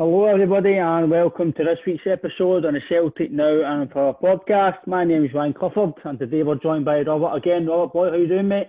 Hello, 0.00 0.26
everybody, 0.26 0.76
and 0.76 1.10
welcome 1.10 1.52
to 1.54 1.64
this 1.64 1.80
week's 1.84 2.06
episode 2.06 2.64
on 2.64 2.74
the 2.74 2.80
Celtic 2.88 3.32
Now 3.32 3.64
and 3.64 3.90
for 3.90 3.98
our 3.98 4.14
podcast. 4.14 4.86
My 4.86 5.02
name 5.02 5.24
is 5.24 5.34
Ryan 5.34 5.52
Clifford, 5.52 5.94
and 6.04 6.16
today 6.16 6.44
we're 6.44 6.54
joined 6.54 6.84
by 6.84 7.00
Robert 7.00 7.34
again. 7.34 7.66
Robert, 7.66 7.92
boy, 7.92 8.10
how 8.10 8.14
you 8.14 8.28
doing, 8.28 8.46
mate? 8.46 8.68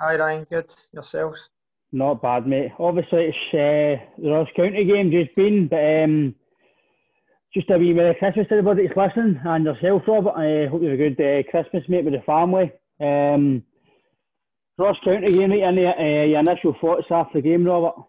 Hi, 0.00 0.16
Ryan. 0.16 0.46
Good. 0.48 0.74
Yourselves? 0.94 1.50
Not 1.92 2.22
bad, 2.22 2.46
mate. 2.46 2.72
Obviously, 2.78 3.34
it's 3.34 3.36
uh, 3.52 4.02
the 4.16 4.30
Ross 4.30 4.48
County 4.56 4.86
game 4.86 5.10
just 5.10 5.36
been, 5.36 5.68
but 5.68 5.76
um, 5.76 6.34
just 7.52 7.68
a 7.68 7.76
wee 7.76 7.92
Merry 7.92 8.14
Christmas 8.14 8.48
to 8.48 8.54
everybody 8.54 8.86
that's 8.86 8.96
listening, 8.96 9.38
and 9.44 9.66
yourself, 9.66 10.04
Robert. 10.08 10.32
I 10.38 10.68
hope 10.68 10.80
you 10.80 10.88
have 10.88 10.98
a 10.98 11.10
good 11.10 11.20
uh, 11.20 11.50
Christmas, 11.50 11.84
mate, 11.86 12.06
with 12.06 12.14
the 12.14 12.22
family. 12.22 12.72
Um, 12.98 13.62
Ross 14.78 14.96
County 15.04 15.36
game, 15.36 15.50
mate, 15.50 15.64
and 15.64 15.78
uh, 15.78 16.24
your 16.24 16.40
initial 16.40 16.74
thoughts 16.80 17.08
after 17.10 17.42
the 17.42 17.46
game, 17.46 17.64
Robert? 17.66 18.07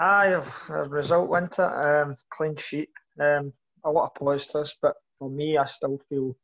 Aye, 0.00 0.40
a 0.68 0.84
result 0.84 1.28
went 1.28 1.58
it. 1.58 1.60
Um, 1.60 2.16
clean 2.30 2.56
sheet. 2.56 2.88
Um, 3.20 3.52
a 3.84 3.90
lot 3.90 4.06
of 4.06 4.14
positives, 4.14 4.74
but 4.80 4.94
for 5.18 5.28
me, 5.28 5.58
I 5.58 5.66
still 5.66 6.00
feel 6.08 6.36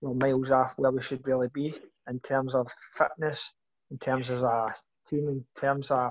we're 0.00 0.14
miles 0.14 0.50
off 0.50 0.72
where 0.76 0.90
we 0.90 1.00
should 1.00 1.24
really 1.24 1.48
be 1.54 1.74
in 2.08 2.18
terms 2.20 2.54
of 2.54 2.66
fitness, 2.96 3.52
in 3.92 3.98
terms 3.98 4.30
of 4.30 4.42
a 4.42 4.74
team, 5.08 5.28
in 5.28 5.44
terms 5.60 5.92
of 5.92 6.10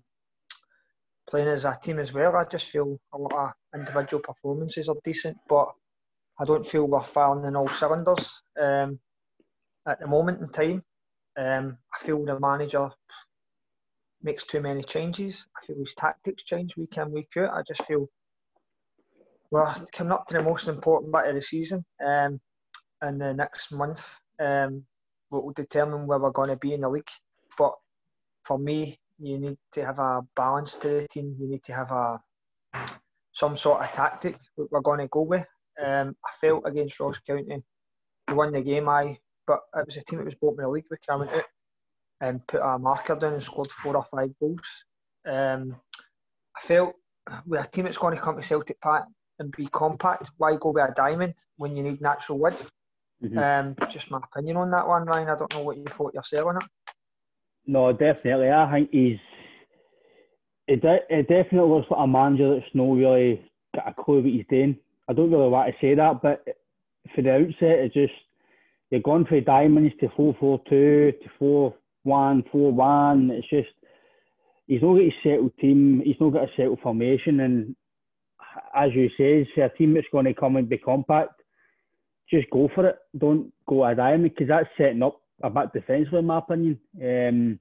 playing 1.29 1.50
as 1.50 1.66
a 1.66 1.78
team 1.84 2.00
as 2.00 2.13
well. 2.13 2.38
I 2.38 2.46
just 2.46 2.69
feel 2.69 2.97
a 3.13 3.17
lot 3.17 3.34
of 3.34 3.79
individual 3.79 4.23
performances 4.23 4.88
are 4.88 4.96
decent, 5.03 5.38
but 5.50 5.67
I 6.40 6.46
don't 6.46 6.67
feel 6.67 6.88
we're 6.88 7.03
firing 7.03 7.46
in 7.46 7.57
all 7.57 7.67
cylinders 7.67 8.29
um, 8.62 8.97
at 9.85 10.00
the 10.00 10.07
moment 10.07 10.40
in 10.41 10.50
time. 10.50 10.84
Um, 11.38 11.78
I 11.94 12.06
feel 12.06 12.23
the 12.23 12.40
manager 12.40 12.90
makes 14.24 14.46
too 14.46 14.62
many 14.62 14.84
changes. 14.84 15.46
I 15.56 15.66
feel 15.66 15.78
his 15.78 15.94
tactics 15.96 16.44
change 16.44 16.76
week 16.78 16.98
in, 16.98 17.12
week 17.12 17.30
out. 17.38 17.54
I 17.54 17.62
just 17.68 17.86
feel 17.86 18.08
we're 19.50 19.74
coming 19.92 20.14
up 20.14 20.28
to 20.28 20.36
the 20.36 20.44
most 20.44 20.68
important 20.68 21.12
bit 21.12 21.28
of 21.28 21.36
the 21.36 21.42
season 21.42 21.84
um, 22.06 22.40
in 23.06 23.18
the 23.18 23.34
next 23.34 23.72
month. 23.72 24.02
Um, 24.40 24.84
will 25.30 25.54
determine 25.54 26.08
where 26.08 26.20
we're 26.20 26.32
going 26.32 26.50
to 26.50 26.58
be 26.58 26.74
in 26.74 26.82
the 26.82 26.90
league. 26.90 27.04
But 27.58 27.74
for 28.44 28.59
me, 28.59 29.00
you 29.20 29.38
need 29.38 29.58
to 29.74 29.86
have 29.86 30.00
a 30.00 30.22
balance 30.36 30.74
to 30.82 30.88
the 30.88 31.08
team. 31.09 31.36
You 31.40 31.48
need 31.48 31.64
to 31.66 31.74
have 31.74 31.92
a 31.92 32.20
some 33.34 33.56
sort 33.56 33.82
of 33.82 33.92
tactic 33.94 34.38
we're 34.58 34.82
going 34.82 35.00
to 35.00 35.08
go 35.08 35.22
with. 35.22 35.46
Um, 35.84 36.16
I 36.26 36.30
felt 36.40 36.64
against 36.66 37.00
Ross 37.00 37.16
County, 37.26 37.64
we 38.28 38.34
won 38.34 38.52
the 38.52 38.62
game, 38.62 38.90
I, 38.90 39.18
but 39.48 39.59
it 39.76 39.86
was 39.86 39.98
a 39.98 40.02
team 40.02 40.20
that 40.20 40.26
was 40.26 40.36
bottom 40.36 40.59
of 40.59 40.66
the 40.66 40.70
league. 40.70 40.86
We 40.92 40.98
came 41.08 41.22
out 41.22 41.44
and 42.22 42.46
put 42.48 42.62
a 42.62 42.78
marker 42.78 43.16
down 43.16 43.34
and 43.34 43.44
scored 43.44 43.70
four 43.84 43.98
or 43.98 44.06
five 44.06 44.32
goals. 44.40 44.59
Um, 45.26 45.76
I 46.56 46.68
felt 46.68 46.96
with 47.46 47.66
a 47.66 47.68
team 47.68 47.86
that's 47.86 47.98
going 47.98 48.16
to 48.16 48.22
come 48.22 48.40
to 48.40 48.48
Celtic 48.48 48.80
Park 48.80 49.08
and 49.40 49.52
be 49.56 49.68
compact, 49.68 50.30
why 50.38 50.56
go 50.56 50.70
with 50.70 50.90
a 50.90 50.94
diamond 50.96 51.34
when 51.58 51.76
you 51.76 51.84
need 51.84 52.00
natural 52.00 52.38
width? 52.38 52.70
Mm-hmm. 53.24 53.38
Um, 53.38 53.76
just 53.92 54.09
my 54.09 54.20
opinion 54.24 54.58
on 54.58 54.72
that 54.72 54.88
one, 54.88 55.06
Ryan. 55.06 55.30
I 55.30 55.36
don't 55.36 55.54
know 55.54 55.62
what 55.62 55.78
you 55.78 55.86
thought 55.98 56.14
yourself 56.14 56.48
on 56.48 56.58
it. 56.58 56.64
No, 57.68 57.92
definitely. 57.92 58.50
I 58.50 58.72
think 58.72 58.90
he's. 58.92 59.20
It, 60.68 60.82
de- 60.82 61.06
it 61.09 61.28
definitely 61.28 61.70
looks 61.70 61.90
like 61.92 62.00
a 62.00 62.08
manager 62.08 62.56
that's 62.56 62.74
not 62.74 62.94
really 62.94 63.42
got 63.76 63.90
a 63.90 64.03
clue 64.03 64.22
what 64.22 64.26
he's 64.26 64.46
doing. 64.50 64.78
I 65.09 65.14
don't 65.14 65.32
really 65.32 65.50
want 65.50 65.72
to 65.72 65.78
say 65.82 65.96
that, 65.96 66.22
but 66.22 66.46
for 67.14 67.22
the 67.22 67.34
outset, 67.34 67.80
it's 67.80 67.94
just 67.94 68.14
you're 68.90 69.02
going 69.02 69.26
for 69.26 69.40
diamonds 69.42 69.94
to 70.00 70.09
4 70.16 70.36
4 70.40 70.62
2 70.70 71.14
to 71.24 71.30
4 71.40 71.74
1 72.03 72.44
4 72.51 72.72
1. 72.72 73.31
It's 73.31 73.50
just 73.50 73.69
he's 74.67 74.81
not 74.81 74.94
got 74.94 75.01
a 75.01 75.13
settled 75.23 75.57
team, 75.59 76.01
he's 76.03 76.16
not 76.19 76.34
got 76.34 76.44
a 76.50 76.51
settled 76.56 76.79
formation. 76.81 77.39
And 77.41 77.75
as 78.75 78.91
you 78.94 79.09
say, 79.17 79.47
a 79.62 79.69
team 79.69 79.94
that's 79.94 80.07
going 80.11 80.25
to 80.25 80.34
come 80.34 80.56
and 80.56 80.69
be 80.69 80.78
compact, 80.78 81.41
just 82.29 82.50
go 82.50 82.69
for 82.73 82.88
it. 82.88 82.97
Don't 83.17 83.51
go 83.67 83.85
a 83.85 83.95
diamond 83.95 84.31
because 84.34 84.47
that's 84.47 84.69
setting 84.78 85.03
up 85.03 85.22
a 85.44 85.50
bit 85.50 85.73
defensively, 85.73 86.19
in 86.19 86.25
my 86.25 86.38
opinion. 86.38 86.79
Um, 87.01 87.59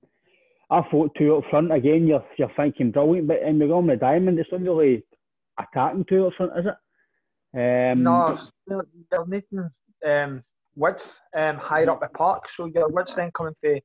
I 0.70 0.82
thought 0.88 1.14
two 1.18 1.34
up 1.36 1.44
front 1.50 1.72
again. 1.72 2.06
You're 2.06 2.24
you're 2.38 2.52
thinking 2.56 2.92
brilliant, 2.92 3.26
but 3.26 3.42
in 3.42 3.58
the 3.58 3.66
going 3.66 3.88
with 3.88 4.00
diamond, 4.00 4.38
it's 4.38 4.52
not 4.52 4.60
really 4.60 5.04
attacking 5.58 6.04
two 6.08 6.28
up 6.28 6.34
front, 6.34 6.52
is 6.58 6.66
it? 6.66 6.76
Um, 7.52 8.04
no, 8.04 8.38
you're 8.68 9.26
needing 9.26 9.68
um, 10.06 10.44
width 10.76 11.02
um, 11.36 11.56
higher 11.56 11.90
up 11.90 12.00
the 12.00 12.08
park. 12.08 12.48
So 12.48 12.66
your 12.66 12.88
width 12.88 13.16
then 13.16 13.32
coming 13.32 13.54
for 13.60 13.80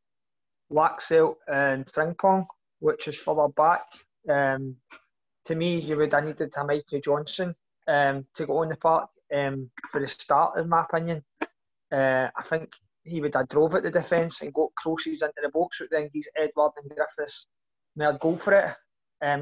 Laxalt 0.71 1.35
and 1.47 1.85
Frimpong, 1.85 2.45
which 2.79 3.07
is 3.07 3.17
further 3.17 3.47
back. 3.49 3.85
Um, 4.29 4.75
to 5.45 5.55
me, 5.55 5.79
you 5.79 5.97
would 5.97 6.13
have 6.13 6.25
needed 6.25 6.53
a 6.55 6.63
Mikey 6.65 7.01
Johnston 7.01 7.55
um, 7.87 8.25
to 8.35 8.45
go 8.45 8.57
on 8.57 8.69
the 8.69 8.75
park 8.75 9.09
um, 9.33 9.69
for 9.91 10.01
the 10.01 10.07
start, 10.07 10.57
in 10.57 10.69
my 10.69 10.83
opinion. 10.83 11.23
Uh, 11.91 12.29
I 12.35 12.43
think 12.49 12.69
he 13.03 13.21
would 13.21 13.35
have 13.35 13.47
drove 13.47 13.75
at 13.75 13.83
the 13.83 13.91
defence 13.91 14.41
and 14.41 14.53
got 14.53 14.73
crosses 14.75 15.21
into 15.21 15.33
the 15.41 15.49
box, 15.49 15.77
but 15.79 15.89
then 15.91 16.09
he's 16.11 16.27
Edouard 16.35 16.71
and 16.81 16.89
Griffiths 16.89 17.47
may 17.95 18.11
go 18.19 18.35
for 18.37 18.53
it 18.53 18.75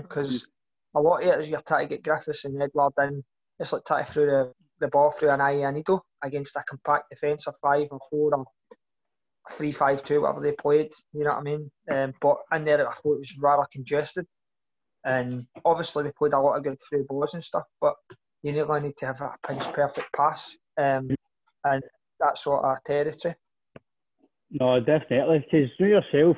because 0.03 0.43
um, 0.43 0.49
a 0.95 1.01
lot 1.01 1.23
of 1.23 1.27
it 1.27 1.39
is 1.39 1.49
you're 1.49 1.61
trying 1.61 1.87
to 1.87 1.95
get 1.95 2.03
Griffiths 2.03 2.45
and 2.45 2.61
Edouard 2.61 2.93
in. 2.99 3.23
It's 3.59 3.71
like 3.71 3.85
trying 3.85 4.05
to 4.05 4.11
throw 4.11 4.25
the, 4.25 4.53
the 4.79 4.87
ball 4.89 5.11
through 5.11 5.29
an 5.29 5.41
eye 5.41 5.61
and 5.61 5.77
needle 5.77 6.05
against 6.23 6.55
a 6.55 6.63
compact 6.67 7.09
defence 7.09 7.47
of 7.47 7.55
five 7.61 7.87
or 7.91 7.99
four 8.09 8.33
or 8.33 8.45
three 9.51 9.71
five 9.71 10.03
two, 10.03 10.21
whatever 10.21 10.41
they 10.41 10.53
played. 10.53 10.91
You 11.13 11.23
know 11.23 11.31
what 11.31 11.39
I 11.39 11.43
mean? 11.43 11.71
Um, 11.91 12.13
but 12.21 12.37
in 12.53 12.65
there, 12.65 12.87
I 12.87 12.93
thought 12.93 13.15
it 13.15 13.19
was 13.19 13.37
rather 13.39 13.65
congested, 13.71 14.25
and 15.03 15.45
obviously 15.65 16.03
we 16.03 16.11
played 16.17 16.33
a 16.33 16.39
lot 16.39 16.57
of 16.57 16.63
good 16.63 16.77
through 16.87 17.05
balls 17.05 17.31
and 17.33 17.43
stuff. 17.43 17.65
But 17.81 17.95
you 18.41 18.53
really 18.53 18.81
need 18.81 18.97
to 18.97 19.05
have 19.05 19.21
a 19.21 19.35
pinch 19.47 19.63
perfect 19.73 20.11
pass, 20.15 20.55
um, 20.77 21.09
and 21.63 21.83
that 22.19 22.37
sort 22.37 22.63
of 22.63 22.77
territory. 22.85 23.35
No, 24.51 24.79
definitely, 24.79 25.39
because 25.39 25.69
you 25.79 25.87
yourself, 25.87 26.37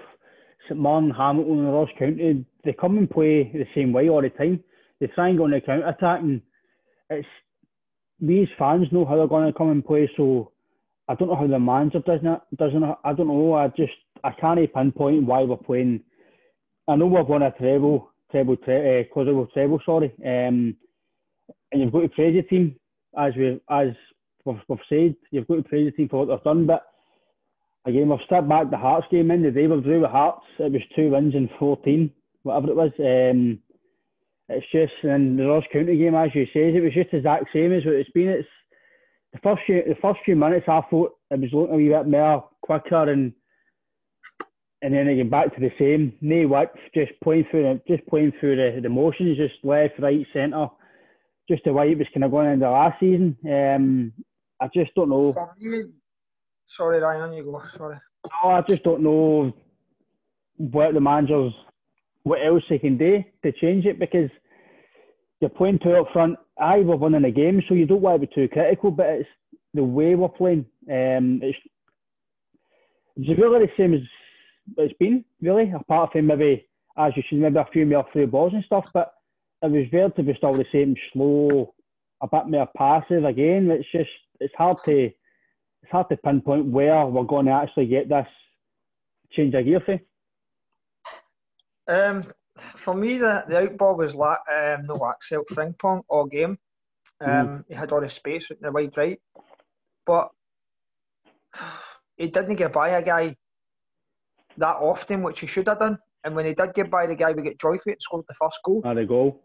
St 0.67 0.79
Mirren, 0.79 1.11
Hamilton, 1.11 1.59
and 1.59 1.73
Ross 1.73 1.89
County, 1.99 2.45
they 2.63 2.73
come 2.73 2.97
and 2.97 3.09
play 3.09 3.51
the 3.53 3.67
same 3.75 3.91
way 3.91 4.09
all 4.09 4.21
the 4.21 4.29
time. 4.29 4.63
They 4.99 5.07
try 5.07 5.29
and 5.29 5.37
go 5.37 5.43
on 5.43 5.51
the 5.51 5.61
counter 5.61 5.87
attack, 5.87 6.21
and 6.21 6.41
it's 7.09 7.27
these 8.19 8.47
fans 8.57 8.87
know 8.91 9.05
how 9.05 9.17
they're 9.17 9.27
going 9.27 9.51
to 9.51 9.57
come 9.57 9.69
and 9.69 9.85
play. 9.85 10.09
So 10.15 10.51
I 11.07 11.15
don't 11.15 11.27
know 11.27 11.35
how 11.35 11.47
the 11.47 11.59
manager 11.59 11.99
doesn't 11.99 12.41
doesn't 12.57 12.83
I 12.83 13.13
don't 13.13 13.27
know. 13.27 13.53
I 13.53 13.67
just 13.69 13.93
I 14.23 14.31
can't 14.31 14.73
pinpoint 14.73 15.25
why 15.25 15.43
we're 15.43 15.57
playing. 15.57 16.01
I 16.87 16.95
know 16.95 17.05
we've 17.05 17.25
won 17.25 17.43
a 17.43 17.51
treble, 17.51 18.11
treble, 18.31 18.57
tre- 18.57 19.01
uh, 19.01 19.03
quadruple 19.13 19.47
treble. 19.53 19.79
Sorry, 19.85 20.13
um, 20.25 20.75
and 21.71 21.81
you've 21.81 21.91
got 21.91 22.01
to 22.01 22.09
praise 22.09 22.35
the 22.35 22.41
team 22.43 22.75
as 23.17 23.33
we 23.35 23.59
as 23.69 23.89
we've, 24.45 24.59
we've 24.67 24.79
said. 24.89 25.15
You've 25.31 25.47
got 25.47 25.55
to 25.57 25.63
praise 25.63 25.91
the 25.91 25.91
team 25.91 26.09
for 26.09 26.25
what 26.25 26.29
they've 26.35 26.43
done, 26.43 26.65
but 26.65 26.87
again 27.85 28.09
we've 28.09 28.19
stepped 28.25 28.49
back 28.49 28.71
the 28.71 28.77
Hearts 28.77 29.07
game 29.11 29.29
in 29.29 29.43
the 29.43 29.51
day 29.51 29.67
we 29.67 29.79
drew 29.81 30.01
with 30.01 30.09
Hearts. 30.11 30.45
It 30.57 30.71
was 30.71 30.81
two 30.95 31.11
wins 31.11 31.35
in 31.35 31.49
fourteen, 31.59 32.11
whatever 32.43 32.69
it 32.69 32.75
was. 32.75 32.91
Um, 32.99 33.59
it's 34.49 34.65
just 34.71 34.93
and 35.03 35.37
the 35.37 35.45
Ross 35.45 35.63
County 35.71 35.97
game, 35.97 36.15
as 36.15 36.29
you 36.33 36.45
say, 36.45 36.75
it 36.75 36.83
was 36.83 36.93
just 36.93 37.11
the 37.11 37.17
exact 37.17 37.45
same 37.53 37.73
as 37.73 37.85
what 37.85 37.95
it's 37.95 38.09
been. 38.11 38.29
It's 38.29 38.47
the 39.35 39.41
first 39.43 39.61
few 39.65 39.83
the 39.85 39.95
first 40.01 40.19
few 40.23 40.35
minutes 40.35 40.65
I 40.67 40.81
thought 40.89 41.13
it 41.29 41.39
was 41.39 41.49
looking 41.51 41.73
a 41.73 41.77
wee 41.77 41.89
bit 41.89 42.07
more 42.07 42.49
quicker 42.61 43.09
and 43.09 43.33
and 44.81 44.93
then 44.93 45.07
again 45.07 45.29
back 45.29 45.53
to 45.53 45.59
the 45.59 45.71
same. 45.77 46.13
No 46.21 46.47
width, 46.47 46.77
just 46.93 47.11
playing 47.23 47.45
through 47.51 47.63
the, 47.63 47.95
just 47.95 48.07
playing 48.07 48.31
through 48.39 48.55
the, 48.55 48.81
the 48.81 48.89
motions, 48.89 49.37
just 49.37 49.55
left, 49.63 49.99
right, 49.99 50.25
centre. 50.31 50.67
Just 51.49 51.63
the 51.63 51.73
way 51.73 51.91
it 51.91 51.97
was 51.97 52.07
kind 52.13 52.23
of 52.23 52.31
going 52.31 52.51
into 52.51 52.69
last 52.69 52.99
season. 52.99 53.37
Um, 53.45 54.13
I 54.61 54.67
just 54.73 54.93
don't 54.95 55.09
know. 55.09 55.33
Sorry, 56.77 56.99
Ryan, 56.99 57.33
you 57.33 57.43
go. 57.43 57.61
Sorry. 57.77 57.97
No, 58.43 58.49
I 58.49 58.61
just 58.67 58.83
don't 58.83 59.03
know 59.03 59.53
what 60.57 60.93
the 60.93 61.01
managers, 61.01 61.53
what 62.23 62.39
else 62.45 62.63
they 62.69 62.79
can 62.79 62.97
do 62.97 63.23
to 63.43 63.51
change 63.51 63.85
it 63.85 63.99
because 63.99 64.29
you're 65.45 65.57
playing 65.57 65.80
two 65.83 65.92
up 65.92 66.07
front. 66.12 66.38
I 66.59 66.80
we're 66.80 66.95
winning 66.95 67.21
the 67.21 67.31
game, 67.31 67.62
so 67.68 67.75
you 67.75 67.86
don't 67.86 68.01
want 68.01 68.19
to 68.19 68.27
be 68.27 68.33
too 68.33 68.47
critical, 68.47 68.89
but 68.89 69.06
it's 69.06 69.30
the 69.75 69.83
way 69.83 70.15
we're 70.15 70.27
playing. 70.27 70.65
Um, 70.89 71.39
it's 71.44 71.57
it's 73.15 73.39
really 73.39 73.68
the 73.68 73.71
same 73.77 73.94
as 73.94 74.01
it's 74.77 74.97
been, 74.97 75.24
really, 75.42 75.71
apart 75.71 76.13
from 76.13 76.25
maybe, 76.25 76.68
as 76.97 77.13
you 77.15 77.21
should, 77.27 77.38
maybe 77.38 77.59
a 77.59 77.68
few 77.71 77.86
more 77.86 78.07
through 78.12 78.27
balls 78.27 78.53
and 78.53 78.63
stuff, 78.65 78.86
but 78.92 79.13
it 79.62 79.69
was 79.69 79.86
relatively 79.94 80.33
still 80.36 80.53
the 80.53 80.65
same, 80.71 80.95
slow, 81.13 81.75
a 82.21 82.27
bit 82.27 82.48
more 82.48 82.68
passive 82.75 83.24
again. 83.24 83.69
It's 83.69 83.88
just, 83.91 84.09
it's 84.39 84.53
hard 84.57 84.77
to, 84.86 85.06
it's 85.06 85.91
hard 85.91 86.09
to 86.09 86.18
pinpoint 86.18 86.65
where 86.65 87.06
we're 87.06 87.24
going 87.24 87.45
to 87.45 87.51
actually 87.51 87.86
get 87.86 88.09
this 88.09 88.27
change 89.31 89.53
of 89.53 89.65
gear 89.65 89.81
for. 89.86 90.00
Um, 91.88 92.24
for 92.77 92.93
me, 92.93 93.17
the, 93.17 93.43
the 93.47 93.55
outball 93.55 93.97
was 93.97 94.15
la- 94.15 94.37
um, 94.51 94.85
no 94.85 95.05
Axel 95.09 95.43
Frimpong 95.51 96.03
all 96.07 96.25
game. 96.25 96.57
Um, 97.21 97.29
mm. 97.29 97.63
He 97.67 97.73
had 97.73 97.91
all 97.91 98.01
the 98.01 98.09
space 98.09 98.45
in 98.49 98.57
the 98.61 98.71
wide 98.71 98.95
right, 98.97 99.19
but 100.05 100.29
he 102.17 102.27
didn't 102.27 102.55
get 102.55 102.73
by 102.73 102.89
a 102.89 103.01
guy 103.01 103.35
that 104.57 104.75
often, 104.77 105.23
which 105.23 105.41
he 105.41 105.47
should 105.47 105.67
have 105.67 105.79
done. 105.79 105.97
And 106.23 106.35
when 106.35 106.45
he 106.45 106.53
did 106.53 106.73
get 106.73 106.89
by 106.89 107.05
the 107.05 107.15
guy, 107.15 107.33
we 107.33 107.43
get 107.43 107.61
and 107.63 107.97
scored 107.99 108.25
the 108.27 108.33
first 108.33 108.59
goal. 108.63 108.81
There 108.81 108.95
they 108.95 109.05
go. 109.05 109.39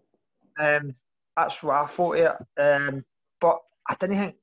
Um, 0.59 0.95
that's 1.37 1.63
what 1.63 1.77
I 1.77 1.87
thought. 1.87 2.17
It. 2.17 2.33
Um, 2.61 3.05
but 3.41 3.59
I 3.89 3.95
didn't 4.01 4.19
think. 4.19 4.35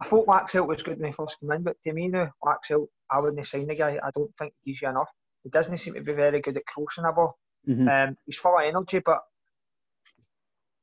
I 0.00 0.08
thought 0.08 0.26
Laxalt 0.26 0.66
was 0.66 0.82
good 0.82 0.98
when 0.98 1.10
he 1.10 1.14
first 1.14 1.38
came 1.40 1.52
in, 1.52 1.62
but 1.62 1.76
to 1.84 1.92
me 1.92 2.08
now, 2.08 2.32
Laxalt, 2.44 2.88
I 3.10 3.20
wouldn't 3.20 3.46
sign 3.46 3.66
the 3.66 3.74
guy. 3.74 3.98
I 4.02 4.10
don't 4.14 4.32
think 4.38 4.52
he's 4.64 4.82
enough. 4.82 5.08
He 5.44 5.50
doesn't 5.50 5.78
seem 5.78 5.94
to 5.94 6.00
be 6.00 6.12
very 6.12 6.40
good 6.40 6.56
at 6.56 6.66
crossing 6.66 7.04
a 7.04 7.12
ball. 7.12 7.36
Mm-hmm. 7.68 7.88
Um, 7.88 8.16
he's 8.26 8.36
full 8.36 8.58
of 8.58 8.64
energy, 8.64 9.00
but 9.04 9.20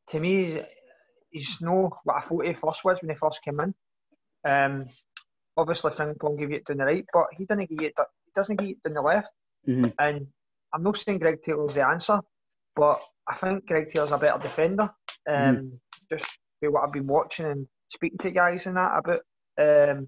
to 0.10 0.20
me, 0.20 0.62
he's 1.30 1.58
no 1.62 1.98
what 2.04 2.18
I 2.18 2.22
thought 2.22 2.46
he 2.46 2.54
first 2.54 2.84
was 2.84 2.98
when 3.02 3.10
he 3.10 3.16
first 3.16 3.42
came 3.44 3.60
in. 3.60 3.74
Um, 4.46 4.86
obviously, 5.58 5.92
Frimpong 5.92 6.40
gave 6.40 6.52
you 6.52 6.58
it 6.58 6.66
down 6.66 6.78
the 6.78 6.86
right, 6.86 7.06
but 7.14 7.28
he 7.38 7.46
didn't 7.46 7.70
give 7.70 7.82
you 7.82 7.88
it. 7.88 7.94
He 7.98 8.32
doesn't 8.36 8.56
give 8.56 8.68
you 8.68 8.76
it 8.76 8.84
down 8.84 8.96
the 8.96 9.02
left. 9.02 9.30
Mm-hmm. 9.68 9.90
And 10.00 10.28
I'm 10.74 10.84
not 10.84 10.98
saying 10.98 11.20
Greg 11.20 11.44
Taylor's 11.44 11.76
the 11.76 11.86
answer, 11.86 12.22
but 12.76 13.02
I 13.28 13.36
think 13.36 13.66
Greg 13.68 13.92
Taylor's 13.92 14.12
a 14.12 14.18
better 14.18 14.42
defender. 14.42 14.90
Um, 15.28 15.36
mm-hmm. 15.36 15.68
Just 16.10 16.26
what 16.62 16.84
I've 16.84 16.94
been 16.94 17.08
watching 17.08 17.46
and 17.46 17.68
speaking 17.90 18.18
to 18.20 18.32
guys 18.32 18.66
and 18.66 18.78
that 18.78 18.98
about. 18.98 19.22
Um, 19.58 20.08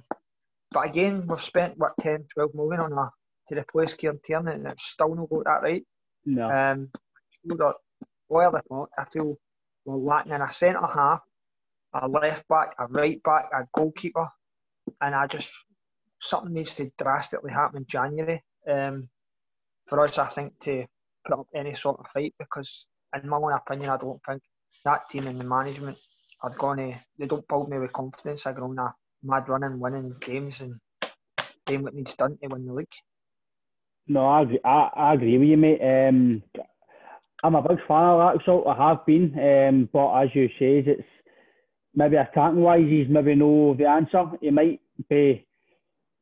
but 0.72 0.88
again, 0.88 1.28
we've 1.28 1.42
spent 1.42 1.78
what 1.78 1.94
10, 2.00 2.26
12 2.34 2.56
million 2.56 2.80
on 2.80 2.94
a 2.94 3.10
to 3.50 3.60
replace 3.60 3.94
Kieran 3.94 4.20
Tierney, 4.26 4.54
and 4.54 4.68
it's 4.68 4.86
still 4.86 5.14
not 5.14 5.30
got 5.30 5.44
that 5.46 5.62
right. 5.64 5.84
No. 6.26 6.50
Um, 6.50 6.90
we 7.44 7.56
got 7.56 7.76
well, 8.30 8.62
I 8.98 9.06
feel 9.12 9.38
we're 9.86 9.98
lacking 9.98 10.32
in 10.32 10.42
a 10.42 10.52
centre 10.54 10.86
half, 10.86 11.22
a 11.94 12.08
left 12.08 12.48
back, 12.48 12.76
a 12.80 12.88
right 12.88 13.22
back, 13.24 13.50
a 13.54 13.68
goalkeeper, 13.76 14.28
and 15.02 15.14
I 15.14 15.28
just 15.28 15.50
something 16.22 16.54
needs 16.54 16.76
to 16.76 16.90
drastically 16.98 17.52
happen 17.52 17.78
in 17.78 17.86
January 17.88 18.42
um, 18.70 19.10
for 19.88 20.00
us. 20.00 20.18
I 20.18 20.28
think 20.28 20.58
to 20.62 20.86
put 21.26 21.40
up 21.40 21.48
any 21.56 21.76
sort 21.76 22.00
of 22.00 22.06
fight 22.14 22.34
because, 22.40 22.86
in 23.22 23.28
my 23.28 23.38
own 23.38 23.54
opinion, 23.54 23.90
I 23.90 23.98
don't 23.98 24.22
think 24.28 24.42
that 24.86 25.10
team 25.10 25.28
and 25.28 25.40
the 25.40 25.44
management 25.44 25.98
are 26.42 26.52
going 26.52 26.94
to. 26.94 27.00
They 27.18 27.28
don't 27.28 27.48
build 27.48 27.70
me 27.70 27.80
with 27.80 27.94
confidence. 27.94 28.46
I 28.46 28.54
go 28.54 28.64
on 28.64 28.80
a 28.80 28.94
mad 29.24 29.50
running, 29.50 29.80
winning 29.80 30.16
games 30.22 30.62
and 30.62 30.80
doing 31.66 31.84
what 31.84 31.94
needs 31.94 32.16
done 32.16 32.38
to 32.42 32.48
win 32.48 32.66
the 32.66 32.74
league. 32.74 32.88
No, 34.12 34.26
I 34.28 34.42
agree. 34.42 34.60
I, 34.66 34.90
I 34.94 35.14
agree 35.14 35.38
with 35.38 35.48
you, 35.48 35.56
mate. 35.56 35.80
Um, 35.82 36.44
I'm 37.46 37.56
a 37.56 37.62
big 37.62 37.78
fan 37.88 38.04
of 38.04 38.20
Laxalt. 38.20 38.68
I 38.68 38.90
have 38.90 39.06
been, 39.06 39.34
um, 39.40 39.90
but 39.94 40.22
as 40.22 40.30
you 40.34 40.48
say, 40.60 40.84
it's 40.86 41.02
maybe 41.96 42.18
attacking 42.18 42.60
wise, 42.60 42.84
he's 42.90 43.08
maybe 43.10 43.36
no 43.36 43.74
the 43.74 43.86
answer. 43.86 44.26
He 44.42 44.50
might 44.52 44.82
be 45.10 45.48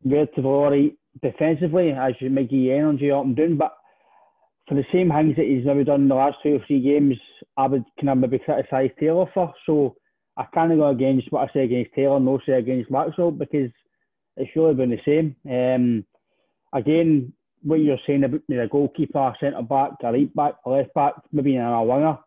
relatively 0.06 0.50
alright 0.50 0.94
defensively, 1.20 1.92
as 1.92 2.14
you 2.20 2.30
might 2.30 2.52
give 2.52 2.72
energy 2.72 3.10
up 3.10 3.26
and 3.26 3.36
down, 3.36 3.58
but 3.58 3.74
for 4.68 4.76
the 4.76 4.86
same 4.94 5.10
things 5.10 5.36
that 5.36 5.48
he's 5.48 5.66
maybe 5.66 5.84
done 5.84 6.04
in 6.04 6.10
the 6.10 6.16
last 6.16 6.38
two 6.44 6.58
or 6.58 6.66
three 6.68 6.82
games, 6.82 7.18
I 7.58 7.66
would 7.66 7.84
kind 8.00 8.10
of 8.12 8.18
maybe 8.20 8.38
criticise 8.38 8.92
Taylor 9.00 9.26
for. 9.34 9.52
So 9.66 9.96
I 10.38 10.46
can't 10.54 10.78
go 10.78 10.90
against 10.90 11.32
what 11.32 11.50
I 11.50 11.54
say 11.54 11.64
against 11.64 11.96
Taylor, 11.96 12.20
no 12.20 12.40
say 12.46 12.54
against 12.54 12.92
Maxwell, 12.92 13.32
because 13.32 13.72
it's 14.38 14.56
really 14.56 14.76
been 14.76 14.92
the 14.92 15.02
same. 15.04 15.36
Um, 15.52 16.06
again, 16.72 17.34
what 17.64 17.80
you're 17.80 17.98
saying 18.08 18.24
about 18.24 18.42
me 18.48 18.58
the 18.58 18.68
goalkeeper, 18.68 19.34
centre 19.40 19.62
back, 19.62 19.92
a 20.04 20.12
right 20.12 20.36
back, 20.36 20.54
a 20.66 20.70
left 20.70 20.94
back, 20.94 21.14
maybe 21.32 21.58
a 21.58 21.82
winger. 21.82 22.18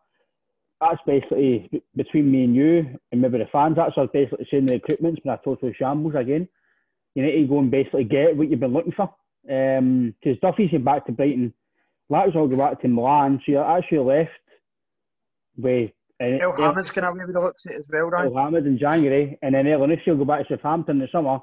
That's 0.81 1.01
basically 1.07 1.83
between 1.95 2.31
me 2.31 2.43
and 2.43 2.55
you, 2.55 2.99
and 3.11 3.21
maybe 3.21 3.37
the 3.37 3.47
fans. 3.51 3.77
That's 3.77 3.95
what 3.95 4.11
basically 4.11 4.47
saying 4.51 4.65
the 4.65 4.73
recruitment's 4.73 5.21
been 5.21 5.31
a 5.31 5.39
total 5.43 5.71
shambles 5.77 6.15
again. 6.15 6.47
You 7.15 7.23
need 7.23 7.41
to 7.41 7.47
go 7.47 7.59
and 7.59 7.71
basically 7.71 8.03
get 8.03 8.35
what 8.35 8.49
you've 8.49 8.59
been 8.59 8.73
looking 8.73 8.91
for. 8.91 9.13
Because 9.43 9.79
um, 9.79 10.39
Duffy's 10.41 10.71
going 10.71 10.83
back 10.83 11.05
to 11.05 11.11
Brighton, 11.11 11.53
Laxalt 12.11 12.49
go 12.49 12.57
back 12.57 12.81
to 12.81 12.87
Milan, 12.87 13.41
so 13.45 13.51
you're 13.51 13.77
actually 13.77 13.99
left 13.99 14.31
with. 15.57 15.91
Uh, 16.21 16.37
Elhamed's 16.41 16.91
going 16.91 17.05
to 17.05 17.13
maybe 17.13 17.33
the 17.33 17.39
looks 17.39 17.63
at 17.65 17.75
as 17.75 17.83
well, 17.91 18.09
right? 18.09 18.25
El 18.25 18.35
Hamid 18.35 18.67
in 18.67 18.77
January, 18.77 19.37
and 19.41 19.55
then 19.55 19.67
Ellen 19.67 19.97
will 20.05 20.17
go 20.17 20.25
back 20.25 20.47
to 20.47 20.55
Southampton 20.55 20.97
in 20.97 21.01
the 21.01 21.07
summer. 21.11 21.39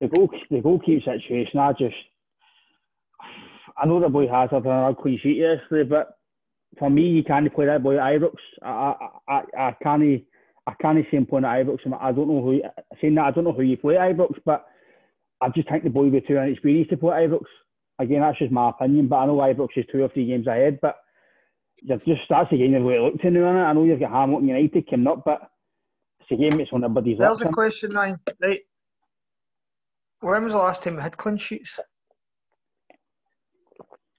The 0.00 0.08
goal, 0.08 0.30
the 0.50 0.60
goalkeeper 0.60 1.04
situation, 1.04 1.58
I 1.58 1.72
just 1.72 1.94
I 3.78 3.86
know 3.86 4.00
the 4.00 4.08
boy 4.08 4.28
has 4.28 4.50
a 4.52 4.94
clean 5.00 5.18
sheet 5.22 5.36
yesterday, 5.36 5.88
but 5.88 6.18
for 6.78 6.90
me, 6.90 7.02
you 7.02 7.24
can't 7.24 7.52
play 7.54 7.66
that 7.66 7.82
boy 7.82 7.98
at 7.98 8.20
Ibrox. 8.20 8.36
I, 8.62 8.94
I, 9.28 9.32
I, 9.32 9.68
I 9.68 9.76
can't. 9.82 10.22
I 10.68 10.74
can't 10.80 10.98
see 11.10 11.16
him 11.16 11.26
playing 11.26 11.44
at 11.44 11.64
Ibrox. 11.64 11.78
I 12.00 12.12
don't 12.12 12.28
know 12.28 12.42
who. 12.42 12.60
Saying 13.00 13.14
that, 13.16 13.26
I 13.26 13.30
don't 13.30 13.44
know 13.44 13.52
who 13.52 13.62
you 13.62 13.76
play 13.76 13.96
at 13.96 14.16
Ibrox, 14.16 14.34
but 14.44 14.66
I 15.40 15.48
just 15.50 15.68
think 15.68 15.84
the 15.84 15.90
boy 15.90 16.04
would 16.04 16.12
be 16.12 16.20
too 16.22 16.36
inexperienced 16.36 16.90
to 16.90 16.96
play 16.96 17.24
at 17.24 17.30
Ibrox. 17.30 17.44
Again, 17.98 18.20
that's 18.20 18.38
just 18.38 18.52
my 18.52 18.70
opinion, 18.70 19.08
but 19.08 19.16
I 19.16 19.26
know 19.26 19.36
Ibrox 19.36 19.68
is 19.76 19.86
two 19.90 20.02
or 20.02 20.08
three 20.08 20.26
games 20.26 20.46
ahead. 20.46 20.78
But 20.82 20.96
you've 21.82 22.04
just 22.04 22.22
that's 22.28 22.50
the 22.50 22.58
game 22.58 22.72
you've 22.72 22.82
got 22.82 22.90
to 22.90 23.02
look 23.04 23.20
to 23.20 23.30
now. 23.30 23.66
I 23.66 23.72
know 23.72 23.84
you've 23.84 24.00
got 24.00 24.10
Hamilton 24.10 24.48
United 24.48 24.90
coming 24.90 25.06
up, 25.06 25.22
but 25.24 25.50
it's 26.20 26.30
a 26.30 26.36
game 26.36 26.58
that's 26.58 26.70
on 26.72 26.84
everybody's 26.84 27.18
There's 27.18 27.40
a 27.42 27.48
question, 27.48 27.92
Ryan. 27.92 28.18
Right. 28.42 28.60
When 30.20 30.44
was 30.44 30.52
the 30.52 30.58
last 30.58 30.82
time 30.82 30.96
we 30.96 31.02
had 31.02 31.16
clean 31.16 31.38
sheets? 31.38 31.78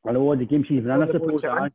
I 0.07 0.11
know 0.11 0.35
the 0.35 0.45
game 0.45 0.63
she's 0.63 0.83
been 0.83 0.91
in, 0.91 1.03
I 1.03 1.11
suppose. 1.11 1.43
I, 1.43 1.69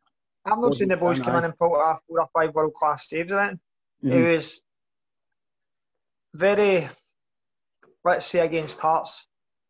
I've 0.44 0.58
not 0.58 0.76
seen 0.76 0.88
the 0.88 0.96
boys 0.96 1.20
come 1.20 1.36
in 1.36 1.44
and 1.44 1.56
pull 1.56 1.76
off 1.76 2.00
four 2.08 2.20
or 2.20 2.28
five 2.32 2.54
world 2.54 2.74
class 2.74 3.08
saves 3.08 3.30
or 3.30 3.40
anything. 3.40 3.60
Mm-hmm. 4.04 4.12
It 4.12 4.36
was 4.36 4.60
very, 6.34 6.88
let's 8.04 8.26
say, 8.26 8.40
against 8.40 8.78
Hearts, 8.80 9.26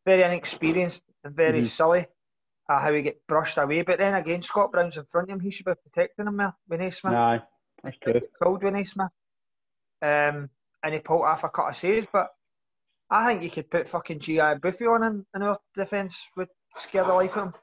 very 0.06 0.22
inexperienced 0.22 1.02
and 1.24 1.34
very 1.34 1.60
mm-hmm. 1.60 1.68
silly 1.68 2.06
uh, 2.68 2.80
how 2.80 2.92
he 2.92 3.02
get 3.02 3.20
brushed 3.26 3.58
away. 3.58 3.82
But 3.82 3.98
then 3.98 4.14
again, 4.14 4.42
Scott 4.42 4.72
Brown's 4.72 4.96
in 4.96 5.04
front 5.10 5.28
of 5.28 5.34
him, 5.34 5.40
he 5.40 5.50
should 5.50 5.66
be 5.66 5.72
protecting 5.74 6.26
him 6.26 6.36
there, 6.36 6.54
Vinny 6.68 6.90
Smith. 6.90 7.14
Aye, 7.14 7.42
that's 7.82 7.96
true. 7.98 8.20
Called 8.42 8.62
Vinny 8.62 8.84
Smith. 8.84 9.10
Um, 10.00 10.48
and 10.82 10.94
he 10.94 11.00
pulled 11.00 11.22
off 11.22 11.44
a 11.44 11.48
cut 11.48 11.70
of 11.70 11.76
saves, 11.76 12.06
but 12.12 12.28
I 13.10 13.26
think 13.26 13.42
you 13.42 13.50
could 13.50 13.70
put 13.70 13.88
fucking 13.88 14.20
Gigi 14.20 14.38
Buffon 14.38 14.86
on 14.86 15.02
in, 15.04 15.26
in 15.34 15.42
our 15.42 15.58
defence, 15.76 16.16
would 16.36 16.48
scare 16.76 17.04
the 17.04 17.12
life 17.12 17.36
of 17.36 17.44
him 17.44 17.54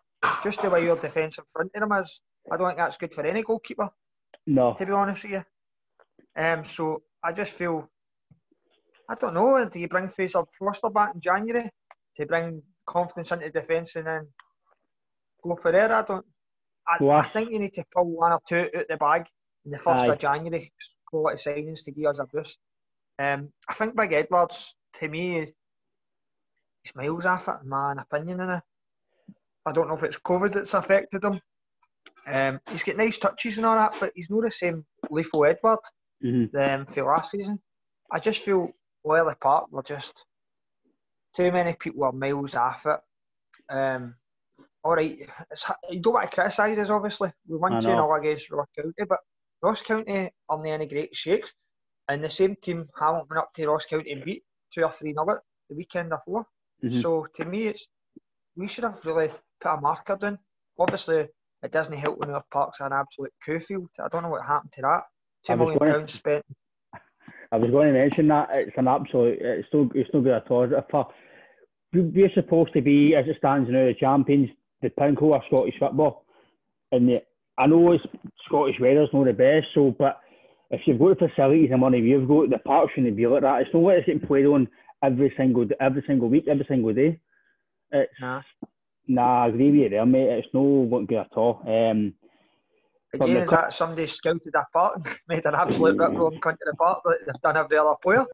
just 0.43 0.61
the 0.61 0.69
way 0.69 0.83
your 0.83 0.97
defence 0.97 1.37
in 1.37 1.43
front 1.53 1.71
of 1.75 1.83
him 1.83 1.91
is, 2.03 2.19
I 2.51 2.57
don't 2.57 2.67
think 2.67 2.77
that's 2.77 2.97
good 2.97 3.13
for 3.13 3.25
any 3.25 3.43
goalkeeper. 3.43 3.89
No. 4.47 4.73
To 4.73 4.85
be 4.85 4.91
honest 4.91 5.23
with 5.23 5.31
you. 5.31 5.43
Um, 6.35 6.63
so 6.65 7.03
I 7.23 7.31
just 7.31 7.53
feel, 7.53 7.89
I 9.09 9.15
don't 9.15 9.33
know, 9.33 9.63
do 9.65 9.79
you 9.79 9.87
bring 9.87 10.09
Fraser 10.09 10.43
Forster 10.57 10.89
back 10.89 11.15
in 11.15 11.21
January 11.21 11.69
to 12.17 12.25
bring 12.25 12.61
confidence 12.85 13.31
into 13.31 13.49
defence 13.49 13.95
and 13.95 14.07
then 14.07 14.27
go 15.43 15.57
for 15.61 15.71
there? 15.71 15.91
I 15.91 16.01
don't. 16.03 16.25
I, 16.87 17.05
I, 17.05 17.27
think 17.27 17.51
you 17.51 17.59
need 17.59 17.75
to 17.75 17.83
pull 17.93 18.05
one 18.05 18.31
or 18.31 18.41
two 18.47 18.67
out 18.75 18.85
the 18.89 18.97
bag 18.97 19.25
in 19.65 19.71
the 19.71 19.77
first 19.77 20.05
Aye. 20.05 20.13
of 20.13 20.19
January, 20.19 20.73
quality 21.05 21.37
signings 21.37 21.83
to 21.83 21.91
give 21.91 22.07
us 22.07 22.19
a 22.19 22.25
boost. 22.25 22.57
Um, 23.19 23.49
I 23.67 23.73
think 23.75 23.95
Big 23.95 24.13
Edwards, 24.13 24.73
to 24.93 25.07
me, 25.07 25.53
he's 26.81 26.95
miles 26.95 27.25
off 27.25 27.47
it, 27.47 27.57
in 27.63 27.69
my 27.69 27.93
opinion. 27.99 28.39
In 28.39 28.49
it. 28.49 28.63
I 29.69 29.71
don't 29.71 29.87
know 29.87 29.95
if 29.95 30.03
it's 30.03 30.17
COVID 30.17 30.53
that's 30.53 30.73
affected 30.73 31.23
him. 31.23 31.39
Um, 32.25 32.59
he's 32.71 32.83
got 32.83 32.97
nice 32.97 33.17
touches 33.17 33.57
and 33.57 33.65
all 33.65 33.75
that, 33.75 33.93
but 33.99 34.11
he's 34.15 34.29
not 34.29 34.43
the 34.43 34.51
same 34.51 34.83
Lethal 35.09 35.45
Edouard 35.45 35.79
mm-hmm. 36.23 36.57
um, 36.57 36.87
for 36.87 37.03
last 37.03 37.31
season. 37.31 37.59
I 38.11 38.19
just 38.19 38.41
feel 38.41 38.71
well 39.03 39.29
apart. 39.29 39.67
We're 39.71 39.83
just 39.83 40.25
too 41.35 41.51
many 41.51 41.73
people 41.73 42.03
are 42.03 42.11
miles 42.11 42.55
off 42.55 42.85
it. 42.85 42.99
Um, 43.73 44.15
all 44.83 44.95
right, 44.95 45.19
it's, 45.51 45.65
you 45.91 45.99
don't 45.99 46.13
want 46.13 46.29
to 46.29 46.35
criticise 46.35 46.77
us, 46.79 46.89
obviously. 46.89 47.31
We 47.47 47.57
won 47.57 47.73
2 47.73 47.81
0 47.81 48.15
against 48.15 48.49
Ross 48.49 48.67
County, 48.75 49.03
but 49.07 49.19
Ross 49.61 49.81
County 49.81 50.31
aren't 50.49 50.67
any 50.67 50.87
great 50.87 51.15
shakes. 51.15 51.53
And 52.07 52.23
the 52.23 52.29
same 52.29 52.55
team 52.63 52.87
haven't 52.99 53.29
went 53.29 53.39
up 53.39 53.53
to 53.53 53.67
Ross 53.67 53.85
County 53.85 54.11
and 54.13 54.23
beat 54.23 54.43
2 54.73 54.83
or 54.83 54.93
3 54.97 55.13
0 55.13 55.39
the 55.69 55.75
weekend 55.75 56.09
before. 56.09 56.45
Mm-hmm. 56.83 57.01
So 57.01 57.27
to 57.35 57.45
me, 57.45 57.67
it's 57.67 57.85
we 58.55 58.67
should 58.67 58.83
have 58.83 58.99
really 59.05 59.29
put 59.61 59.73
a 59.73 59.81
marker 59.81 60.15
down. 60.15 60.39
Obviously, 60.77 61.27
it 61.63 61.71
doesn't 61.71 61.93
help 61.93 62.19
when 62.19 62.29
our 62.29 62.43
park's 62.51 62.79
are 62.79 62.87
an 62.87 62.93
absolute 62.93 63.33
coup 63.45 63.59
field. 63.67 63.89
I 63.99 64.07
don't 64.09 64.23
know 64.23 64.29
what 64.29 64.45
happened 64.45 64.71
to 64.73 64.81
that. 64.81 65.03
Two 65.45 65.57
million 65.57 65.79
pounds 65.79 66.13
spent. 66.13 66.45
I 67.51 67.57
was 67.57 67.71
going 67.71 67.91
to 67.91 67.99
mention 67.99 68.27
that 68.27 68.49
it's 68.51 68.77
an 68.77 68.87
absolute. 68.87 69.39
It's 69.41 69.67
still 69.67 69.89
it's 69.95 70.07
still 70.09 70.21
good 70.21 70.33
at 70.33 70.51
all. 70.51 70.67
We're 71.91 72.31
supposed 72.35 72.73
to 72.73 72.81
be, 72.81 73.15
as 73.15 73.25
it 73.27 73.37
stands 73.39 73.69
now, 73.69 73.85
the 73.85 73.95
champions 73.99 74.49
the 74.81 74.89
pinnacle 74.89 75.33
of 75.33 75.41
Scottish 75.47 75.75
football. 75.79 76.25
And 76.91 77.07
the, 77.07 77.21
I 77.57 77.67
know 77.67 77.91
it's 77.91 78.03
Scottish 78.45 78.79
weather's 78.79 79.09
not 79.13 79.25
the 79.25 79.33
best, 79.33 79.67
so 79.73 79.95
but 79.97 80.19
if 80.71 80.81
you've 80.85 80.99
got 80.99 81.19
the 81.19 81.27
facilities 81.27 81.69
and 81.71 81.81
money 81.81 81.99
you've 81.99 82.27
got, 82.27 82.49
the 82.49 82.59
park 82.59 82.89
shouldn't 82.93 83.17
be 83.17 83.27
like 83.27 83.41
that. 83.41 83.61
It's 83.61 83.73
not 83.73 83.83
like 83.83 83.97
it's 83.97 84.05
getting 84.05 84.27
played 84.27 84.45
on 84.45 84.67
every 85.03 85.33
single 85.37 85.67
every 85.79 86.03
single 86.07 86.29
week, 86.29 86.45
every 86.49 86.65
single 86.67 86.93
day. 86.93 87.19
It's 87.91 88.11
nah, 88.21 88.41
nah 89.09 89.43
I 89.43 89.47
agree 89.47 89.71
with 89.71 89.75
you 89.75 89.89
there, 89.89 90.05
mate. 90.05 90.29
It's 90.29 90.53
no 90.53 90.87
going 90.89 91.05
good 91.05 91.17
at 91.17 91.33
all. 91.35 91.61
Um, 91.65 92.13
Again, 93.13 93.37
is 93.37 93.49
that 93.49 93.73
somebody 93.73 94.05
scouted 94.07 94.53
that 94.53 94.71
part 94.71 94.97
and 94.97 95.07
made 95.27 95.45
an 95.45 95.55
absolute 95.55 95.97
rip 95.97 96.11
roaring 96.11 96.39
cunt 96.39 96.53
to 96.59 96.65
the 96.65 96.75
part 96.75 97.01
that 97.05 97.17
they've 97.25 97.41
done 97.41 97.57
every 97.57 97.77
other 97.77 97.95
player? 98.03 98.25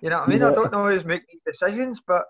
You 0.00 0.10
know 0.10 0.20
what 0.20 0.28
I 0.28 0.30
mean? 0.30 0.40
Yeah. 0.40 0.48
I 0.48 0.54
don't 0.54 0.72
know 0.72 0.86
who's 0.86 1.04
making 1.04 1.40
decisions, 1.46 2.00
but 2.06 2.24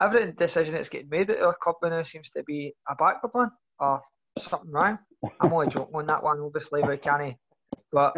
every 0.00 0.32
decision 0.32 0.74
that's 0.74 0.88
getting 0.88 1.08
made 1.08 1.30
at 1.30 1.42
our 1.42 1.56
club 1.60 1.76
now 1.82 2.02
seems 2.04 2.30
to 2.30 2.44
be 2.44 2.72
a 2.88 2.94
backward 2.94 3.30
one 3.32 3.50
or 3.80 4.02
something 4.48 4.70
wrong. 4.70 4.98
I'm 5.40 5.52
only 5.52 5.68
joking 5.68 5.94
on 5.94 6.06
that 6.06 6.22
one, 6.22 6.40
obviously, 6.40 6.82
we 6.82 6.96
can't. 6.96 7.36
But 7.92 8.14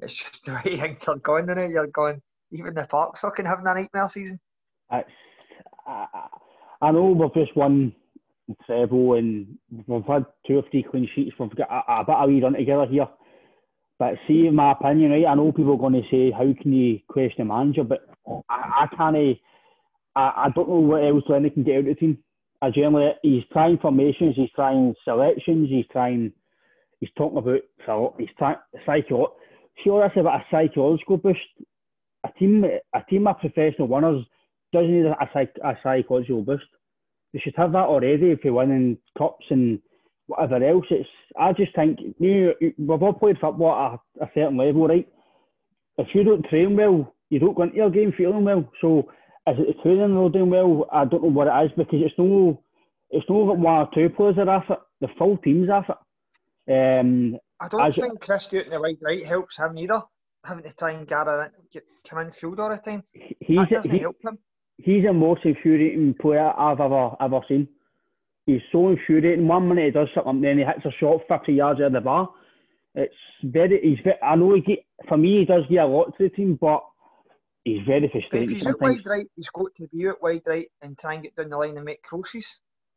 it's 0.00 0.12
just 0.12 0.44
the 0.44 0.52
way 0.52 0.76
things 0.80 1.04
are 1.08 1.16
going, 1.16 1.44
isn't 1.44 1.58
it? 1.58 1.70
You're 1.70 1.86
going, 1.88 2.20
even 2.52 2.74
the 2.74 2.84
Park's 2.84 3.20
fucking 3.20 3.46
having 3.46 3.66
a 3.66 3.74
nightmare 3.74 4.10
season. 4.10 4.38
It's, 4.92 5.08
I, 5.86 6.06
I 6.82 6.90
know 6.90 7.06
we've 7.06 7.34
just 7.34 7.56
won 7.56 7.94
treble 8.66 9.14
and 9.14 9.58
we've 9.86 10.04
had 10.04 10.26
two 10.46 10.58
or 10.58 10.64
three 10.70 10.82
clean 10.88 11.08
sheets. 11.14 11.34
We've 11.38 11.54
got 11.54 11.70
a, 11.70 12.00
a 12.00 12.04
bit 12.04 12.14
of 12.14 12.30
a 12.30 12.40
run 12.40 12.52
together 12.54 12.86
here. 12.86 13.08
But 13.98 14.14
see, 14.26 14.46
in 14.46 14.54
my 14.54 14.72
opinion, 14.72 15.12
right, 15.12 15.26
I 15.26 15.34
know 15.34 15.52
people 15.52 15.74
are 15.74 15.78
going 15.78 15.94
to 15.94 16.02
say, 16.10 16.30
how 16.32 16.52
can 16.60 16.72
you 16.72 16.98
question 17.08 17.42
a 17.42 17.44
manager? 17.44 17.84
But 17.84 18.06
I, 18.48 18.86
I 18.90 18.96
can't 18.96 19.38
I, 20.16 20.20
I 20.20 20.48
don't 20.54 20.68
know 20.68 20.76
what 20.76 21.04
else 21.04 21.24
Lenny 21.28 21.50
can 21.50 21.62
get 21.62 21.76
out 21.76 21.80
of 21.80 21.84
the 21.86 21.94
team. 21.94 22.18
I 22.62 22.70
generally, 22.70 23.12
he's 23.22 23.42
trying 23.52 23.78
formations, 23.78 24.36
he's 24.36 24.50
trying 24.54 24.94
selections, 25.04 25.68
he's 25.68 25.86
trying, 25.92 26.32
he's 27.00 27.10
talking 27.16 27.38
about, 27.38 27.60
he's 28.18 28.28
trying, 28.38 28.56
psycho. 28.86 29.34
Sure, 29.82 30.02
that's 30.02 30.18
about 30.18 30.40
a 30.40 30.44
psychological 30.50 31.16
boost. 31.16 31.40
A 32.24 32.32
team, 32.38 32.64
a 32.64 33.02
team 33.10 33.26
of 33.26 33.38
professional 33.38 33.88
winners 33.88 34.24
doesn't 34.72 34.90
need 34.90 35.06
a, 35.06 35.16
a, 35.20 35.68
a 35.68 35.78
psychological 35.82 36.42
boost. 36.42 36.64
They 37.34 37.40
should 37.40 37.54
have 37.56 37.72
that 37.72 37.78
already 37.78 38.30
if 38.30 38.38
they're 38.42 38.52
winning 38.52 38.96
cups 39.18 39.44
and 39.50 39.80
whatever 40.28 40.64
else. 40.64 40.86
It's, 40.90 41.08
I 41.38 41.52
just 41.52 41.74
think, 41.74 41.98
you 42.20 42.54
we've 42.78 43.02
all 43.02 43.12
played 43.12 43.38
football 43.40 44.00
at 44.18 44.22
a, 44.22 44.24
a 44.26 44.30
certain 44.34 44.56
level, 44.56 44.86
right? 44.86 45.08
If 45.98 46.08
you 46.14 46.22
don't 46.22 46.46
train 46.46 46.76
well, 46.76 47.12
you 47.30 47.40
don't 47.40 47.56
go 47.56 47.64
into 47.64 47.76
your 47.76 47.90
game 47.90 48.14
feeling 48.16 48.44
well. 48.44 48.70
So 48.80 49.10
is 49.48 49.56
it 49.58 49.76
the 49.76 49.82
training 49.82 50.14
they're 50.14 50.28
doing 50.28 50.50
well? 50.50 50.86
I 50.92 51.04
don't 51.04 51.24
know 51.24 51.28
what 51.28 51.48
it 51.48 51.66
is 51.66 51.72
because 51.76 52.00
it's 52.04 52.14
no, 52.16 52.62
it's 53.10 53.26
no 53.28 53.36
one 53.36 53.66
or 53.66 53.88
two 53.92 54.08
players 54.10 54.36
are 54.38 54.48
off 54.48 54.70
it. 54.70 54.78
The 55.00 55.08
full 55.18 55.36
team's 55.38 55.68
off 55.68 55.86
it. 55.88 57.00
Um, 57.00 57.36
I 57.60 57.68
don't 57.68 57.94
think 57.94 58.20
Chris 58.20 58.44
doing 58.48 58.70
the 58.70 58.80
wide 58.80 58.96
right 59.02 59.26
helps 59.26 59.58
him 59.58 59.76
either. 59.76 60.02
Having 60.44 60.64
to 60.64 60.72
try 60.74 60.92
and 60.92 61.08
gather 61.08 61.52
get, 61.72 61.84
come 62.08 62.20
in 62.20 62.32
field 62.32 62.60
all 62.60 62.70
the 62.70 62.76
time. 62.76 63.02
He's 63.12 63.58
that 63.58 63.70
doesn't 63.70 63.90
he, 63.90 63.98
help 63.98 64.16
him. 64.22 64.38
He's 64.78 65.04
the 65.04 65.12
most 65.12 65.44
infuriating 65.44 66.14
player 66.20 66.52
I've 66.58 66.80
ever 66.80 67.16
ever 67.20 67.40
seen. 67.48 67.68
He's 68.46 68.60
so 68.72 68.90
infuriating. 68.90 69.46
One 69.46 69.68
minute 69.68 69.86
he 69.86 69.90
does 69.92 70.08
something, 70.14 70.40
then 70.40 70.58
he 70.58 70.64
hits 70.64 70.84
a 70.84 70.90
shot 70.98 71.20
fifty 71.28 71.54
yards 71.54 71.80
out 71.80 71.86
of 71.86 71.92
the 71.92 72.00
bar. 72.00 72.28
It's 72.94 73.14
very. 73.42 73.80
He's. 73.82 73.98
Very, 74.04 74.20
I 74.22 74.36
know 74.36 74.54
he. 74.54 74.60
Get, 74.60 74.84
for 75.08 75.16
me, 75.16 75.40
he 75.40 75.44
does 75.44 75.64
get 75.68 75.78
a 75.78 75.86
lot 75.86 76.16
to 76.16 76.24
the 76.24 76.28
team, 76.28 76.58
but 76.60 76.82
he's 77.64 77.84
very 77.86 78.08
frustrating. 78.08 78.50
If 78.50 78.56
he's 78.58 78.66
out 78.66 78.80
wide 78.80 79.06
right, 79.06 79.26
he's 79.36 79.48
got 79.54 79.74
to 79.76 79.88
be 79.88 80.08
out 80.08 80.22
wide 80.22 80.42
right 80.46 80.70
and 80.82 80.98
try 80.98 81.14
and 81.14 81.22
get 81.22 81.34
down 81.36 81.50
the 81.50 81.56
line 81.56 81.76
and 81.76 81.84
make 81.84 82.02
crosses. 82.02 82.46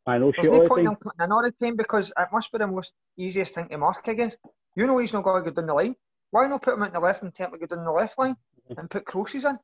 I 0.06 0.18
know. 0.18 0.32
There's 0.34 0.48
no 0.48 0.68
point 0.68 0.86
in 0.86 0.96
putting 0.96 1.18
the 1.18 1.52
time 1.60 1.76
because 1.76 2.08
it 2.08 2.28
must 2.32 2.50
be 2.50 2.58
the 2.58 2.66
most 2.66 2.92
easiest 3.16 3.54
thing 3.54 3.68
to 3.68 3.78
mark 3.78 4.06
against. 4.08 4.38
You 4.74 4.86
know 4.86 4.98
he's 4.98 5.12
not 5.12 5.24
going 5.24 5.44
to 5.44 5.50
go 5.50 5.54
down 5.54 5.66
the 5.66 5.74
line. 5.74 5.96
Why 6.30 6.46
not 6.46 6.62
put 6.62 6.74
him 6.74 6.82
at 6.82 6.92
the 6.92 7.00
left 7.00 7.22
and 7.22 7.32
attempt 7.32 7.54
to 7.54 7.58
go 7.58 7.74
down 7.74 7.84
the 7.84 7.90
left 7.90 8.18
line 8.18 8.36
mm-hmm. 8.70 8.78
and 8.80 8.90
put 8.90 9.04
crosses 9.04 9.44
in? 9.44 9.58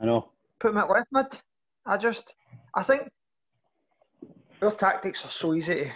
I 0.00 0.06
know. 0.06 0.30
Put 0.60 0.72
him 0.72 0.78
at 0.78 0.90
left 0.90 1.08
mid. 1.12 1.26
I 1.84 1.96
just, 1.96 2.34
I 2.74 2.82
think 2.82 3.08
our 4.62 4.72
tactics 4.72 5.24
are 5.24 5.30
so 5.30 5.54
easy 5.54 5.84
to 5.84 5.92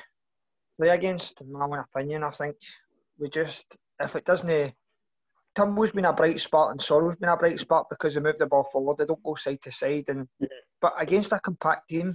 play 0.78 0.90
against. 0.90 1.40
In 1.40 1.52
my 1.52 1.64
own 1.64 1.78
opinion, 1.78 2.24
I 2.24 2.30
think 2.30 2.56
we 3.18 3.28
just, 3.30 3.64
if 3.98 4.14
it 4.16 4.24
doesn't 4.24 4.74
Turnbull's 5.54 5.90
been 5.90 6.04
a 6.04 6.12
bright 6.12 6.40
spot 6.40 6.70
and 6.70 6.80
Soro's 6.80 7.16
been 7.16 7.28
a 7.28 7.36
bright 7.36 7.58
spot 7.58 7.86
because 7.90 8.14
they 8.14 8.20
move 8.20 8.38
the 8.38 8.46
ball 8.46 8.68
forward. 8.72 8.98
They 8.98 9.04
don't 9.04 9.22
go 9.22 9.34
side 9.34 9.60
to 9.62 9.72
side. 9.72 10.04
And 10.08 10.28
yeah. 10.38 10.48
but 10.80 10.94
against 10.98 11.32
a 11.32 11.40
compact 11.40 11.88
team, 11.88 12.14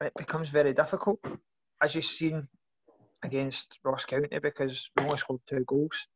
it 0.00 0.12
becomes 0.16 0.48
very 0.48 0.72
difficult, 0.72 1.18
as 1.82 1.94
you've 1.94 2.04
seen 2.04 2.46
against 3.24 3.78
Ross 3.82 4.04
County 4.04 4.38
because 4.40 4.88
we 4.96 5.04
only 5.04 5.18
scored 5.18 5.40
two 5.48 5.64
goals. 5.66 6.06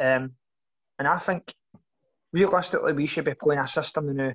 Um, 0.00 0.32
and 0.98 1.06
I 1.06 1.18
think 1.18 1.54
realistically 2.32 2.92
we 2.92 3.06
should 3.06 3.24
be 3.24 3.34
playing 3.34 3.60
a 3.60 3.68
system 3.68 4.14
now 4.16 4.32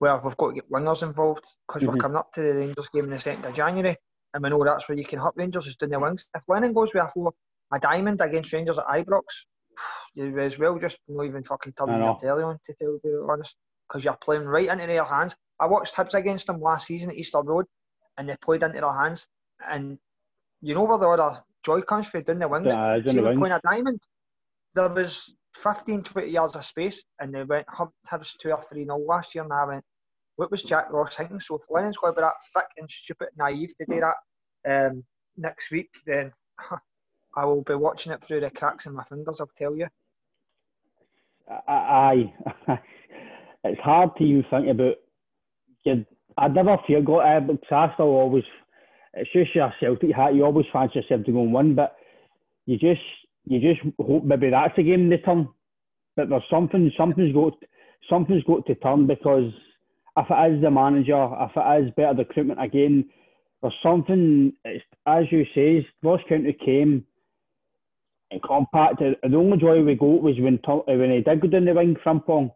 where 0.00 0.16
we've 0.18 0.36
got 0.36 0.48
to 0.48 0.54
get 0.54 0.70
wingers 0.70 1.02
involved 1.02 1.44
because 1.68 1.82
mm-hmm. 1.82 1.92
we're 1.92 1.98
coming 1.98 2.16
up 2.16 2.32
to 2.32 2.40
the 2.40 2.54
Rangers 2.54 2.88
game 2.92 3.04
in 3.04 3.10
the 3.10 3.18
second 3.18 3.44
of 3.44 3.54
January, 3.54 3.96
and 4.34 4.42
we 4.42 4.48
know 4.48 4.64
that's 4.64 4.88
where 4.88 4.98
you 4.98 5.04
can 5.04 5.18
hurt 5.18 5.34
Rangers 5.36 5.66
is 5.66 5.76
doing 5.76 5.92
the 5.92 6.00
wings. 6.00 6.24
If 6.34 6.42
Lennon 6.48 6.72
goes 6.72 6.88
with 6.92 7.04
a 7.04 7.10
four, 7.12 7.32
a 7.72 7.78
diamond 7.78 8.20
against 8.22 8.52
Rangers 8.52 8.78
at 8.78 8.86
Ibrox, 8.86 9.22
you 10.14 10.38
as 10.40 10.58
well 10.58 10.78
just 10.78 10.96
not 11.06 11.24
even 11.24 11.44
fucking 11.44 11.74
turning 11.78 12.02
your 12.02 12.18
telly 12.18 12.42
on 12.42 12.58
to 12.66 12.74
tell 12.74 12.98
you 13.04 13.28
honest, 13.30 13.54
because 13.86 14.02
you're 14.02 14.18
playing 14.24 14.44
right 14.44 14.68
into 14.68 14.86
their 14.86 15.04
hands. 15.04 15.36
I 15.60 15.66
watched 15.66 15.94
Hibs 15.94 16.14
against 16.14 16.46
them 16.46 16.62
last 16.62 16.86
season 16.86 17.10
at 17.10 17.16
Easter 17.16 17.42
Road, 17.42 17.66
and 18.16 18.26
they 18.26 18.36
played 18.42 18.62
into 18.62 18.80
their 18.80 18.92
hands. 18.92 19.26
And 19.70 19.98
you 20.62 20.74
know 20.74 20.84
where 20.84 20.96
the 20.96 21.08
other 21.08 21.42
joy 21.62 21.82
comes 21.82 22.08
from 22.08 22.22
down 22.22 22.38
the 22.38 22.48
wings. 22.48 22.66
Yeah, 22.66 22.96
See, 23.04 23.16
the 23.16 23.22
wings. 23.22 23.38
playing 23.38 23.52
a 23.52 23.60
diamond. 23.62 24.00
There 24.74 24.88
was 24.88 25.30
15, 25.62 26.02
20 26.02 26.28
yards 26.28 26.56
of 26.56 26.64
space, 26.64 27.02
and 27.20 27.34
they 27.34 27.44
went 27.44 27.66
humped 27.68 27.94
Hibs 28.10 28.28
two 28.40 28.50
or 28.50 28.64
three 28.70 28.84
nil 28.84 29.04
last 29.06 29.34
year, 29.34 29.44
and 29.44 29.52
I 29.52 29.64
went, 29.64 29.84
what 30.36 30.50
was 30.50 30.62
Jack 30.62 30.90
Ross 30.90 31.14
thinking? 31.16 31.40
So 31.40 31.56
if 31.56 31.62
Lennon's 31.68 31.96
going 31.98 32.14
to 32.14 32.20
be 32.20 32.22
that 32.22 32.32
thick 32.54 32.68
and 32.78 32.90
stupid, 32.90 33.28
naive 33.36 33.76
to 33.76 33.86
do 33.86 34.00
that 34.00 34.86
um, 34.88 35.04
next 35.36 35.70
week, 35.70 35.90
then 36.06 36.32
I 37.36 37.44
will 37.44 37.62
be 37.62 37.74
watching 37.74 38.12
it 38.12 38.22
through 38.26 38.40
the 38.40 38.50
cracks 38.50 38.86
in 38.86 38.94
my 38.94 39.04
fingers. 39.04 39.36
I'll 39.38 39.50
tell 39.58 39.76
you. 39.76 39.86
Aye, 41.68 42.32
it's 43.64 43.80
hard 43.80 44.10
to 44.16 44.24
even 44.24 44.44
think 44.50 44.68
about. 44.68 44.94
You, 45.84 46.06
I 46.38 46.48
never 46.48 46.78
feel 46.86 47.02
got 47.02 47.46
but 47.46 47.58
I 47.70 47.92
still 47.94 48.06
always. 48.06 48.44
It's 49.14 49.30
just 49.32 49.54
your 49.54 49.72
Celtic 49.80 50.14
hat. 50.14 50.34
You 50.34 50.44
always 50.44 50.66
fancy 50.72 51.00
yourself 51.00 51.26
to 51.26 51.32
go 51.32 51.42
and 51.42 51.52
win, 51.52 51.74
but 51.74 51.96
you 52.66 52.78
just 52.78 53.00
you 53.46 53.60
just 53.60 53.80
hope 54.00 54.24
maybe 54.24 54.50
that's 54.50 54.76
a 54.78 54.82
game 54.82 55.08
they 55.08 55.18
turn. 55.18 55.48
But 56.16 56.28
there's 56.28 56.42
something 56.50 56.90
something's 56.96 57.34
got 57.34 57.54
something's 58.08 58.44
got 58.44 58.66
to 58.66 58.74
turn 58.76 59.06
because 59.06 59.52
if 60.16 60.26
it 60.28 60.54
is 60.54 60.62
the 60.62 60.70
manager, 60.70 61.28
if 61.40 61.50
it 61.56 61.84
is 61.84 61.94
better 61.96 62.18
recruitment 62.18 62.62
again, 62.62 63.08
there's 63.62 63.74
something. 63.82 64.52
as 65.06 65.24
you 65.30 65.44
say, 65.54 65.86
Ross 66.02 66.20
County 66.28 66.56
came 66.64 67.04
and 68.30 68.42
compact. 68.42 69.00
The 69.00 69.36
only 69.36 69.58
joy 69.58 69.82
we 69.82 69.94
got 69.94 70.22
was 70.22 70.36
when 70.38 70.58
when 70.86 71.10
he 71.10 71.20
did 71.20 71.40
go 71.40 71.48
down 71.48 71.64
the 71.64 71.74
wing 71.74 71.96
Frimpong. 72.04 72.52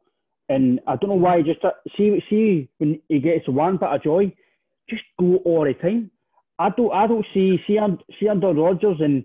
And 0.48 0.80
I 0.86 0.96
don't 0.96 1.08
know 1.08 1.16
why, 1.16 1.40
just 1.40 1.64
uh, 1.64 1.70
see 1.96 2.22
see 2.28 2.68
when 2.78 3.00
he 3.08 3.18
gets 3.18 3.48
one 3.48 3.78
bit 3.78 3.88
of 3.88 4.02
joy, 4.02 4.32
just 4.90 5.02
go 5.18 5.36
all 5.44 5.64
the 5.64 5.72
time. 5.74 6.10
I 6.58 6.68
don't 6.70 6.92
I 6.92 7.06
don't 7.06 7.26
see 7.32 7.58
see 7.66 7.78
see 8.20 8.28
under 8.28 8.52
Rodgers 8.52 8.98
and 9.00 9.24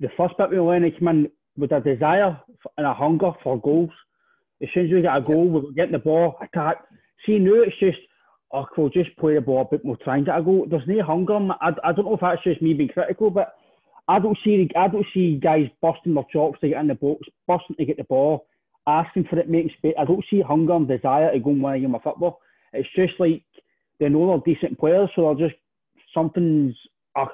the 0.00 0.08
first 0.16 0.34
bit 0.38 0.50
when 0.50 0.84
he 0.84 0.90
came 0.90 1.08
in 1.08 1.30
with 1.56 1.72
a 1.72 1.80
desire 1.80 2.38
and 2.76 2.86
a 2.86 2.94
hunger 2.94 3.32
for 3.42 3.60
goals. 3.60 3.90
As 4.62 4.68
soon 4.74 4.86
as 4.86 4.92
we 4.92 5.02
get 5.02 5.16
a 5.16 5.20
goal, 5.20 5.48
we're 5.48 5.72
getting 5.72 5.92
the 5.92 5.98
ball, 5.98 6.36
attack. 6.42 6.84
See 7.26 7.38
now 7.38 7.62
it's 7.62 7.78
just 7.78 7.98
oh, 8.52 8.66
we'll 8.76 8.88
just 8.88 9.16
play 9.16 9.34
the 9.34 9.40
ball 9.40 9.62
a 9.62 9.64
bit 9.70 9.84
more, 9.84 9.96
try 9.96 10.16
and 10.16 10.26
get 10.26 10.38
a 10.38 10.42
goal. 10.42 10.66
There's 10.68 10.82
no 10.86 11.02
hunger. 11.04 11.38
I, 11.60 11.70
I 11.84 11.92
don't 11.92 12.06
know 12.06 12.14
if 12.14 12.20
that's 12.20 12.42
just 12.42 12.62
me 12.62 12.74
being 12.74 12.88
critical, 12.88 13.30
but 13.30 13.54
I 14.08 14.18
don't 14.18 14.38
see 14.44 14.68
I 14.76 14.88
don't 14.88 15.06
see 15.14 15.38
guys 15.42 15.66
busting 15.80 16.14
their 16.14 16.24
chops 16.32 16.58
to 16.60 16.68
get 16.68 16.80
in 16.80 16.88
the 16.88 16.94
box, 16.94 17.26
busting 17.46 17.76
to 17.76 17.84
get 17.84 17.96
the 17.96 18.04
ball, 18.04 18.46
asking 18.86 19.24
for 19.24 19.38
it, 19.38 19.48
making 19.48 19.72
space. 19.78 19.94
I 19.98 20.04
don't 20.04 20.24
see 20.30 20.40
hunger 20.40 20.74
and 20.74 20.88
desire 20.88 21.32
to 21.32 21.38
go 21.38 21.50
and 21.50 21.62
win 21.62 21.74
a 21.74 21.80
game 21.80 21.94
of 21.94 22.02
football. 22.02 22.40
It's 22.72 22.88
just 22.96 23.14
like 23.18 23.42
they 23.98 24.08
know 24.08 24.28
they're 24.44 24.54
decent 24.54 24.78
players, 24.78 25.10
so 25.14 25.34
they're 25.34 25.48
just 25.48 25.60
something's 26.14 26.74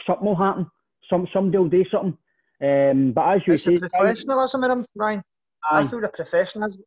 something 0.06 0.26
will 0.26 0.36
happen. 0.36 0.66
Some 1.08 1.26
somebody 1.32 1.58
will 1.58 1.68
do 1.68 1.84
something. 1.90 2.16
Um, 2.62 3.12
but 3.12 3.36
as 3.36 3.46
you 3.46 3.54
it's 3.54 3.64
say, 3.64 3.78
professionalism 3.78 4.64
him, 4.64 4.86
Ryan. 4.94 5.22
Aye. 5.70 5.82
I 5.82 5.88
feel 5.88 6.00
the 6.00 6.08
professionalism. 6.08 6.82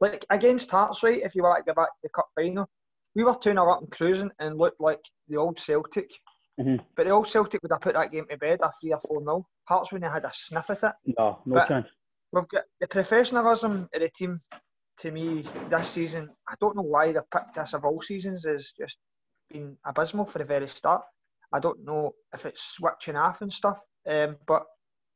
Like 0.00 0.24
against 0.30 0.70
Hearts, 0.70 1.02
right? 1.02 1.20
If 1.22 1.34
you 1.34 1.42
want 1.42 1.64
to 1.64 1.70
go 1.70 1.74
back 1.74 1.88
to 1.88 1.98
the 2.02 2.08
cup 2.10 2.28
final, 2.34 2.66
we 3.14 3.22
were 3.24 3.34
2 3.34 3.50
0 3.50 3.70
up 3.70 3.80
and 3.82 3.90
cruising 3.90 4.30
and 4.38 4.56
looked 4.56 4.80
like 4.80 5.00
the 5.28 5.36
old 5.36 5.60
Celtic. 5.60 6.10
Mhm. 6.58 6.82
But 6.96 7.04
the 7.04 7.10
old 7.10 7.28
Celtic 7.28 7.62
would 7.62 7.72
have 7.72 7.82
put 7.82 7.94
that 7.94 8.10
game 8.10 8.26
to 8.30 8.36
bed 8.38 8.60
after 8.62 8.76
3 8.80 8.92
or 8.94 9.00
4 9.00 9.20
0. 9.20 9.46
Hearts 9.68 9.92
wouldn't 9.92 10.10
have 10.10 10.22
had 10.22 10.30
a 10.30 10.34
sniff 10.34 10.70
at 10.70 10.82
it. 10.84 11.14
no, 11.18 11.42
no 11.44 11.54
But- 11.56 11.68
chance. 11.68 11.88
We've 12.32 12.48
got 12.48 12.62
the 12.78 12.86
professionalism 12.86 13.88
of 13.92 14.00
the 14.00 14.08
team 14.10 14.40
to 14.98 15.10
me 15.10 15.42
this 15.68 15.90
season. 15.90 16.30
I 16.48 16.54
don't 16.60 16.76
know 16.76 16.82
why 16.82 17.10
they 17.12 17.18
picked 17.34 17.54
this 17.56 17.74
of 17.74 17.84
all 17.84 18.00
seasons 18.02 18.44
has 18.44 18.70
just 18.78 18.96
been 19.50 19.76
abysmal 19.84 20.26
for 20.26 20.38
the 20.38 20.44
very 20.44 20.68
start. 20.68 21.02
I 21.52 21.58
don't 21.58 21.84
know 21.84 22.14
if 22.32 22.46
it's 22.46 22.62
switching 22.62 23.16
off 23.16 23.42
and 23.42 23.52
stuff, 23.52 23.80
um, 24.06 24.36
but 24.46 24.64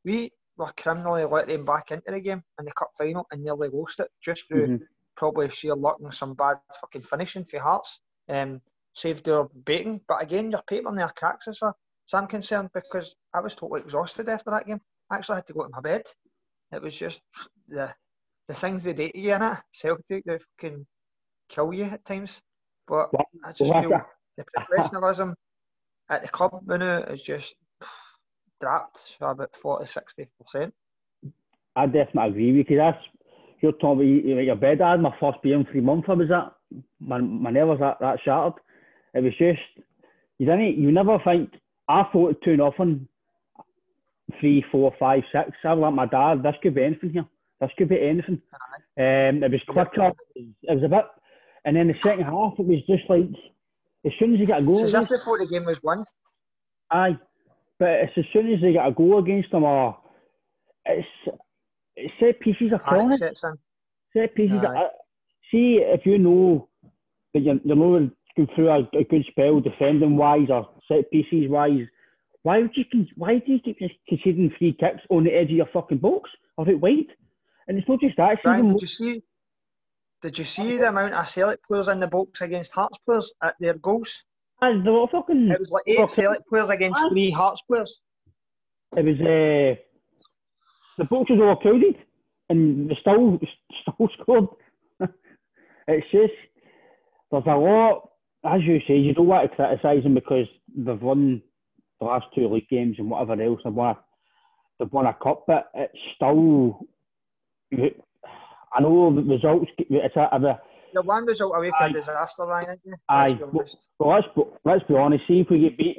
we 0.04 0.32
were 0.56 0.72
criminally 0.76 1.24
let 1.24 1.48
them 1.48 1.64
back 1.64 1.90
into 1.90 2.10
the 2.10 2.20
game 2.20 2.42
in 2.58 2.64
the 2.64 2.72
cup 2.72 2.90
final 2.96 3.26
and 3.30 3.42
nearly 3.42 3.68
lost 3.68 4.00
it 4.00 4.10
just 4.20 4.46
through 4.48 4.68
Mhm. 4.68 4.86
probably 5.16 5.48
sheer 5.50 5.74
luck 5.74 5.98
and 6.00 6.12
some 6.14 6.34
bad 6.34 6.60
fucking 6.80 7.02
finishing 7.02 7.44
for 7.44 7.60
Hearts. 7.60 8.00
Um, 8.28 8.60
saved 8.94 9.24
their 9.24 9.44
baiting, 9.64 10.00
but 10.08 10.22
again, 10.22 10.50
your 10.50 10.62
paper 10.62 10.88
in 10.88 10.94
their 10.96 11.08
cracks 11.08 11.48
as 11.48 11.58
far 11.58 11.70
as 11.70 12.14
I'm 12.14 12.26
concerned 12.28 12.70
because 12.72 13.14
I 13.32 13.40
was 13.40 13.54
totally 13.54 13.80
exhausted 13.80 14.28
after 14.28 14.50
that 14.50 14.66
game. 14.66 14.80
I 15.10 15.16
actually 15.16 15.36
had 15.36 15.46
to 15.48 15.52
go 15.52 15.64
to 15.64 15.68
my 15.70 15.80
bed. 15.80 16.04
It 16.72 16.80
was 16.82 16.94
just 16.94 17.20
the 17.68 17.94
the 18.46 18.54
things 18.54 18.84
they 18.84 18.92
do 18.92 19.08
to 19.10 19.18
you 19.18 19.34
in 19.34 19.42
it. 19.42 19.58
Celtic, 19.72 20.24
they 20.24 20.38
can 20.58 20.86
kill 21.48 21.72
you 21.72 21.84
at 21.84 22.04
times. 22.04 22.30
But 22.86 23.10
I 23.42 23.52
just 23.52 23.72
feel 23.80 23.90
the 24.36 24.44
professionalism 24.54 25.34
at 26.10 26.22
the 26.22 26.28
club 26.28 26.60
now 26.66 26.98
is 27.04 27.22
just 27.22 27.54
for 29.18 29.30
about 29.30 29.50
40 29.62 29.84
60%. 30.54 30.72
I 31.76 31.86
definitely 31.86 32.30
agree 32.30 32.58
with 32.58 32.70
you. 32.70 32.78
'cause 32.78 32.94
That's 32.94 33.04
you're 33.60 33.72
talking 33.72 34.32
about 34.32 34.44
your 34.44 34.56
bed. 34.56 34.80
I 34.80 34.92
had 34.92 35.00
my 35.00 35.14
first 35.18 35.40
beer 35.42 35.56
in 35.58 35.64
three 35.66 35.80
months. 35.80 36.08
I 36.08 36.12
was 36.12 36.28
that 36.28 36.52
my 37.00 37.18
my 37.20 37.50
nerves 37.50 37.80
that 37.80 37.98
that 38.00 38.20
shattered. 38.20 38.54
It 39.14 39.22
was 39.22 39.34
just 39.36 39.60
you 40.38 40.46
didn't 40.46 40.76
you 40.78 40.92
never 40.92 41.18
think. 41.20 41.50
I 41.88 42.04
thought 42.12 42.30
it 42.32 42.42
two 42.42 42.56
nothing, 42.56 43.08
three, 44.40 44.62
four, 44.70 44.92
five, 44.98 45.22
six. 45.32 45.50
I 45.64 45.72
was 45.74 45.82
like 45.82 45.94
my 45.94 46.06
dad. 46.06 46.42
This 46.42 46.54
could 46.62 46.74
be 46.74 46.84
anything 46.84 47.10
here. 47.10 47.26
This 47.60 47.70
could 47.78 47.88
be 47.88 48.00
anything. 48.00 48.40
Um, 48.96 49.42
it 49.42 49.50
was 49.50 49.62
quicker. 49.68 50.12
It 50.36 50.74
was 50.74 50.82
a 50.84 50.88
bit, 50.88 51.04
and 51.64 51.76
then 51.76 51.88
the 51.88 51.94
second 52.02 52.24
half 52.24 52.54
it 52.58 52.66
was 52.66 52.82
just 52.86 53.08
like 53.08 53.26
as 54.04 54.12
soon 54.18 54.34
as 54.34 54.40
you 54.40 54.46
got 54.46 54.60
a 54.62 54.64
goal. 54.64 54.84
Against- 54.86 55.10
if 55.12 55.18
before 55.20 55.38
the 55.38 55.46
game 55.46 55.64
was 55.64 55.82
won. 55.82 56.04
Aye, 56.90 57.18
but 57.78 57.90
it's 57.90 58.12
as 58.16 58.24
soon 58.32 58.52
as 58.52 58.60
they 58.60 58.72
get 58.72 58.86
a 58.86 58.92
goal 58.92 59.18
against 59.18 59.50
them, 59.50 59.64
or 59.64 59.96
it's, 60.84 61.06
it's 61.96 62.14
set 62.20 62.40
pieces 62.40 62.72
are 62.72 62.82
killing 62.88 63.18
it. 63.20 63.38
Set 64.16 64.34
pieces. 64.34 64.58
Aye. 64.62 64.66
Are, 64.66 64.90
see 65.50 65.80
if 65.82 66.06
you 66.06 66.18
know 66.18 66.68
that 67.32 67.40
you're, 67.40 67.60
you're 67.64 67.76
not 67.76 68.10
going 68.36 68.48
through 68.54 68.70
a, 68.70 68.88
a 68.98 69.04
good 69.04 69.24
spell 69.30 69.60
defending 69.60 70.16
wise 70.16 70.48
or 70.50 70.68
set 70.88 71.10
pieces 71.10 71.48
wise. 71.48 71.86
Why 72.42 72.58
would 72.58 72.76
you? 72.76 72.84
Why 73.16 73.38
do 73.38 73.52
you 73.52 73.58
keep 73.60 73.78
just 73.78 73.94
conceding 74.08 74.52
free 74.58 74.76
kicks 74.78 75.00
on 75.08 75.24
the 75.24 75.32
edge 75.34 75.50
of 75.50 75.56
your 75.56 75.68
fucking 75.72 75.98
box 75.98 76.30
or 76.56 76.68
out 76.68 76.80
wide? 76.80 77.06
And 77.66 77.78
it's 77.78 77.88
not 77.88 78.00
just 78.00 78.16
that. 78.18 78.38
Brian, 78.42 78.72
did 78.72 78.82
you 78.82 78.88
see? 78.88 79.22
Did 80.22 80.38
you 80.38 80.44
see 80.44 80.76
the 80.76 80.88
amount 80.88 81.14
of 81.14 81.28
Celtic 81.28 81.66
players 81.66 81.88
in 81.88 82.00
the 82.00 82.06
box 82.06 82.40
against 82.40 82.72
Hearts 82.72 82.96
players 83.04 83.32
at 83.42 83.56
their 83.60 83.74
goals? 83.74 84.22
Aye, 84.64 84.80
they 84.82 84.90
were 84.90 85.06
fucking. 85.12 85.50
It 85.50 85.60
was 85.60 85.70
like 85.70 85.84
eight 85.86 85.98
Celtic 86.16 86.46
players 86.48 86.70
against 86.70 86.96
Aye. 86.98 87.08
three 87.10 87.30
Hearts 87.30 87.60
players. 87.66 87.92
it 88.96 89.04
was 89.04 89.20
uh, 89.20 89.80
the 90.98 91.04
boxes 91.04 91.36
were 91.38 91.50
all 91.50 91.56
crowded 91.56 91.96
and 92.48 92.88
they 92.88 92.96
still 93.00 93.38
still 93.82 94.08
scored. 94.20 94.46
it's 95.88 96.06
just 96.10 96.32
there's 97.30 97.44
a 97.46 97.56
lot, 97.56 98.10
as 98.44 98.62
you 98.62 98.80
say, 98.86 98.96
you 98.96 99.12
don't 99.12 99.26
want 99.26 99.50
to 99.50 99.56
criticise 99.56 100.02
them 100.02 100.14
because 100.14 100.46
they've 100.76 101.00
won 101.02 101.42
the 102.00 102.06
last 102.06 102.26
two 102.34 102.48
league 102.48 102.68
games 102.68 102.96
and 102.98 103.10
whatever 103.10 103.40
else. 103.42 103.60
They've 103.64 103.72
won 103.72 103.96
a, 103.96 103.98
they've 104.78 104.92
won 104.92 105.06
a 105.06 105.16
cup, 105.22 105.44
but 105.46 105.66
it's 105.74 105.98
still. 106.14 106.86
I 107.72 108.80
know 108.80 109.14
the 109.14 109.22
results. 109.22 109.70
It's 109.78 110.16
a, 110.16 110.20
a, 110.20 110.60
The 110.94 111.02
one 111.02 111.26
result 111.26 111.54
away 111.56 111.72
from 111.76 111.92
disaster, 111.92 112.44
Ryan. 112.44 112.78
it? 112.84 112.94
Aye. 113.08 113.36
Let's 113.40 113.40
be 113.40 113.58
honest. 113.58 113.76
Well, 113.98 114.10
let's 114.14 114.26
be, 114.36 114.42
let's 114.64 114.84
be 114.84 114.94
honest. 114.94 115.24
See 115.26 115.40
if 115.40 115.50
we 115.50 115.58
get 115.60 115.76
beat 115.76 115.96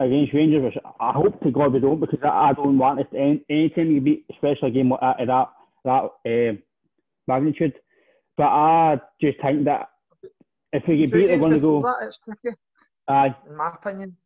against 0.00 0.32
Rangers, 0.34 0.64
which 0.64 0.84
I 0.98 1.12
hope 1.12 1.38
to 1.42 1.50
God 1.50 1.74
we 1.74 1.80
don't, 1.80 2.00
because 2.00 2.18
I, 2.24 2.50
I 2.50 2.52
don't 2.54 2.78
want 2.78 3.00
it. 3.00 3.08
Any, 3.14 3.44
anytime 3.50 3.90
you 3.90 4.00
beat, 4.00 4.24
especially 4.30 4.68
a 4.70 4.72
game 4.72 4.90
like 4.90 5.00
that, 5.00 5.20
of 5.20 5.26
that 5.28 5.48
that 5.84 6.50
um 6.50 6.62
magnitude. 7.28 7.74
But 8.38 8.44
I 8.46 9.00
just 9.20 9.38
think 9.42 9.66
that 9.66 9.90
if 10.72 10.82
we 10.88 10.96
get 10.98 11.12
beat, 11.12 11.26
they're 11.26 11.38
going 11.38 11.52
to 11.52 11.60
go. 11.60 11.82
That, 11.82 12.08
it's 12.08 12.16
tricky, 12.24 12.56
Aye, 13.08 13.36
in 13.48 13.56
my 13.56 13.72
opinion. 13.74 14.16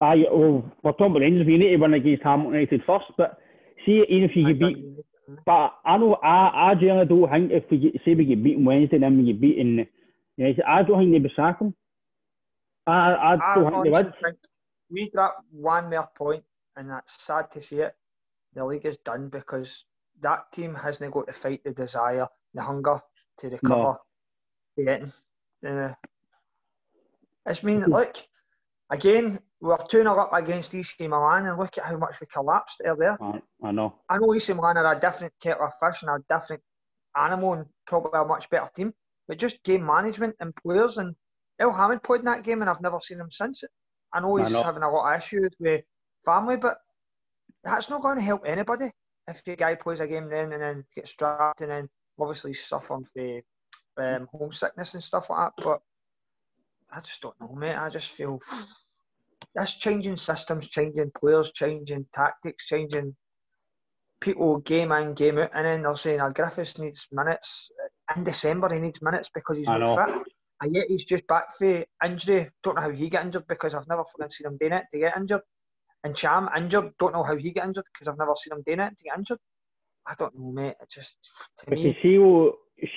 aye. 0.00 0.24
Well, 0.32 0.72
we're 0.82 0.92
talking 0.92 1.06
about 1.10 1.20
Rangers. 1.20 1.46
We 1.46 1.58
need 1.58 1.70
to 1.70 1.76
win 1.76 1.94
against 1.94 2.22
Hamilton 2.22 2.54
United 2.54 2.82
first. 2.86 3.04
But 3.18 3.38
see, 3.84 4.02
even 4.08 4.30
if 4.30 4.34
you 4.34 4.46
get 4.54 4.58
beat, 4.58 5.04
but 5.44 5.74
I 5.84 5.98
know 5.98 6.14
I, 6.14 6.70
I 6.70 6.74
generally 6.74 7.06
don't 7.06 7.30
think 7.30 7.52
if 7.52 7.64
we 7.70 7.78
get, 7.78 8.00
say 8.04 8.14
we 8.14 8.24
get 8.24 8.42
beaten 8.42 8.64
Wednesday, 8.64 8.98
then 8.98 9.18
we 9.18 9.32
get 9.32 9.40
beaten 9.40 9.86
United, 10.36 10.62
I 10.66 10.82
don't 10.82 10.98
think 10.98 11.12
they 11.12 11.18
be 11.18 11.32
sack 11.36 11.60
him. 11.60 11.74
I, 12.86 13.12
I 13.12 13.32
I 13.34 13.54
don't 13.54 13.70
think 13.70 13.84
they 13.84 13.90
would. 13.90 14.12
think 14.22 14.36
we 14.90 15.10
drop 15.12 15.44
one 15.50 15.90
more 15.90 16.08
point, 16.16 16.44
and 16.76 16.90
that's 16.90 17.12
sad 17.24 17.50
to 17.52 17.62
see 17.62 17.76
it. 17.76 17.94
The 18.54 18.64
league 18.64 18.86
is 18.86 18.96
done 19.04 19.28
because 19.28 19.84
that 20.22 20.50
team 20.52 20.74
hasn't 20.74 21.12
got 21.12 21.26
to 21.26 21.32
fight 21.32 21.62
the 21.64 21.70
desire, 21.72 22.26
the 22.54 22.62
hunger 22.62 23.00
to 23.38 23.48
recover. 23.48 23.96
Getting, 24.76 25.12
uh, 25.66 25.92
it's 27.46 27.62
mean, 27.62 27.84
look, 27.84 28.16
again, 28.90 29.40
we're 29.60 29.76
2 29.76 30.02
0 30.02 30.18
up 30.18 30.32
against 30.32 30.74
AC 30.74 30.94
Milan, 31.06 31.46
and 31.46 31.58
look 31.58 31.76
at 31.76 31.84
how 31.84 31.96
much 31.96 32.14
we 32.20 32.26
collapsed 32.26 32.80
earlier. 32.84 33.16
I, 33.20 33.40
I 33.62 33.72
know. 33.72 33.94
I 34.08 34.18
know 34.18 34.34
AC 34.34 34.52
Milan 34.52 34.78
are 34.78 34.96
a 34.96 35.00
different 35.00 35.32
kettle 35.42 35.66
of 35.66 35.72
fish 35.80 36.02
and 36.02 36.10
a 36.10 36.34
different 36.34 36.62
animal 37.16 37.54
and 37.54 37.66
probably 37.86 38.18
a 38.18 38.24
much 38.24 38.48
better 38.50 38.70
team, 38.74 38.92
but 39.28 39.38
just 39.38 39.62
game 39.64 39.84
management 39.84 40.34
and 40.40 40.54
players. 40.56 40.96
And 40.96 41.14
Elhamed 41.60 42.02
played 42.02 42.20
in 42.20 42.26
that 42.26 42.44
game, 42.44 42.62
and 42.62 42.70
I've 42.70 42.80
never 42.80 43.00
seen 43.02 43.20
him 43.20 43.30
since. 43.30 43.62
I 44.12 44.20
know 44.20 44.38
I 44.38 44.44
he's 44.44 44.52
know. 44.52 44.62
having 44.62 44.82
a 44.82 44.90
lot 44.90 45.12
of 45.12 45.20
issues 45.20 45.52
with 45.58 45.82
family, 46.24 46.56
but 46.56 46.78
that's 47.62 47.90
not 47.90 48.02
going 48.02 48.16
to 48.16 48.22
help 48.22 48.42
anybody 48.46 48.90
if 49.28 49.42
the 49.44 49.56
guy 49.56 49.74
plays 49.74 50.00
a 50.00 50.06
game 50.06 50.28
then 50.28 50.52
and 50.52 50.62
then 50.62 50.84
gets 50.96 51.10
strapped 51.10 51.60
and 51.60 51.70
then 51.70 51.88
obviously 52.18 52.54
suffering 52.54 53.06
from 53.14 53.42
um, 54.04 54.28
homesickness 54.32 54.94
and 54.94 55.04
stuff 55.04 55.30
like 55.30 55.50
that. 55.56 55.62
But 55.62 55.80
I 56.92 57.00
just 57.00 57.20
don't 57.20 57.38
know, 57.40 57.54
mate. 57.54 57.76
I 57.76 57.88
just 57.90 58.08
feel 58.08 58.40
that's 59.54 59.74
changing 59.74 60.16
systems, 60.16 60.68
changing 60.68 61.10
players, 61.18 61.52
changing 61.52 62.06
tactics, 62.14 62.66
changing 62.66 63.16
people 64.20 64.58
game 64.58 64.92
in, 64.92 65.14
game 65.14 65.38
out, 65.38 65.50
and 65.54 65.66
then 65.66 65.82
they're 65.82 65.96
saying, 65.96 66.20
oh, 66.20 66.30
Griffiths 66.30 66.78
needs 66.78 67.06
minutes. 67.10 67.70
In 68.14 68.24
December, 68.24 68.72
he 68.72 68.80
needs 68.80 69.00
minutes 69.02 69.28
because 69.34 69.56
he's 69.56 69.66
not 69.66 70.08
fit. 70.08 70.22
And 70.62 70.74
yet 70.74 70.84
he's 70.88 71.04
just 71.04 71.26
back 71.26 71.56
for 71.58 71.84
injury. 72.04 72.50
Don't 72.62 72.76
know 72.76 72.82
how 72.82 72.90
he 72.90 73.08
got 73.08 73.24
injured 73.24 73.46
because 73.48 73.74
I've 73.74 73.88
never 73.88 74.04
fucking 74.04 74.30
seen 74.30 74.46
him 74.46 74.58
doing 74.58 74.72
it 74.74 74.84
to 74.92 74.98
get 74.98 75.16
injured. 75.16 75.40
And 76.04 76.14
Cham 76.14 76.50
injured. 76.54 76.92
Don't 76.98 77.14
know 77.14 77.22
how 77.22 77.36
he 77.36 77.50
got 77.50 77.66
injured 77.66 77.84
because 77.92 78.08
I've 78.08 78.18
never 78.18 78.34
seen 78.36 78.56
him 78.56 78.62
doing 78.66 78.80
it 78.80 78.98
to 78.98 79.04
get 79.04 79.16
injured. 79.16 79.38
I 80.06 80.14
don't 80.18 80.38
know, 80.38 80.52
mate. 80.52 80.76
It 80.80 80.90
just 80.94 81.16
to 81.58 81.64
But 81.66 81.76
me, 81.76 81.96
see, 82.02 82.18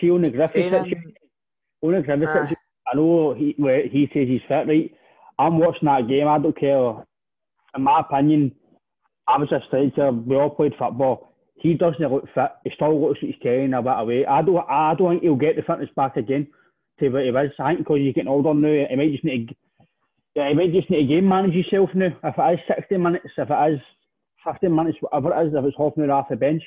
see 0.01 0.11
on 0.11 0.21
the 0.23 0.29
Griffith 0.29 0.55
Kane 0.55 0.71
situation, 0.71 1.13
on 1.81 1.91
the 1.93 2.01
Griffith 2.01 2.27
Aye. 2.27 2.35
situation, 2.35 2.57
I 2.91 2.95
know 2.95 3.33
he 3.33 3.55
he 3.57 4.09
says 4.13 4.27
he's 4.27 4.41
fit, 4.47 4.67
right? 4.67 4.91
I'm 5.39 5.59
watching 5.59 5.85
that 5.87 6.07
game. 6.07 6.27
I 6.27 6.37
don't 6.39 6.57
care. 6.57 7.05
In 7.75 7.83
my 7.83 8.01
opinion, 8.01 8.53
I 9.27 9.37
was 9.37 9.51
a 9.51 9.59
striker. 9.67 10.11
We 10.11 10.35
all 10.35 10.49
played 10.49 10.73
football. 10.77 11.33
He 11.55 11.73
doesn't 11.75 11.99
look 12.11 12.25
fit. 12.35 12.51
He 12.63 12.71
still 12.75 12.99
looks 12.99 13.19
like 13.21 13.31
he's 13.33 13.41
carrying 13.41 13.73
a 13.73 13.81
bit 13.81 13.93
away. 13.97 14.25
I 14.25 14.41
don't. 14.41 14.57
I 14.69 14.93
don't 14.97 15.11
think 15.11 15.23
he'll 15.23 15.35
get 15.35 15.55
the 15.55 15.61
fitness 15.61 15.89
back 15.95 16.17
again 16.17 16.47
to 16.99 17.09
what 17.09 17.23
he 17.23 17.31
was. 17.31 17.49
I 17.59 17.69
think 17.69 17.79
because 17.79 17.97
he's 17.99 18.13
getting 18.13 18.27
older 18.29 18.53
now, 18.53 18.85
he 18.89 18.95
might 18.95 19.11
just 19.11 19.23
need 19.23 19.49
to. 19.49 19.55
Yeah, 20.35 20.49
he 20.49 20.55
might 20.55 20.73
just 20.73 20.89
need 20.89 21.07
to 21.07 21.13
game 21.15 21.27
manage 21.29 21.53
himself 21.53 21.89
now. 21.93 22.07
If 22.23 22.35
it 22.37 22.53
is 22.69 22.75
60 22.75 22.97
minutes, 22.97 23.25
if 23.37 23.49
it 23.49 23.73
is 23.73 23.79
15 24.43 24.75
minutes, 24.75 24.97
whatever 24.99 25.33
it 25.41 25.47
is, 25.47 25.53
if 25.55 25.63
it's 25.65 25.77
half 25.77 25.93
an 25.95 26.09
hour 26.09 26.11
off 26.17 26.29
the 26.29 26.35
bench. 26.35 26.63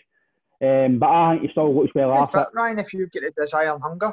Um, 0.62 0.98
but 0.98 1.06
I 1.10 1.32
think 1.32 1.42
he 1.42 1.48
still 1.50 1.74
looks 1.74 1.94
well 1.94 2.12
after. 2.14 2.46
Ryan, 2.54 2.78
if 2.78 2.92
you 2.94 3.06
get 3.12 3.24
a 3.24 3.30
desire 3.32 3.74
and 3.74 3.82
hunger, 3.82 4.12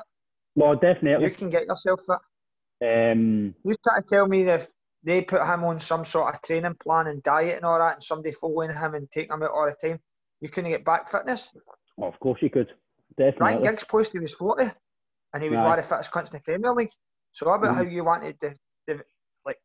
Well, 0.56 0.74
definitely. 0.76 1.26
you 1.28 1.36
can 1.36 1.50
get 1.50 1.66
yourself 1.68 2.02
fit. 2.06 2.18
Um, 2.84 3.56
You 3.64 3.76
try 3.84 4.02
to 4.02 4.08
tell 4.10 4.28
me 4.28 4.44
if 4.50 4.68
they 5.04 5.22
put 5.22 5.42
him 5.42 5.64
on 5.64 5.80
some 5.80 6.06
sort 6.06 6.34
of 6.34 6.42
training 6.42 6.76
plan 6.82 7.08
and 7.08 7.24
diet 7.24 7.58
and 7.58 7.66
all 7.66 7.80
that, 7.80 7.96
and 7.96 8.04
somebody 8.04 8.36
following 8.40 8.76
him 8.76 8.96
and 8.96 9.08
taking 9.12 9.34
him 9.34 9.44
out 9.44 9.52
all 9.52 9.72
the 9.72 9.88
time, 9.88 10.00
you 10.42 10.50
couldn't 10.50 10.72
get 10.72 10.86
back 10.86 11.10
fitness. 11.12 11.50
well, 11.98 12.10
of 12.10 12.20
course 12.20 12.42
you 12.42 12.50
could. 12.50 12.74
Ryan 13.40 13.62
Giggs 13.62 13.84
posted 13.84 14.14
he 14.14 14.20
was 14.20 14.34
40, 14.34 14.72
and 15.34 15.44
he 15.44 15.50
was 15.50 15.60
Aye. 15.60 15.64
one 15.64 15.80
of 15.80 15.86
the 15.86 15.90
fittest 15.90 16.12
cunts 16.12 16.28
in 16.28 16.34
the 16.34 16.40
Premier 16.40 16.74
League. 16.74 16.90
So 17.32 17.50
about 17.50 17.72
Mhm. 17.72 17.76
how 17.76 17.84
you 17.84 18.04
wanted 18.04 18.40
to, 18.42 18.56
to 18.88 19.04
like 19.46 19.60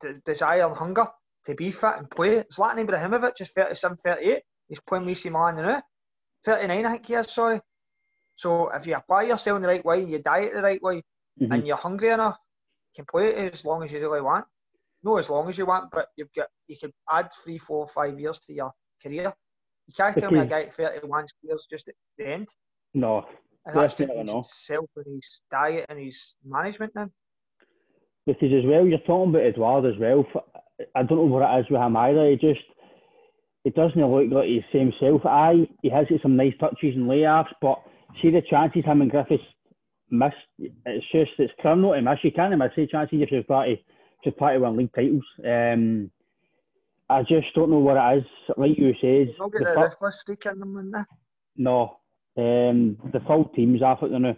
the 0.00 0.20
desire 0.24 0.66
and 0.66 0.76
hunger 0.76 1.06
to 1.46 1.54
be 1.54 1.70
fit 1.70 1.96
and 1.98 2.10
play. 2.10 2.38
It's 2.38 2.56
Zlatan 2.56 2.86
Ibrahimovic 2.86 3.40
is 3.40 3.50
37, 3.50 3.98
38. 4.04 4.42
He's 4.68 4.80
playing 4.80 5.08
AC 5.08 5.28
Milan 5.28 5.56
now. 5.56 5.82
39, 6.46 6.86
I 6.86 6.90
think 6.92 7.06
he 7.06 7.14
is, 7.14 7.30
sorry. 7.30 7.60
So 8.36 8.70
if 8.70 8.86
you 8.86 8.96
apply 8.96 9.24
yourself 9.24 9.56
in 9.56 9.62
the 9.62 9.68
right 9.68 9.84
way, 9.84 10.02
you 10.04 10.18
diet 10.20 10.54
the 10.54 10.62
right 10.62 10.82
way, 10.82 11.02
mm-hmm. 11.40 11.52
and 11.52 11.66
you're 11.66 11.76
hungry 11.76 12.08
enough, 12.08 12.38
can 12.94 13.04
play 13.10 13.28
it 13.28 13.54
as 13.54 13.64
long 13.64 13.82
as 13.82 13.92
you 13.92 14.00
really 14.00 14.20
want. 14.20 14.44
No, 15.02 15.18
as 15.18 15.28
long 15.28 15.48
as 15.48 15.58
you 15.58 15.66
want, 15.66 15.90
but 15.90 16.08
you've 16.16 16.32
got 16.34 16.48
you 16.66 16.76
can 16.78 16.92
add 17.12 17.28
three, 17.42 17.58
four, 17.58 17.88
five 17.94 18.18
years 18.18 18.38
to 18.46 18.52
your 18.52 18.72
career. 19.02 19.32
You 19.86 19.94
can't 19.94 20.16
tell 20.16 20.30
me 20.30 20.40
a 20.40 20.46
guy 20.46 20.62
at 20.62 20.76
31 20.76 21.26
years 21.42 21.66
just 21.70 21.88
at 21.88 21.94
the 22.16 22.26
end. 22.26 22.48
No, 22.94 23.26
and 23.66 23.76
that's. 23.76 23.94
Himself 23.94 24.90
and 24.96 25.06
his 25.06 25.40
diet 25.50 25.86
and 25.90 25.98
his 25.98 26.18
management 26.44 26.92
then. 26.94 27.10
Because 28.26 28.52
as 28.52 28.64
well, 28.64 28.86
you're 28.86 28.98
talking 29.00 29.30
about 29.30 29.44
Edouard 29.44 29.84
as 29.84 30.00
well. 30.00 30.24
I 30.94 31.02
don't 31.02 31.18
know 31.18 31.24
what 31.24 31.42
it 31.42 31.60
is 31.60 31.70
with 31.70 31.80
him 31.80 31.96
either. 31.96 32.30
He 32.30 32.36
just 32.36 32.64
it 33.64 33.74
doesn't 33.74 34.00
look 34.00 34.30
like 34.30 34.46
he's 34.46 34.62
the 34.72 34.78
same 34.78 34.92
self. 35.00 35.24
I 35.26 35.68
he 35.82 35.90
has 35.90 36.06
got 36.08 36.22
some 36.22 36.36
nice 36.36 36.54
touches 36.58 36.96
and 36.96 37.08
layoffs, 37.08 37.52
but 37.60 37.78
see 38.22 38.30
the 38.30 38.42
chances 38.48 38.84
him 38.84 39.02
and 39.02 39.10
Griffiths 39.10 39.42
missed. 40.14 40.36
It's 40.58 41.06
just 41.12 41.32
it's 41.38 41.52
criminal 41.60 41.94
to 41.94 42.02
miss. 42.02 42.18
You 42.22 42.32
can't 42.32 42.56
miss 42.56 42.70
the 42.76 42.86
chances 42.86 43.20
if 43.20 43.30
you've 43.32 43.46
got 43.46 43.64
to 43.64 43.76
to 44.24 44.58
win 44.58 44.76
league 44.76 44.94
titles. 44.94 45.24
Um, 45.44 46.10
I 47.10 47.22
just 47.22 47.54
don't 47.54 47.70
know 47.70 47.78
what 47.78 47.96
it 47.96 48.18
is. 48.18 48.24
Like 48.56 48.78
you 48.78 48.94
not 49.38 49.52
get 49.52 49.60
the, 49.60 49.90
the 50.00 50.12
streak 50.22 50.46
in 50.46 50.58
them, 50.58 50.78
in 50.78 51.06
No, 51.56 51.98
um, 52.36 52.96
the 53.12 53.20
full 53.26 53.44
team's 53.54 53.82
off 53.82 54.02
it 54.02 54.10
now. 54.10 54.36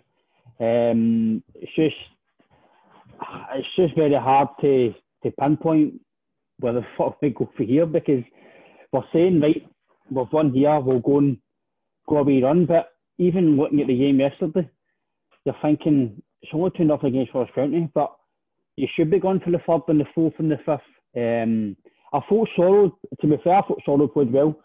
Um, 0.58 1.42
it's 1.54 1.74
just 1.76 1.96
it's 3.54 3.68
just 3.76 3.94
very 3.94 4.14
hard 4.14 4.48
to 4.60 4.94
to 5.22 5.30
pinpoint 5.38 6.00
where 6.58 6.72
the 6.72 6.86
fuck 6.96 7.18
we 7.22 7.30
go 7.30 7.48
for 7.56 7.62
here 7.62 7.86
because 7.86 8.24
we're 8.92 9.02
saying 9.12 9.40
right, 9.40 9.66
we've 10.10 10.32
won 10.32 10.52
here, 10.52 10.80
we'll 10.80 11.00
go 11.00 11.18
and 11.18 11.38
go 12.08 12.18
a 12.18 12.22
wee 12.22 12.42
run, 12.42 12.66
but 12.66 12.90
even 13.18 13.56
looking 13.56 13.80
at 13.80 13.86
the 13.86 13.98
game 13.98 14.20
yesterday, 14.20 14.68
you're 15.46 15.56
thinking 15.62 16.20
it's 16.42 16.52
only 16.52 16.70
two 16.76 16.84
nothing 16.84 17.10
against 17.10 17.32
Ross 17.32 17.48
County, 17.54 17.88
but 17.94 18.12
you 18.76 18.86
should 18.94 19.10
be 19.10 19.20
going 19.20 19.40
for 19.40 19.50
the 19.50 19.60
third 19.66 19.82
and 19.88 20.00
the 20.00 20.04
fourth 20.14 20.34
and 20.38 20.50
the 20.50 20.58
fifth. 20.58 20.80
Um, 21.16 21.76
I 22.12 22.20
thought 22.28 22.48
Soro, 22.58 22.92
to 23.20 23.26
be 23.26 23.36
fair, 23.42 23.56
I 23.56 23.62
thought 23.62 23.80
Soro 23.86 24.12
played 24.12 24.32
well 24.32 24.60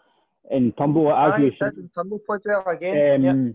in 0.50 0.72
Turnbull, 0.72 1.12
as 1.12 1.34
Aye, 1.34 1.38
you 1.38 1.52
said. 1.58 1.72
Turnbull 1.94 2.20
played 2.26 2.40
well 2.44 2.64
again. 2.68 3.26
Um. 3.26 3.54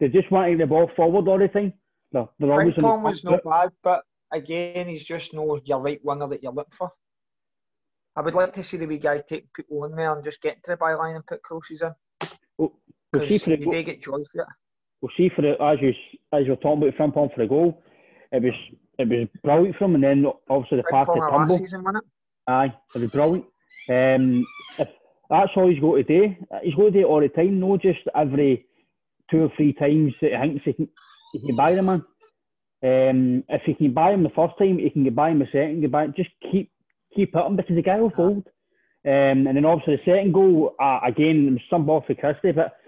They 0.00 0.08
just 0.08 0.30
wanted 0.30 0.58
the 0.58 0.66
ball 0.66 0.90
forward 0.96 1.28
all 1.28 1.38
the 1.38 1.46
time. 1.46 1.72
No, 2.12 2.30
they're 2.38 2.52
always 2.52 2.74
Tom 2.74 3.02
was 3.02 3.22
not 3.22 3.44
bad, 3.44 3.70
but 3.82 4.02
again, 4.32 4.88
he's 4.88 5.04
just 5.04 5.32
no 5.32 5.60
your 5.64 5.80
right 5.80 6.04
winger 6.04 6.28
that 6.28 6.42
you're 6.42 6.52
looking 6.52 6.74
for. 6.76 6.90
I 8.16 8.22
would 8.22 8.34
like 8.34 8.54
to 8.54 8.64
see 8.64 8.76
the 8.76 8.86
wee 8.86 8.98
guy 8.98 9.18
take 9.18 9.52
people 9.52 9.84
in 9.84 9.94
there 9.96 10.14
and 10.14 10.24
just 10.24 10.40
get 10.40 10.62
to 10.64 10.72
the 10.72 10.76
byline 10.76 11.16
and 11.16 11.26
put 11.26 11.42
crosses 11.42 11.82
in. 11.82 11.92
Well, 12.58 12.72
we'll 13.12 13.28
see 13.28 13.38
for 13.38 13.50
the, 13.50 13.58
you 13.58 13.82
get 13.82 14.02
joy 14.02 14.18
for 14.32 14.42
it. 14.42 14.48
We'll 15.04 15.12
see 15.18 15.28
for 15.36 15.44
it 15.44 15.60
as 15.60 15.76
you 15.82 15.92
as 16.32 16.46
you're 16.46 16.56
talking 16.56 16.82
about 16.82 16.96
front 16.96 17.12
for 17.14 17.28
the 17.36 17.46
goal. 17.46 17.82
It 18.32 18.42
was 18.42 18.54
it 18.98 19.06
was 19.06 19.28
brilliant 19.42 19.76
from, 19.76 19.94
and 19.94 20.02
then 20.02 20.24
obviously 20.48 20.78
the 20.78 20.84
pass 20.90 21.06
to 21.14 21.20
Turnbull. 21.30 21.58
Season, 21.58 21.84
Aye, 22.46 22.72
it 22.94 22.98
was 22.98 23.10
brilliant. 23.10 23.44
Um, 23.86 24.48
if 24.78 24.88
that's 25.28 25.50
all 25.56 25.68
he's 25.68 25.78
got 25.78 25.96
to 25.96 26.02
do, 26.04 26.34
he's 26.62 26.74
got 26.74 26.84
to 26.84 26.90
do 26.90 27.00
it 27.00 27.04
all 27.04 27.20
the 27.20 27.28
time, 27.28 27.60
no 27.60 27.76
just 27.76 27.98
every 28.16 28.64
two 29.30 29.42
or 29.42 29.52
three 29.58 29.74
times 29.74 30.14
that 30.22 30.30
he 30.30 30.48
thinks 30.48 30.64
he 30.64 30.72
can, 30.72 30.88
he 31.32 31.38
can 31.40 31.54
buy 31.54 31.74
the 31.74 31.82
man. 31.82 32.02
Um, 32.82 33.44
if 33.50 33.60
he 33.66 33.74
can 33.74 33.92
buy 33.92 34.14
him 34.14 34.22
the 34.22 34.30
first 34.30 34.54
time, 34.58 34.78
he 34.78 34.88
can 34.88 35.04
get 35.04 35.14
buy 35.14 35.32
him 35.32 35.40
the 35.40 35.46
second, 35.52 35.82
get 35.82 35.92
buy 35.92 36.06
Just 36.16 36.30
keep 36.50 36.72
keep 37.14 37.34
hitting 37.34 37.56
because 37.56 37.76
the 37.76 37.82
guy 37.82 38.00
will 38.00 38.08
fold. 38.08 38.46
Um, 39.04 39.46
and 39.46 39.54
then 39.54 39.66
obviously 39.66 39.96
the 39.96 40.10
second 40.10 40.32
goal, 40.32 40.74
uh, 40.80 41.00
again, 41.06 41.60
some 41.68 41.84
ball 41.84 42.02
for 42.06 42.14
Christie, 42.14 42.52
but 42.52 42.78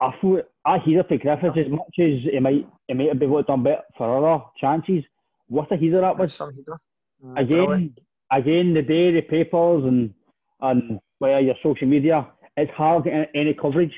I 0.00 0.12
thought 0.20 0.48
I 0.64 0.78
hear 0.78 1.02
for 1.04 1.16
Griffiths 1.16 1.56
as 1.56 1.70
much 1.70 1.94
as 1.98 2.22
he 2.30 2.38
might 2.38 2.66
he 2.86 2.94
might 2.94 3.08
have 3.08 3.18
been 3.18 3.30
to 3.30 3.42
done 3.42 3.62
better 3.62 3.82
for 3.96 4.18
other 4.18 4.44
chances. 4.60 5.04
What 5.48 5.72
a 5.72 5.76
heater 5.76 6.00
that 6.00 6.18
was. 6.18 6.34
Some 6.34 6.54
heater. 6.54 6.78
Uh, 7.24 7.34
again, 7.40 7.94
again, 8.30 8.74
the 8.74 8.82
day 8.82 9.12
the 9.12 9.22
papers 9.22 9.84
and 9.84 10.12
and 10.60 11.00
via 11.20 11.40
your 11.40 11.54
social 11.62 11.88
media, 11.88 12.28
it's 12.56 12.70
hard 12.72 13.04
getting 13.04 13.26
any 13.34 13.54
coverage. 13.54 13.94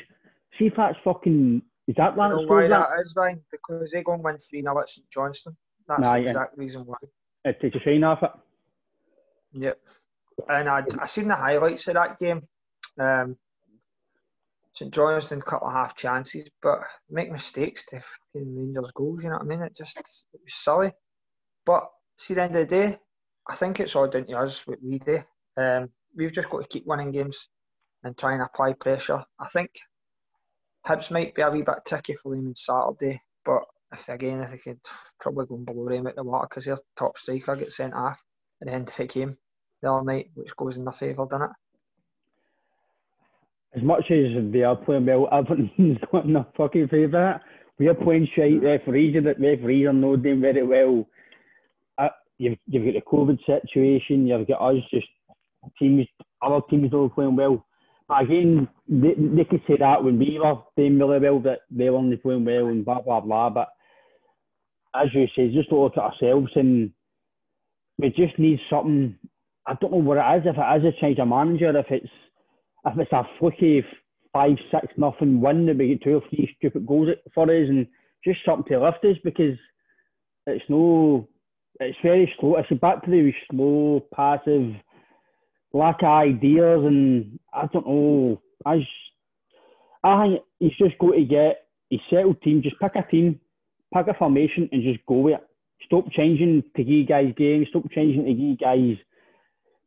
See 0.58 0.66
if 0.66 0.74
that's 0.76 0.96
fucking 1.04 1.62
is 1.88 1.96
that 1.96 2.16
one? 2.16 2.30
You 2.30 2.46
know 2.46 2.52
why 2.52 2.68
that, 2.68 2.88
that 2.90 3.00
is, 3.00 3.12
Ryan? 3.16 3.40
Because 3.50 3.90
they 3.90 4.02
go 4.02 4.14
and 4.14 4.22
win 4.22 4.38
three 4.48 4.62
0 4.62 4.78
at 4.78 4.88
St 4.88 5.04
Johnstone. 5.10 5.56
That's 5.88 6.00
nah, 6.00 6.14
the 6.14 6.28
exact 6.28 6.56
reason 6.56 6.82
why. 6.86 6.96
It 7.44 7.60
takes 7.60 7.76
a 7.76 7.80
shine 7.80 8.04
off 8.04 8.22
it. 8.22 8.30
Yep. 9.52 9.78
And 10.48 10.68
I 10.68 10.82
I 11.00 11.06
seen 11.08 11.28
the 11.28 11.34
highlights 11.34 11.86
of 11.88 11.94
that 11.94 12.18
game. 12.20 12.46
Um, 12.98 13.36
St 14.74 14.96
a 14.96 15.40
couple 15.42 15.68
of 15.68 15.74
half 15.74 15.96
chances, 15.96 16.48
but 16.62 16.80
make 17.10 17.30
mistakes 17.30 17.84
to 17.90 18.02
Rangers 18.34 18.90
goals. 18.94 19.22
You 19.22 19.28
know 19.28 19.36
what 19.36 19.42
I 19.42 19.46
mean? 19.46 19.62
It 19.62 19.76
just 19.76 19.98
it 19.98 20.06
was 20.32 20.54
silly. 20.54 20.92
But 21.66 21.88
see, 22.18 22.34
the 22.34 22.42
end 22.42 22.56
of 22.56 22.68
the 22.68 22.74
day, 22.74 22.98
I 23.48 23.54
think 23.54 23.80
it's 23.80 23.94
all 23.94 24.08
down 24.08 24.26
to 24.26 24.38
us 24.38 24.66
what 24.66 24.82
we 24.82 24.98
do. 24.98 25.22
Um, 25.58 25.90
we've 26.16 26.32
just 26.32 26.48
got 26.48 26.62
to 26.62 26.68
keep 26.68 26.86
winning 26.86 27.12
games 27.12 27.48
and 28.02 28.16
try 28.16 28.32
and 28.32 28.42
apply 28.42 28.72
pressure. 28.74 29.22
I 29.38 29.48
think 29.48 29.70
Hibs 30.86 31.10
might 31.10 31.34
be 31.34 31.42
a 31.42 31.50
wee 31.50 31.62
bit 31.62 31.84
tricky 31.86 32.14
for 32.14 32.34
them 32.34 32.48
on 32.48 32.54
Saturday, 32.56 33.20
but 33.44 33.62
if 33.92 34.08
again, 34.08 34.40
if 34.40 34.50
they 34.50 34.58
could 34.58 34.80
probably 35.20 35.46
go 35.46 35.56
below 35.58 35.88
them 35.88 36.06
at 36.06 36.16
the 36.16 36.24
water 36.24 36.48
because 36.48 36.64
their 36.64 36.78
top 36.98 37.18
striker 37.18 37.56
gets 37.56 37.76
sent 37.76 37.94
off 37.94 38.18
at 38.60 38.68
the 38.68 38.72
end 38.72 38.88
of 38.88 38.96
the 38.96 39.04
game 39.04 39.36
the 39.82 39.92
other 39.92 40.04
night, 40.04 40.30
which 40.34 40.56
goes 40.56 40.76
in 40.76 40.84
their 40.84 40.92
favour, 40.94 41.26
doesn't 41.30 41.50
it? 41.50 41.50
As 43.74 43.82
much 43.82 44.04
as 44.10 44.52
they 44.52 44.62
are 44.62 44.76
playing 44.76 45.06
well, 45.06 45.28
Everton's 45.32 45.98
got 46.12 46.26
their 46.26 46.46
fucking 46.56 46.88
favour. 46.88 47.40
We 47.78 47.88
are 47.88 47.94
playing 47.94 48.28
shite 48.36 48.62
referees, 48.62 49.16
and 49.16 49.26
that 49.26 49.40
referees 49.40 49.86
are 49.86 49.92
not 49.92 50.22
doing 50.22 50.42
very 50.42 50.62
well. 50.62 51.08
Uh, 51.96 52.08
you've, 52.38 52.58
you've 52.66 52.84
got 52.84 52.94
the 52.94 53.10
COVID 53.10 53.38
situation, 53.46 54.26
you've 54.26 54.46
got 54.46 54.60
us 54.60 54.82
just 54.92 55.06
teams, 55.78 56.06
other 56.42 56.60
teams 56.68 56.92
not 56.92 57.14
playing 57.14 57.36
well. 57.36 57.64
But 58.08 58.24
again, 58.24 58.68
they, 58.88 59.14
they 59.16 59.44
could 59.44 59.62
say 59.66 59.76
that 59.78 60.04
when 60.04 60.18
we 60.18 60.38
were 60.38 60.56
doing 60.76 60.98
really 60.98 61.20
well, 61.20 61.40
that 61.40 61.60
they 61.70 61.88
were 61.88 61.96
only 61.96 62.16
playing 62.16 62.44
well 62.44 62.66
and 62.66 62.84
blah, 62.84 63.00
blah, 63.00 63.20
blah. 63.20 63.48
But 63.48 63.68
as 64.94 65.08
you 65.14 65.26
say, 65.34 65.52
just 65.52 65.72
look 65.72 65.96
at 65.96 66.02
ourselves 66.02 66.50
and 66.56 66.92
we 67.98 68.10
just 68.10 68.38
need 68.38 68.60
something. 68.68 69.16
I 69.66 69.74
don't 69.80 69.92
know 69.92 69.98
what 69.98 70.18
it 70.18 70.38
is, 70.38 70.46
if 70.46 70.56
it 70.58 70.86
is 70.86 70.94
a 70.94 71.00
change 71.00 71.18
of 71.18 71.28
manager, 71.28 71.76
if 71.78 71.86
it's 71.88 72.10
if 72.86 72.98
it's 72.98 73.12
a 73.12 73.24
fluky 73.38 73.84
five, 74.32 74.56
six, 74.70 74.86
nothing 74.96 75.40
win 75.40 75.66
that 75.66 75.76
we 75.76 75.88
get 75.88 76.02
two 76.02 76.16
or 76.16 76.22
three 76.28 76.54
stupid 76.58 76.86
goals 76.86 77.08
for 77.34 77.44
us 77.44 77.68
and 77.68 77.86
just 78.24 78.40
something 78.44 78.72
to 78.72 78.84
lift 78.84 79.04
us 79.04 79.16
because 79.24 79.58
it's 80.46 80.64
no, 80.68 81.28
it's 81.80 81.98
very 82.02 82.32
slow. 82.38 82.56
It's 82.56 82.80
back 82.80 83.04
to 83.04 83.10
the 83.10 83.32
slow, 83.50 84.06
passive, 84.14 84.74
lack 85.72 86.02
of 86.02 86.08
ideas, 86.08 86.84
and 86.84 87.38
I 87.52 87.66
don't 87.72 87.86
know. 87.86 88.40
I, 88.64 88.78
just, 88.78 88.90
I 90.04 90.22
think 90.22 90.42
he's 90.58 90.76
just 90.78 90.98
got 90.98 91.12
to 91.12 91.24
get 91.24 91.66
a 91.92 92.00
settled 92.10 92.40
team. 92.42 92.62
Just 92.62 92.78
pick 92.80 92.92
a 92.96 93.08
team, 93.10 93.40
pick 93.94 94.06
a 94.08 94.14
formation, 94.14 94.68
and 94.72 94.82
just 94.82 95.04
go 95.06 95.16
with 95.16 95.34
it. 95.34 95.40
Stop 95.86 96.10
changing 96.12 96.62
to 96.76 96.84
give 96.84 97.08
guys 97.08 97.32
games. 97.36 97.66
Stop 97.70 97.90
changing 97.90 98.24
to 98.24 98.34
give 98.34 98.60
guys 98.60 98.96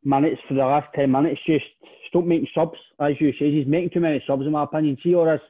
minutes 0.04 0.40
for 0.46 0.54
the 0.54 0.60
last 0.60 0.88
ten 0.94 1.10
minutes. 1.10 1.40
Just 1.46 1.64
stop 2.08 2.24
making 2.24 2.48
subs, 2.54 2.78
as 3.00 3.14
you 3.20 3.32
say. 3.32 3.50
He's 3.50 3.66
making 3.66 3.90
too 3.90 4.00
many 4.00 4.22
subs, 4.26 4.46
in 4.46 4.52
my 4.52 4.64
opinion. 4.64 4.96
See 5.02 5.14
or 5.14 5.26
this 5.26 5.42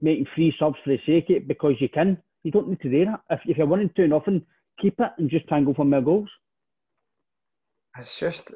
making 0.00 0.26
three 0.34 0.54
subs 0.58 0.76
for 0.84 0.90
the 0.90 0.98
sake 1.06 1.30
of 1.30 1.36
it 1.36 1.48
because 1.48 1.74
you 1.80 1.88
can. 1.88 2.18
You 2.42 2.50
don't 2.50 2.68
need 2.68 2.80
to 2.80 2.90
do 2.90 3.04
that. 3.04 3.20
If, 3.30 3.40
if 3.46 3.56
you're 3.56 3.66
winning 3.66 3.90
two 3.94 4.08
nothing, 4.08 4.44
keep 4.80 4.98
it 4.98 5.10
and 5.18 5.30
just 5.30 5.46
try 5.46 5.58
and 5.58 5.66
go 5.66 5.74
for 5.74 5.84
more 5.84 6.00
goals. 6.00 6.28
It's 7.98 8.18
just 8.18 8.50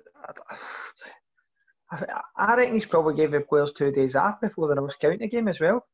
I, 1.91 2.55
reckon 2.57 2.75
he's 2.75 2.87
probably 2.87 3.15
gave 3.15 3.31
the 3.31 3.41
players 3.41 3.73
two 3.73 3.93
days 3.93 4.17
off 4.17 4.41
before 4.41 4.69
the 4.69 4.81
Ross 4.81 4.97
County 4.97 5.29
game 5.29 5.49
as 5.49 5.61
well. 5.61 5.87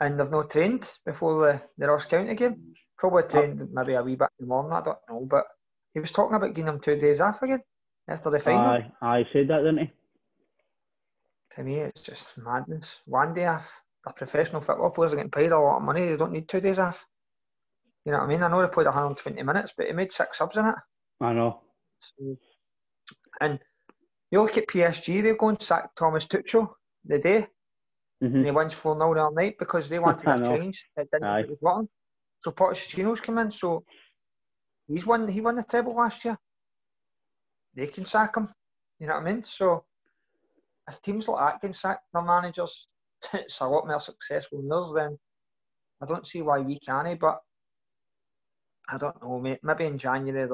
And 0.00 0.20
they've 0.20 0.30
not 0.30 0.50
trained 0.50 0.88
before 1.06 1.40
the, 1.40 1.62
the 1.78 1.90
Ross 1.90 2.04
County 2.04 2.34
game. 2.34 2.74
Probably 2.98 3.22
trained 3.22 3.66
maybe 3.72 3.94
a 3.94 4.02
wee 4.02 4.16
bit 4.16 4.28
in 4.38 4.46
the 4.46 4.48
morning, 4.48 4.72
I 4.72 4.82
don't 4.82 4.98
know. 5.08 5.26
But 5.30 5.44
he 5.94 6.00
was 6.00 6.10
talking 6.10 6.36
about 6.36 6.54
giving 6.54 6.66
them 6.66 6.80
two 6.80 6.96
days 6.96 7.20
off 7.20 7.42
again 7.42 7.62
after 8.08 8.30
the 8.30 8.40
final. 8.40 8.60
Aye, 8.60 8.92
I 9.00 9.24
said 9.32 9.48
that, 9.48 9.58
didn't 9.58 9.78
he? 9.78 9.92
To 11.56 11.62
me, 11.62 11.76
it's 11.76 12.02
just 12.02 12.38
madness. 12.38 12.86
One 13.06 13.34
day 13.34 13.46
off. 13.46 13.64
The 14.04 14.12
professional 14.12 14.60
football 14.60 14.90
players 14.90 15.12
are 15.12 15.16
getting 15.16 15.30
paid 15.30 15.50
a 15.50 15.58
lot 15.58 15.78
of 15.78 15.82
money. 15.82 16.06
They 16.06 16.16
don't 16.16 16.32
need 16.32 16.48
two 16.48 16.60
days 16.60 16.78
off. 16.78 16.98
You 18.04 18.12
know 18.12 18.18
what 18.18 18.24
I 18.24 18.28
mean? 18.28 18.42
I 18.42 18.48
know 18.48 18.62
they 18.62 18.68
played 18.68 18.86
120 18.86 19.42
minutes, 19.42 19.72
but 19.76 19.86
he 19.86 19.92
made 19.92 20.12
six 20.12 20.38
subs 20.38 20.56
in 20.56 20.64
it. 20.64 20.74
I 21.20 21.32
know. 21.32 21.62
So, 22.00 22.36
and 23.40 23.58
you 24.30 24.42
look 24.42 24.56
at 24.58 24.68
PSG, 24.68 25.22
they're 25.22 25.36
going 25.36 25.56
to 25.56 25.66
sack 25.66 25.90
Thomas 25.98 26.24
Tuchel 26.26 26.68
the 27.04 27.18
day, 27.18 27.46
mm-hmm. 28.22 28.36
and 28.36 28.44
he 28.44 28.50
wins 28.52 28.74
4 28.74 28.96
0 28.96 29.14
the 29.14 29.20
other 29.24 29.34
night 29.34 29.56
because 29.58 29.88
they 29.88 29.98
wanted 29.98 30.28
a 30.28 30.46
change. 30.46 30.84
It 30.96 31.08
didn't 31.10 31.26
Aye. 31.26 31.40
it 31.40 31.58
was 31.60 31.86
So 32.44 32.52
Pochettino's 32.52 33.20
come 33.20 33.38
in, 33.38 33.50
so 33.50 33.82
he's 34.86 35.04
won, 35.04 35.26
he 35.26 35.40
won 35.40 35.56
the 35.56 35.64
treble 35.64 35.96
last 35.96 36.24
year. 36.24 36.38
they 37.74 37.88
can 37.88 38.04
sack 38.04 38.36
him. 38.36 38.48
You 39.00 39.08
know 39.08 39.14
what 39.14 39.26
I 39.26 39.32
mean? 39.32 39.44
So 39.44 39.84
if 40.88 41.02
teams 41.02 41.28
like 41.28 41.52
that 41.52 41.60
can 41.60 41.74
sack 41.74 42.00
their 42.12 42.22
managers, 42.22 42.86
it's 43.32 43.60
a 43.60 43.66
lot 43.66 43.86
more 43.86 44.00
successful 44.00 44.62
than 44.62 44.72
us. 44.72 44.92
Then 44.94 45.18
I 46.02 46.06
don't 46.06 46.26
see 46.26 46.42
why 46.42 46.60
we 46.60 46.78
can't. 46.80 47.18
But 47.18 47.40
I 48.88 48.98
don't 48.98 49.20
know, 49.22 49.40
mate. 49.40 49.60
Maybe 49.62 49.84
in 49.84 49.98
January 49.98 50.42
they've 50.42 50.50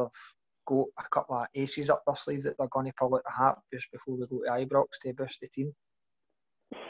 got 0.67 0.87
a 0.99 1.09
couple 1.11 1.37
of 1.37 1.47
aces 1.55 1.91
up 1.91 2.03
their 2.07 2.17
sleeve 2.17 2.43
that 2.45 2.57
they're 2.59 2.69
going 2.69 2.87
to 2.87 2.93
pull 2.99 3.15
out 3.15 3.23
the 3.25 3.45
hat 3.45 3.59
just 3.73 3.87
before 3.93 4.17
they 4.17 4.27
go 4.27 4.43
to 4.45 4.67
Ibrox 4.67 4.87
to 5.03 5.13
boost 5.13 5.39
the 5.41 5.49
team. 5.49 5.73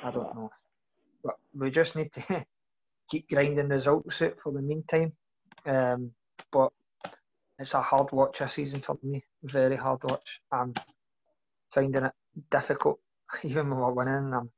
I 0.04 0.10
don't 0.10 0.34
know. 0.34 0.50
But 1.24 1.34
we 1.54 1.70
just 1.70 1.96
need 1.96 2.12
to 2.14 2.44
keep 3.10 3.28
grinding 3.28 3.68
results 3.68 4.22
out 4.22 4.36
for 4.42 4.52
the 4.52 4.62
meantime. 4.62 5.12
Um, 5.66 6.10
but 6.52 6.70
it's 7.58 7.74
a 7.74 7.82
hard 7.82 8.10
watch 8.12 8.38
this 8.38 8.54
season 8.54 8.80
for 8.80 8.98
me. 9.02 9.24
Very 9.44 9.76
hard 9.76 10.02
watch. 10.04 10.40
I'm 10.50 10.74
finding 11.72 12.04
it 12.04 12.12
difficult, 12.50 12.98
even 13.44 13.70
when 13.70 13.78
we're 13.78 13.92
winning. 13.92 14.32
Um, 14.34 14.50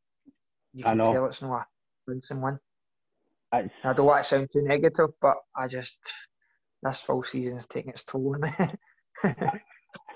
you 0.73 0.85
can 0.85 0.99
tell 0.99 1.27
it's 1.27 1.41
not 1.41 1.67
a 2.09 2.13
and 2.31 2.43
win. 2.43 2.59
It's... 3.53 3.73
I 3.85 3.93
don't 3.93 4.07
want 4.07 4.25
to 4.25 4.29
sound 4.29 4.49
too 4.53 4.63
negative, 4.63 5.11
but 5.21 5.37
I 5.57 5.69
just 5.69 5.97
this 6.83 7.01
full 7.01 7.25
season 7.25 7.59
is 7.59 7.67
taking 7.67 7.93
its 7.93 8.05
toll 8.05 8.35
on 8.35 8.41
me. 8.41 8.51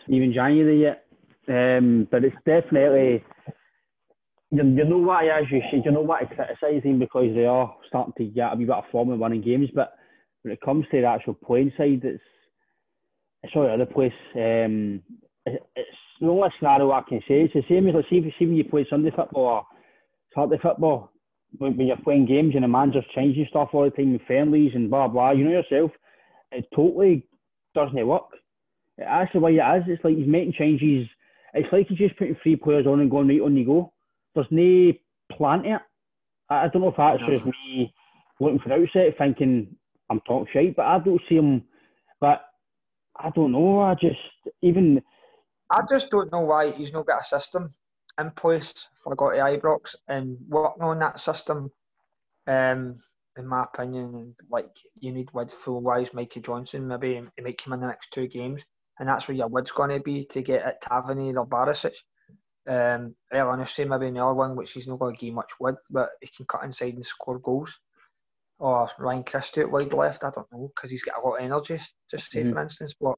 even 0.09 0.33
January 0.33 0.83
yet, 0.83 1.05
um, 1.49 2.09
but 2.11 2.25
it's 2.25 2.37
definitely 2.45 3.25
you, 4.51 4.63
you 4.65 4.85
know 4.85 5.11
I 5.11 5.41
as 5.41 5.45
you 5.51 5.63
said, 5.71 5.83
you 5.85 5.91
know 5.91 6.01
what 6.01 6.21
to 6.21 6.27
criticise 6.35 6.83
them 6.83 6.99
because 6.99 7.35
they 7.35 7.47
are 7.47 7.75
starting 7.87 8.15
to 8.19 8.25
get 8.25 8.53
a 8.53 8.57
wee 8.57 8.65
bit 8.65 8.75
of 8.75 8.85
form 8.91 9.13
in 9.13 9.19
winning 9.19 9.43
games, 9.43 9.69
but 9.75 9.93
when 10.43 10.53
it 10.53 10.61
comes 10.61 10.87
to 10.91 11.01
the 11.01 11.07
actual 11.07 11.35
playing 11.35 11.73
side, 11.77 12.01
it's 12.05 12.23
it's 13.43 13.53
all 13.55 13.63
over 13.63 13.79
the 13.79 13.87
place. 13.87 14.13
Um, 14.35 15.03
it, 15.47 15.63
it's 15.77 15.97
the 16.21 16.27
only 16.27 16.49
scenario 16.59 16.91
I 16.93 17.03
can 17.09 17.21
say. 17.29 17.43
It's 17.43 17.55
the 17.55 17.63
same 17.69 17.89
as 17.89 17.95
like, 17.95 18.07
see, 18.11 18.35
see 18.39 18.47
when 18.47 18.57
you 18.57 18.65
play 18.65 18.87
Sunday 18.89 19.11
football 19.15 19.45
or 19.45 19.67
Saturday 20.35 20.57
er 20.57 20.61
football, 20.63 21.13
when, 21.59 21.77
when 21.77 21.87
you're 21.87 21.97
playing 21.99 22.27
games 22.27 22.55
and 22.55 22.65
the 22.65 22.69
manager's 22.69 23.05
changing 23.15 23.47
stuff 23.49 23.71
all 23.73 23.85
the 23.85 23.91
time 23.91 24.13
with 24.13 24.23
friendlies 24.27 24.73
and 24.75 24.91
blah 24.91 25.09
blah. 25.09 25.33
You 25.33 25.45
know 25.45 25.51
yourself, 25.51 25.91
it 26.53 26.67
totally 26.75 27.27
doesn't 27.75 28.07
work. 28.07 28.31
That's 28.97 29.33
the 29.33 29.41
way 29.41 29.57
it 29.57 29.79
is. 29.79 29.85
It's 29.87 30.05
like 30.05 30.17
he's 30.17 30.27
making 30.27 30.55
changes. 30.59 31.09
It's 31.55 31.73
like 31.73 31.87
he's 31.89 31.99
just 31.99 32.17
putting 32.19 32.37
three 32.43 32.57
players 32.57 32.87
on 32.87 33.01
and 33.01 33.11
going 33.11 33.29
right 33.29 33.41
on 33.41 33.55
the 33.55 33.65
go. 33.65 33.93
There's 34.35 34.47
no 34.51 34.93
plan 35.37 35.63
to 35.63 35.75
it. 35.77 35.81
I, 36.51 36.65
I 36.65 36.69
don't 36.69 36.83
know 36.83 36.89
if 36.89 36.97
that's 36.97 37.21
just 37.29 37.45
me 37.45 37.93
looking 38.41 38.59
for 38.59 38.69
the 38.69 38.75
outset, 38.77 39.15
thinking 39.19 39.77
I'm 40.11 40.21
talking 40.21 40.49
shit, 40.53 40.77
but 40.77 40.87
I 40.87 40.99
don't 40.99 41.21
see 41.29 41.37
him. 41.37 41.65
But 42.21 42.45
I 43.17 43.31
don't 43.31 43.53
know. 43.53 43.81
I 43.81 43.95
just 43.95 44.19
even. 44.63 45.03
I 45.71 45.83
just 45.91 46.11
don't 46.11 46.33
know 46.33 46.41
why 46.41 46.73
he's 46.73 46.93
not 46.93 47.07
got 47.07 47.23
a 47.23 47.25
system 47.25 47.69
in 48.19 48.31
place 48.33 48.73
for 49.03 49.15
go 49.15 49.31
to 49.31 49.37
Ibrox 49.37 49.95
and 50.09 50.37
working 50.49 50.83
on 50.83 50.99
that 51.01 51.21
system. 51.21 51.71
Um, 52.47 52.99
in 53.37 53.47
my 53.47 53.65
opinion, 53.65 54.35
like 54.51 54.71
you 54.99 55.13
need 55.13 55.29
with 55.33 55.53
full 55.53 55.81
wise 55.81 56.09
Mikey 56.13 56.41
Johnston, 56.41 56.89
maybe 56.89 57.23
he 57.37 57.43
make 57.43 57.65
him 57.65 57.73
in 57.73 57.81
the 57.81 57.87
next 57.87 58.09
two 58.13 58.27
games, 58.27 58.63
and 58.99 59.09
that's 59.09 59.29
where 59.29 59.37
your 59.37 59.47
wood's 59.47 59.71
going 59.71 59.91
to 59.91 60.01
be 60.01 60.25
to 60.25 60.43
get 60.43 60.63
at 60.63 60.83
Tavernier 60.83 61.39
or 61.39 61.47
Barisic. 61.47 61.95
Um, 62.67 63.15
El 63.33 63.57
maybe 63.57 64.07
in 64.09 64.15
the 64.15 64.25
other 64.25 64.35
one, 64.35 64.57
which 64.57 64.73
he's 64.73 64.87
not 64.87 64.99
going 64.99 65.15
to 65.15 65.21
give 65.25 65.35
much 65.35 65.51
width, 65.61 65.79
but 65.89 66.11
he 66.21 66.29
can 66.37 66.47
cut 66.47 66.65
inside 66.65 66.95
and 66.95 67.07
score 67.07 67.39
goals 67.39 67.73
or 68.59 68.91
Ryan 68.99 69.25
Christie 69.25 69.61
at 69.61 69.71
wide 69.71 69.93
left. 69.93 70.25
I 70.25 70.31
don't 70.31 70.51
know 70.53 70.71
because 70.75 70.91
he's 70.91 71.05
got 71.05 71.23
a 71.23 71.27
lot 71.27 71.37
of 71.37 71.45
energy. 71.45 71.81
Just 72.11 72.31
say 72.31 72.41
mm-hmm. 72.41 72.53
for 72.53 72.63
instance, 72.63 72.95
but 73.01 73.15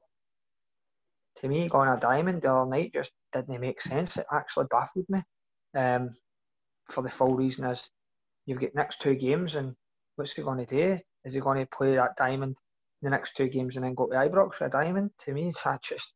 to 1.41 1.47
me, 1.47 1.67
going 1.67 1.89
a 1.89 1.99
diamond 1.99 2.41
the 2.41 2.53
other 2.53 2.69
night 2.69 2.93
just 2.93 3.11
didn't 3.33 3.59
make 3.59 3.81
sense. 3.81 4.17
It 4.17 4.25
actually 4.31 4.67
baffled 4.69 5.05
me. 5.09 5.21
Um, 5.75 6.09
for 6.89 7.01
the 7.01 7.09
full 7.09 7.35
reason 7.35 7.65
is 7.65 7.89
you've 8.45 8.59
got 8.59 8.75
next 8.75 9.01
two 9.01 9.15
games, 9.15 9.55
and 9.55 9.75
what's 10.15 10.33
he 10.33 10.41
going 10.43 10.65
to 10.65 10.65
do? 10.65 10.99
Is 11.25 11.33
he 11.33 11.39
going 11.39 11.59
to 11.59 11.75
play 11.75 11.95
that 11.95 12.15
diamond 12.17 12.55
the 13.01 13.09
next 13.09 13.35
two 13.35 13.47
games 13.47 13.75
and 13.75 13.85
then 13.85 13.95
go 13.95 14.07
to 14.07 14.15
Ibrox 14.15 14.55
for 14.55 14.65
a 14.65 14.69
diamond? 14.69 15.11
To 15.25 15.33
me, 15.33 15.53
I 15.65 15.77
just 15.83 16.09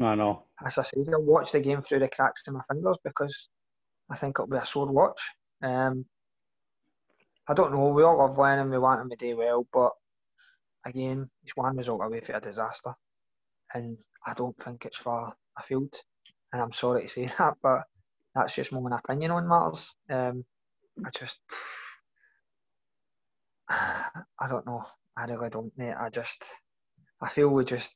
I 0.00 0.14
know. 0.14 0.44
As 0.64 0.78
I 0.78 0.82
said, 0.82 1.12
I'll 1.12 1.22
watch 1.22 1.52
the 1.52 1.60
game 1.60 1.82
through 1.82 2.00
the 2.00 2.08
cracks 2.08 2.42
to 2.44 2.52
my 2.52 2.60
fingers 2.70 2.96
because 3.04 3.48
I 4.10 4.16
think 4.16 4.36
it'll 4.36 4.48
be 4.48 4.56
a 4.56 4.66
sore 4.66 4.86
watch. 4.86 5.20
Um, 5.62 6.04
I 7.48 7.54
don't 7.54 7.72
know. 7.72 7.88
We 7.88 8.02
all 8.02 8.18
love 8.18 8.38
Lennon. 8.38 8.70
We 8.70 8.78
want 8.78 9.00
him 9.00 9.10
to 9.10 9.16
do 9.16 9.36
well, 9.36 9.66
but 9.72 9.90
again, 10.86 11.28
he's 11.42 11.52
one 11.54 11.76
result 11.76 12.02
away 12.04 12.20
from 12.20 12.36
a 12.36 12.40
disaster, 12.40 12.94
and 13.74 13.96
I 14.26 14.34
don't 14.34 14.56
think 14.64 14.84
it's 14.84 14.98
far 14.98 15.34
afield. 15.58 15.94
And 16.52 16.60
I'm 16.60 16.72
sorry 16.72 17.02
to 17.02 17.08
say 17.08 17.26
that, 17.38 17.54
but 17.62 17.82
that's 18.34 18.54
just 18.54 18.72
my 18.72 18.78
own 18.78 18.92
opinion 18.92 19.30
on 19.30 19.48
matters. 19.48 19.88
Um, 20.08 20.44
I 21.04 21.10
just, 21.10 21.38
I 23.70 24.48
don't 24.48 24.66
know. 24.66 24.84
I 25.16 25.24
really 25.24 25.50
don't, 25.50 25.72
mate. 25.76 25.94
I 25.98 26.08
just, 26.08 26.44
I 27.20 27.28
feel 27.28 27.48
we 27.48 27.64
just 27.64 27.92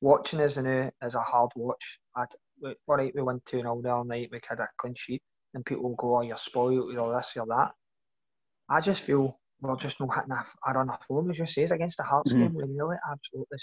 watching 0.00 0.40
us 0.40 0.56
now 0.56 0.90
is 1.02 1.14
a 1.14 1.20
hard 1.20 1.50
watch. 1.56 1.98
I'd, 2.16 2.26
we, 2.62 2.74
all 2.86 2.96
right, 2.96 3.12
we 3.14 3.22
won 3.22 3.40
2 3.46 3.58
0 3.58 3.80
the 3.82 3.94
other 3.94 4.08
night, 4.08 4.30
we 4.32 4.40
had 4.48 4.60
a 4.60 4.68
clean 4.78 4.94
sheet, 4.96 5.22
and 5.54 5.64
people 5.64 5.84
will 5.84 5.96
go, 5.96 6.16
Oh, 6.16 6.22
you're 6.22 6.36
spoiled, 6.36 6.92
you're 6.92 7.16
this, 7.16 7.32
you're 7.34 7.46
that. 7.46 7.72
I 8.68 8.80
just 8.80 9.02
feel 9.02 9.38
we're 9.60 9.76
just 9.76 10.00
not 10.00 10.14
hitting 10.14 10.32
a, 10.32 10.70
a 10.70 10.74
run 10.74 10.90
of 10.90 10.98
form, 11.06 11.30
as 11.30 11.38
you 11.38 11.46
say, 11.46 11.64
against 11.64 11.98
the 11.98 12.02
Hearts 12.02 12.32
mm-hmm. 12.32 12.42
game. 12.42 12.54
We 12.54 12.64
nearly 12.66 12.96
absolutely 13.10 13.58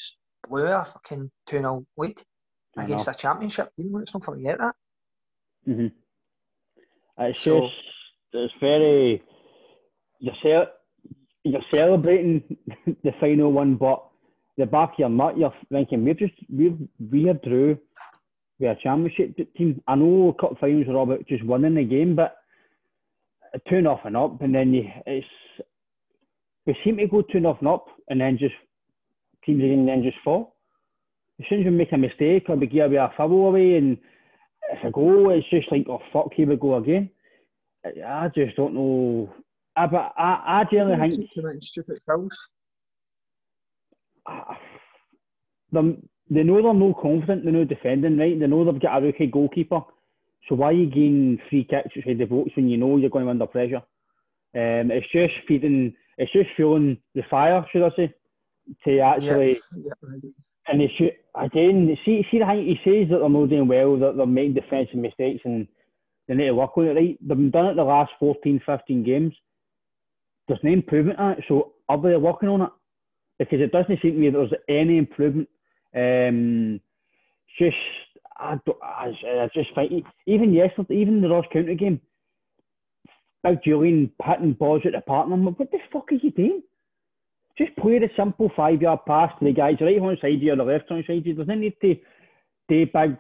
blew 0.48 0.66
a 0.66 0.86
fucking 0.86 1.32
2 1.48 1.58
0 1.58 1.86
lead 1.98 2.22
against 2.78 3.08
a 3.08 3.14
championship 3.14 3.72
team. 3.76 3.94
Let's 3.94 4.14
not 4.14 4.26
forget 4.26 4.58
that. 4.60 4.76
Mm-hmm. 5.68 5.88
It's 7.20 7.40
so, 7.40 7.62
just, 7.62 7.74
it's 8.34 8.54
very, 8.60 9.22
you're, 10.20 10.36
ce- 10.36 10.70
you're 11.44 11.62
celebrating 11.72 12.58
the 13.04 13.12
final 13.20 13.52
one, 13.52 13.76
but 13.76 14.04
the 14.58 14.66
back 14.66 14.94
of 14.94 15.00
your 15.00 15.10
nut, 15.10 15.38
you're 15.38 15.54
thinking, 15.72 16.04
we've 16.04 16.18
just, 16.18 16.34
we've, 16.50 16.78
we 17.12 17.30
are 17.30 17.40
through 17.44 17.78
with 18.60 18.78
a 18.78 18.82
championship 18.82 19.36
team. 19.56 19.82
I 19.88 19.96
know 19.96 20.36
cup 20.40 20.58
finals 20.60 20.88
are 20.88 20.96
all 20.96 21.04
about 21.04 21.28
just 21.28 21.46
winning 21.46 21.76
the 21.76 21.84
game, 21.84 22.16
but 22.16 22.36
two 23.70 23.82
nothing 23.82 24.16
up, 24.16 24.42
and 24.42 24.54
then 24.54 24.74
you, 24.74 24.90
it's 25.06 25.28
we 26.66 26.76
seem 26.84 26.98
to 26.98 27.08
go 27.08 27.22
two 27.22 27.40
nothing 27.40 27.68
up, 27.68 27.86
and 28.10 28.22
then 28.22 28.38
just 28.38 28.56
teams 29.46 29.64
again, 29.64 29.86
then 29.86 30.04
just 30.04 30.18
fall. 30.24 30.56
As 31.40 31.46
soon 31.50 31.62
as 31.62 31.66
we 31.66 31.72
make 31.72 31.92
a 31.92 31.98
mistake 31.98 32.46
or 32.50 32.56
we 32.56 32.68
give 32.68 32.86
away 32.86 32.98
a 32.98 33.12
foul 33.18 33.48
away, 33.48 33.76
and 33.78 33.98
if 34.72 34.84
a 34.84 34.92
goal, 34.92 35.32
it's 35.32 35.50
just 35.50 35.72
like 35.72 35.86
oh 35.90 36.02
fuck, 36.12 36.34
here 36.34 36.48
we 36.48 36.56
go 36.56 36.76
again. 36.76 37.10
I 37.86 38.30
just 38.34 38.56
don't 38.56 38.74
know. 38.76 39.34
I, 39.76 39.88
but 39.88 40.14
I, 40.18 40.62
I 40.62 40.64
generally 40.72 41.28
think 41.30 41.64
stupid 41.64 42.00
fouls. 42.06 42.32
They, 45.72 45.98
they 46.30 46.44
know 46.44 46.62
they're 46.62 46.74
no 46.74 46.94
confident, 46.94 47.44
they're 47.44 47.52
no 47.52 47.66
defending, 47.66 48.18
right? 48.18 48.40
They 48.40 48.48
know 48.48 48.64
they've 48.64 48.82
got 48.82 49.02
a 49.02 49.06
rookie 49.06 49.28
goalkeeper. 49.28 49.82
So 50.48 50.56
why 50.56 50.68
are 50.68 50.74
you 50.74 50.88
getting 50.88 51.40
free 51.50 51.66
kicks 51.70 51.96
with 52.06 52.18
the 52.18 52.26
votes 52.26 52.52
when 52.56 52.70
you 52.70 52.78
know 52.78 52.98
you're 52.98 53.10
going 53.10 53.26
to 53.26 53.32
under 53.32 53.48
pressure? 53.48 53.82
Um, 54.56 54.92
it's 54.92 55.12
just 55.12 55.34
feeding, 55.48 55.96
it's 56.18 56.32
just 56.32 56.50
fueling 56.56 56.98
the 57.16 57.24
fire, 57.30 57.66
should 57.72 57.84
I 57.84 57.90
say, 57.96 58.14
to 58.86 59.00
actually. 59.00 59.60
And 60.66 60.80
they 60.80 60.92
should, 60.98 61.12
again, 61.36 61.98
see, 62.06 62.26
see 62.32 62.40
the 62.40 62.46
thing 62.46 62.66
he 62.66 62.80
says 62.86 63.10
that 63.10 63.20
they're 63.20 63.30
not 63.30 63.50
doing 63.50 63.68
well, 63.68 63.98
that 64.00 64.16
they're 64.16 64.26
making 64.26 64.54
defensive 64.54 64.96
mistakes 64.96 65.42
and 65.44 65.68
they 66.28 66.36
need 66.36 66.46
to 66.46 66.56
work 66.56 66.78
on 66.78 66.88
it, 66.88 66.94
right? 66.96 67.18
They've 67.20 67.38
been 67.38 67.52
done 67.52 67.66
it 67.66 67.76
the 67.76 67.84
last 67.84 68.12
14, 68.20 68.62
15 68.66 69.04
games. 69.04 69.34
There's 70.48 70.62
no 70.64 70.72
improvement 70.72 71.20
at 71.20 71.40
it, 71.40 71.46
so 71.50 71.74
are 71.90 72.02
they 72.02 72.16
working 72.16 72.48
on 72.48 72.62
it? 72.62 72.70
Because 73.40 73.60
it 73.60 73.74
doesn't 73.74 74.02
seem 74.02 74.14
to 74.14 74.20
me 74.20 74.30
there's 74.30 74.54
any 74.70 74.98
improvement. 74.98 75.50
Um, 75.94 76.80
just 77.60 77.76
I, 78.38 78.58
I, 78.84 79.12
I 79.26 79.50
just 79.54 79.70
think 79.76 80.06
even 80.26 80.54
yesterday, 80.54 80.96
even 80.96 81.22
the 81.22 81.30
Ross 81.30 81.46
County 81.52 81.76
game, 81.76 82.02
Big 83.44 83.62
Jullien 83.62 84.12
hitting 84.24 84.54
balls 84.54 84.84
at 84.86 84.94
the 84.94 85.02
partner. 85.02 85.36
I'm 85.36 85.46
like, 85.46 85.60
what 85.60 85.72
the 85.72 85.80
fuck 85.92 86.12
are 86.12 86.16
you 86.16 86.32
doing? 86.32 86.64
Just 87.58 87.76
play 87.78 88.00
the 88.00 88.10
simple 88.18 88.52
five 88.56 88.82
yard 88.82 89.00
pass 89.08 89.32
to 89.40 89.46
the 89.46 89.54
guys 89.54 89.76
right 89.80 90.02
hand 90.02 90.18
side 90.22 90.42
you 90.42 90.54
or 90.54 90.56
the 90.56 90.64
left 90.64 90.90
hand 90.90 91.04
side 91.06 91.26
you. 91.26 91.36
There's 91.36 91.48
no 91.48 91.56
need 91.56 91.76
to 91.82 91.96
do 92.70 92.86
big, 92.92 93.18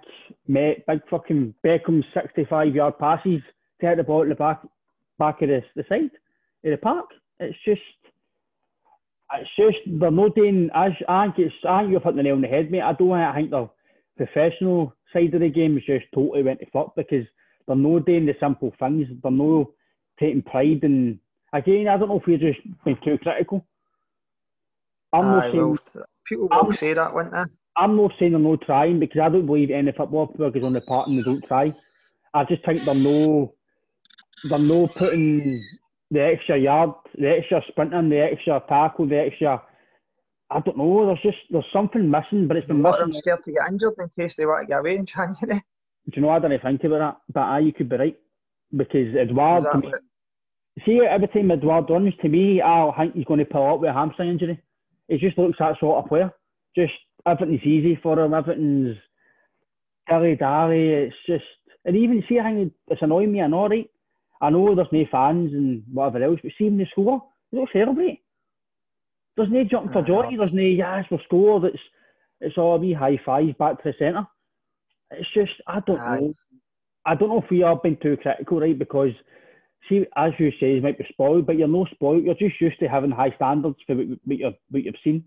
big 0.48 1.02
fucking 1.10 1.54
Beckham 1.65 2.04
65 2.13 2.74
yard 2.76 2.98
passes 2.98 3.41
to 3.82 3.88
hit 3.88 3.98
the 3.98 4.04
ball 4.04 4.24
at 4.24 4.30
the 4.30 4.36
back, 4.36 4.62
back 5.19 5.41
of 5.41 5.50
the, 5.50 5.62
the 5.76 5.84
side 5.88 6.12
of 6.63 6.72
the 6.72 6.78
park. 6.78 7.06
It's 7.39 7.58
just, 7.65 7.82
it's 9.36 9.50
just, 9.58 9.78
they're 10.00 10.12
not 10.12 10.36
doing, 10.36 10.69
as 10.74 10.91
I 11.08 11.26
think, 11.26 11.48
it's, 11.48 11.56
I 11.67 11.82
think 11.82 11.93
you've 11.93 12.04
hit 12.04 12.15
the 12.15 12.24
nail 12.24 12.36
on 12.36 12.41
the 12.41 12.48
head, 12.48 12.72
mate. 12.72 12.82
I 12.82 12.93
don't 12.93 13.13
I 13.13 13.36
think 13.36 13.52
they're 13.52 13.69
professional 14.17 14.96
side 15.12 15.34
of 15.34 15.41
the 15.41 15.50
game 15.50 15.78
is 15.78 15.84
just 15.86 16.06
totally 16.13 16.43
went 16.43 16.60
to 16.60 16.65
fuck 16.72 16.96
because 16.96 17.26
they're 17.67 17.76
not 17.76 18.06
doing 18.06 18.26
the 18.26 18.36
simple 18.39 18.74
things. 18.80 19.08
They're 19.22 19.32
not 19.32 19.67
taking 20.19 20.41
pride 20.41 20.84
in. 20.84 21.19
Again, 21.54 21.88
I 21.88 21.98
don't 21.98 22.10
know 22.10 22.19
if 22.19 22.28
we're 22.28 22.38
just 22.38 22.60
being 22.84 22.98
too 23.04 23.17
critical. 23.22 23.65
I'm 25.13 25.26
not 25.26 25.52
saying, 25.52 25.78
well, 25.93 26.06
people 26.26 26.47
will 26.49 26.69
I'm, 26.69 26.76
say 26.76 26.93
that, 26.93 27.13
won't 27.13 27.32
they? 27.32 27.43
I'm 27.78 27.95
not 27.95 28.12
saying 28.19 28.32
they're 28.32 28.39
not 28.39 28.62
trying 28.62 28.99
because 28.99 29.21
I 29.21 29.30
don't 29.30 29.45
believe 29.45 29.69
any 29.71 29.91
football 29.91 30.28
player 30.28 30.52
goes 30.52 30.63
on 30.63 30.73
the 30.73 30.82
part 30.82 31.08
and 31.08 31.17
they 31.17 31.23
don't 31.23 31.45
try. 31.47 31.73
I 32.34 32.43
just 32.45 32.65
think 32.65 32.84
they're 32.84 32.95
no, 32.95 33.54
they're 34.49 34.60
no 34.60 34.88
putting 34.88 35.63
the 36.12 36.21
extra 36.21 36.58
yard, 36.58 36.91
the 37.15 37.30
extra 37.30 37.62
sprinting, 37.67 38.10
the 38.10 38.19
extra 38.19 38.62
tackle, 38.67 39.08
the 39.08 39.19
extra. 39.19 39.62
I 40.49 40.60
don't 40.60 40.78
know. 40.78 41.06
There's 41.08 41.21
just 41.21 41.38
there's 41.49 41.65
something 41.73 42.10
missing, 42.10 42.47
but 42.47 42.58
it's 42.58 42.67
been 42.67 42.82
missing. 42.82 43.02
I'm 43.02 43.13
scared 43.13 43.43
to 43.45 43.52
get 43.52 43.67
injured 43.67 43.93
in 43.97 44.10
case 44.19 44.36
they 44.36 44.45
want 44.45 44.63
to 44.63 44.67
get 44.67 44.80
away 44.80 44.95
in 44.95 45.06
January. 45.06 45.63
Do 46.06 46.12
you 46.15 46.21
know? 46.21 46.30
I 46.30 46.39
didn't 46.39 46.62
think 46.62 46.84
about 46.84 46.99
that, 46.99 47.34
but 47.34 47.41
I, 47.41 47.60
you 47.60 47.73
could 47.73 47.89
be 47.89 47.95
right 47.95 48.19
because 48.76 49.15
Edouard. 49.15 49.65
Exactly. 49.65 49.91
Me, 49.91 50.84
see, 50.86 51.02
every 51.10 51.28
time 51.28 51.52
Edouard 51.52 51.89
runs, 51.89 52.13
to 52.21 52.30
me, 52.30 52.62
I 52.62 52.91
think 52.97 53.15
he's 53.15 53.26
going 53.26 53.39
to 53.39 53.45
pull 53.45 53.73
up 53.73 53.80
with 53.80 53.89
a 53.89 53.93
hamstring 53.93 54.30
injury. 54.30 54.62
He 55.07 55.17
just 55.17 55.37
looks 55.37 55.57
that 55.59 55.79
sort 55.79 56.03
of 56.03 56.09
player. 56.09 56.31
Just 56.75 56.93
everything's 57.25 57.63
easy 57.63 57.99
for 58.01 58.19
him. 58.19 58.33
Everything's 58.33 58.97
dilly 60.09 60.35
dally. 60.35 60.89
It's 60.89 61.15
just, 61.27 61.43
and 61.85 61.95
even 61.95 62.23
see, 62.27 62.39
I 62.39 62.53
think 62.53 62.73
it's 62.87 63.01
annoying 63.01 63.31
me. 63.31 63.41
I 63.41 63.47
know, 63.47 63.67
right? 63.67 63.89
I 64.41 64.49
know 64.49 64.75
there's 64.75 64.87
no 64.91 65.05
fans 65.11 65.53
and 65.53 65.83
whatever 65.91 66.23
else, 66.23 66.39
but 66.43 66.51
see 66.57 66.65
when 66.65 66.77
they 66.77 66.87
score, 66.91 67.23
they 67.51 67.57
don't 67.57 67.69
celebrate. 67.71 68.11
Eh? 68.11 68.15
There's 69.37 69.49
no 69.51 69.63
jumping 69.63 69.93
for 69.93 70.03
joy. 70.03 70.35
There's 70.37 70.53
no 70.53 70.61
yes, 70.61 71.05
we 71.09 71.19
scored. 71.25 71.63
It's 71.65 71.79
it's 72.41 72.57
all 72.57 72.77
wee 72.77 72.93
high 72.93 73.19
five 73.25 73.57
back 73.57 73.77
to 73.77 73.91
the 73.91 73.93
centre. 73.97 74.27
It's 75.11 75.33
just 75.33 75.53
I 75.65 75.79
don't 75.87 75.97
know. 75.97 76.33
I 77.05 77.15
don't 77.15 77.29
know 77.29 77.41
if 77.41 77.49
we 77.49 77.63
are 77.63 77.79
being 77.81 77.97
too 78.01 78.17
critical, 78.21 78.59
right? 78.59 78.77
Because 78.77 79.11
see, 79.89 80.06
as 80.15 80.32
you 80.39 80.52
say, 80.60 80.74
you 80.74 80.82
might 80.82 80.98
be 80.98 81.06
spoiled, 81.10 81.46
but 81.46 81.58
you're 81.58 81.67
no 81.67 81.86
spoiled. 81.86 82.24
You're 82.24 82.36
just 82.36 82.60
used 82.62 82.80
to 82.80 82.88
having 82.88 83.12
high 83.12 83.32
standards 83.36 83.78
for 83.86 83.96
what, 83.96 84.08
what, 84.26 84.38
you 84.38 84.54
what 84.69 84.84
you've 84.84 84.96
seen, 85.04 85.24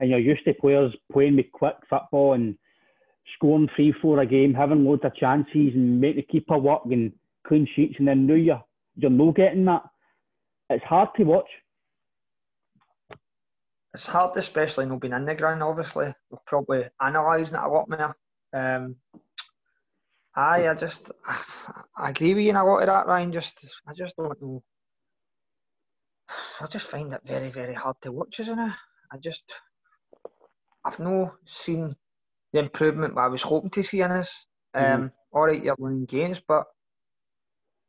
and 0.00 0.10
you're 0.10 0.18
used 0.18 0.44
to 0.44 0.54
players 0.54 0.94
playing 1.12 1.36
with 1.36 1.52
quick 1.52 1.76
football 1.88 2.34
and 2.34 2.56
scoring 3.34 3.68
three, 3.74 3.92
four 4.00 4.20
a 4.20 4.26
game, 4.26 4.54
having 4.54 4.84
loads 4.84 5.04
of 5.04 5.14
chances 5.16 5.74
and 5.74 6.00
making 6.00 6.16
the 6.16 6.22
keeper 6.22 6.58
work 6.58 6.82
and 6.86 7.12
clean 7.46 7.68
sheets, 7.74 7.96
and 7.98 8.08
then 8.08 8.26
now 8.26 8.34
you're 8.34 8.64
you're 8.96 9.10
no 9.10 9.32
getting 9.32 9.64
that. 9.66 9.82
It's 10.70 10.84
hard 10.84 11.10
to 11.16 11.24
watch. 11.24 11.48
It's 13.94 14.06
hard, 14.06 14.36
especially 14.36 14.86
not 14.86 15.00
being 15.00 15.14
in 15.14 15.24
the 15.24 15.34
ground. 15.34 15.62
Obviously, 15.62 16.12
we're 16.30 16.38
probably 16.46 16.84
analysing 17.00 17.54
it 17.54 17.62
a 17.62 17.68
lot 17.68 17.88
more. 17.88 18.16
Um, 18.52 18.96
Aye, 20.38 20.68
I 20.68 20.74
just 20.74 21.10
I, 21.26 21.42
I 21.96 22.10
agree 22.10 22.32
with 22.32 22.44
you 22.44 22.50
in 22.50 22.56
a 22.56 22.64
lot 22.64 22.78
of 22.78 22.86
that, 22.86 23.08
Ryan. 23.08 23.32
Just 23.32 23.58
I 23.88 23.92
just 23.92 24.14
don't 24.16 24.40
know. 24.40 24.62
I 26.60 26.66
just 26.66 26.86
find 26.86 27.12
it 27.12 27.22
very, 27.24 27.50
very 27.50 27.74
hard 27.74 27.96
to 28.02 28.12
watch, 28.12 28.38
isn't 28.38 28.56
it? 28.56 28.72
I 29.12 29.16
just 29.18 29.42
I've 30.84 31.00
no 31.00 31.32
seen 31.44 31.96
the 32.52 32.60
improvement 32.60 33.18
I 33.18 33.26
was 33.26 33.42
hoping 33.42 33.70
to 33.70 33.82
see 33.82 34.00
in 34.00 34.12
us. 34.12 34.32
Um, 34.74 34.84
mm. 34.84 35.12
All 35.32 35.46
right, 35.46 35.60
you're 35.60 35.74
winning 35.76 36.04
games, 36.04 36.40
but 36.46 36.66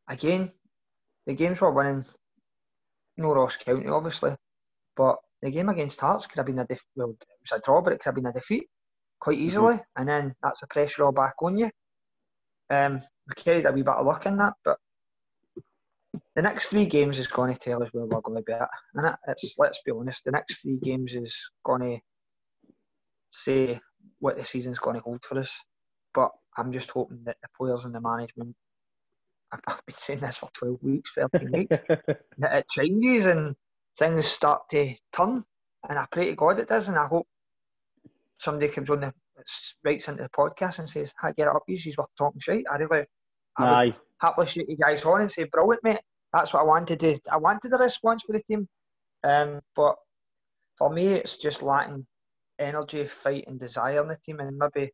again, 0.07 0.51
the 1.27 1.35
games 1.35 1.61
we're 1.61 1.69
winning, 1.69 2.03
no 3.17 3.31
Ross 3.31 3.57
County, 3.57 3.87
obviously, 3.89 4.35
but 4.97 5.17
the 5.43 5.51
game 5.51 5.69
against 5.69 5.99
Hearts 5.99 6.25
could 6.25 6.37
have 6.37 6.47
been 6.47 6.59
a 6.59 6.65
def- 6.65 6.81
well, 6.95 7.11
it 7.11 7.27
was 7.43 7.59
a 7.59 7.63
draw, 7.63 7.79
but 7.81 7.93
it 7.93 7.97
could 7.99 8.09
have 8.09 8.15
been 8.15 8.25
a 8.25 8.33
defeat 8.33 8.65
quite 9.19 9.37
easily, 9.37 9.75
mm-hmm. 9.75 10.01
and 10.01 10.09
then 10.09 10.35
that's 10.41 10.61
the 10.61 10.67
pressure 10.67 11.05
all 11.05 11.11
back 11.11 11.35
on 11.43 11.55
you. 11.55 11.69
Um, 12.69 13.01
we 13.27 13.35
carried 13.35 13.65
a 13.65 13.71
wee 13.71 13.81
bit 13.81 13.93
of 13.93 14.05
luck 14.05 14.25
in 14.25 14.37
that, 14.37 14.53
but 14.63 14.77
the 16.35 16.41
next 16.41 16.65
three 16.65 16.85
games 16.85 17.19
is 17.19 17.27
going 17.27 17.53
to 17.53 17.59
tell 17.59 17.83
us 17.83 17.89
where 17.91 18.05
we're 18.05 18.21
going 18.21 18.37
to 18.37 18.43
be 18.43 18.53
at. 18.53 18.69
And 18.95 19.15
it's 19.27 19.55
let's 19.57 19.79
be 19.85 19.91
honest, 19.91 20.23
the 20.25 20.31
next 20.31 20.61
three 20.61 20.77
games 20.81 21.13
is 21.13 21.35
going 21.65 21.81
to 21.81 21.97
say 23.31 23.79
what 24.19 24.37
the 24.37 24.45
season's 24.45 24.79
going 24.79 24.95
to 24.95 25.01
hold 25.01 25.23
for 25.23 25.39
us. 25.39 25.51
But 26.13 26.31
I'm 26.57 26.71
just 26.71 26.89
hoping 26.89 27.21
that 27.25 27.37
the 27.41 27.47
players 27.57 27.85
and 27.85 27.93
the 27.93 28.01
management, 28.01 28.55
I've 29.51 29.85
been 29.85 29.95
saying 29.97 30.19
this 30.19 30.37
for 30.37 30.49
12 30.53 30.77
weeks, 30.81 31.11
13 31.15 31.51
weeks, 31.51 31.77
that 32.37 32.55
it 32.55 32.65
changes 32.75 33.25
and 33.25 33.55
things 33.97 34.25
start 34.25 34.61
to 34.71 34.93
turn. 35.13 35.43
And 35.87 35.97
I 35.97 36.05
pray 36.11 36.27
to 36.29 36.35
God 36.35 36.59
it 36.59 36.69
does, 36.69 36.87
and 36.87 36.97
I 36.97 37.07
hope 37.07 37.27
somebody 38.39 38.71
comes 38.71 38.89
on 38.89 39.01
the 39.01 39.13
writes 39.83 40.07
into 40.07 40.23
the 40.23 40.29
podcast 40.29 40.79
and 40.79 40.89
says, 40.89 41.11
"Hi, 41.19 41.31
get 41.31 41.47
it 41.47 41.55
up, 41.55 41.63
you 41.67 41.93
worth 41.97 42.07
talking 42.17 42.41
shit." 42.41 42.65
I 42.71 42.77
really, 42.77 43.05
I 43.57 43.85
would 43.85 43.99
happily 44.19 44.47
shake 44.47 44.69
you 44.69 44.77
guys 44.77 45.03
on 45.03 45.21
and 45.21 45.31
say, 45.31 45.45
"Brilliant, 45.45 45.83
mate." 45.83 46.01
That's 46.33 46.53
what 46.53 46.61
I 46.61 46.63
wanted 46.63 46.99
to. 46.99 47.19
I 47.31 47.37
wanted 47.37 47.73
a 47.73 47.77
response 47.77 48.23
for 48.23 48.33
the 48.33 48.43
team, 48.43 48.67
um, 49.23 49.61
but 49.75 49.95
for 50.77 50.89
me, 50.89 51.07
it's 51.07 51.37
just 51.37 51.61
lacking 51.63 52.05
energy, 52.59 53.07
fight, 53.23 53.45
and 53.47 53.59
desire 53.59 54.01
in 54.01 54.09
the 54.09 54.17
team, 54.25 54.39
and 54.39 54.57
maybe 54.57 54.91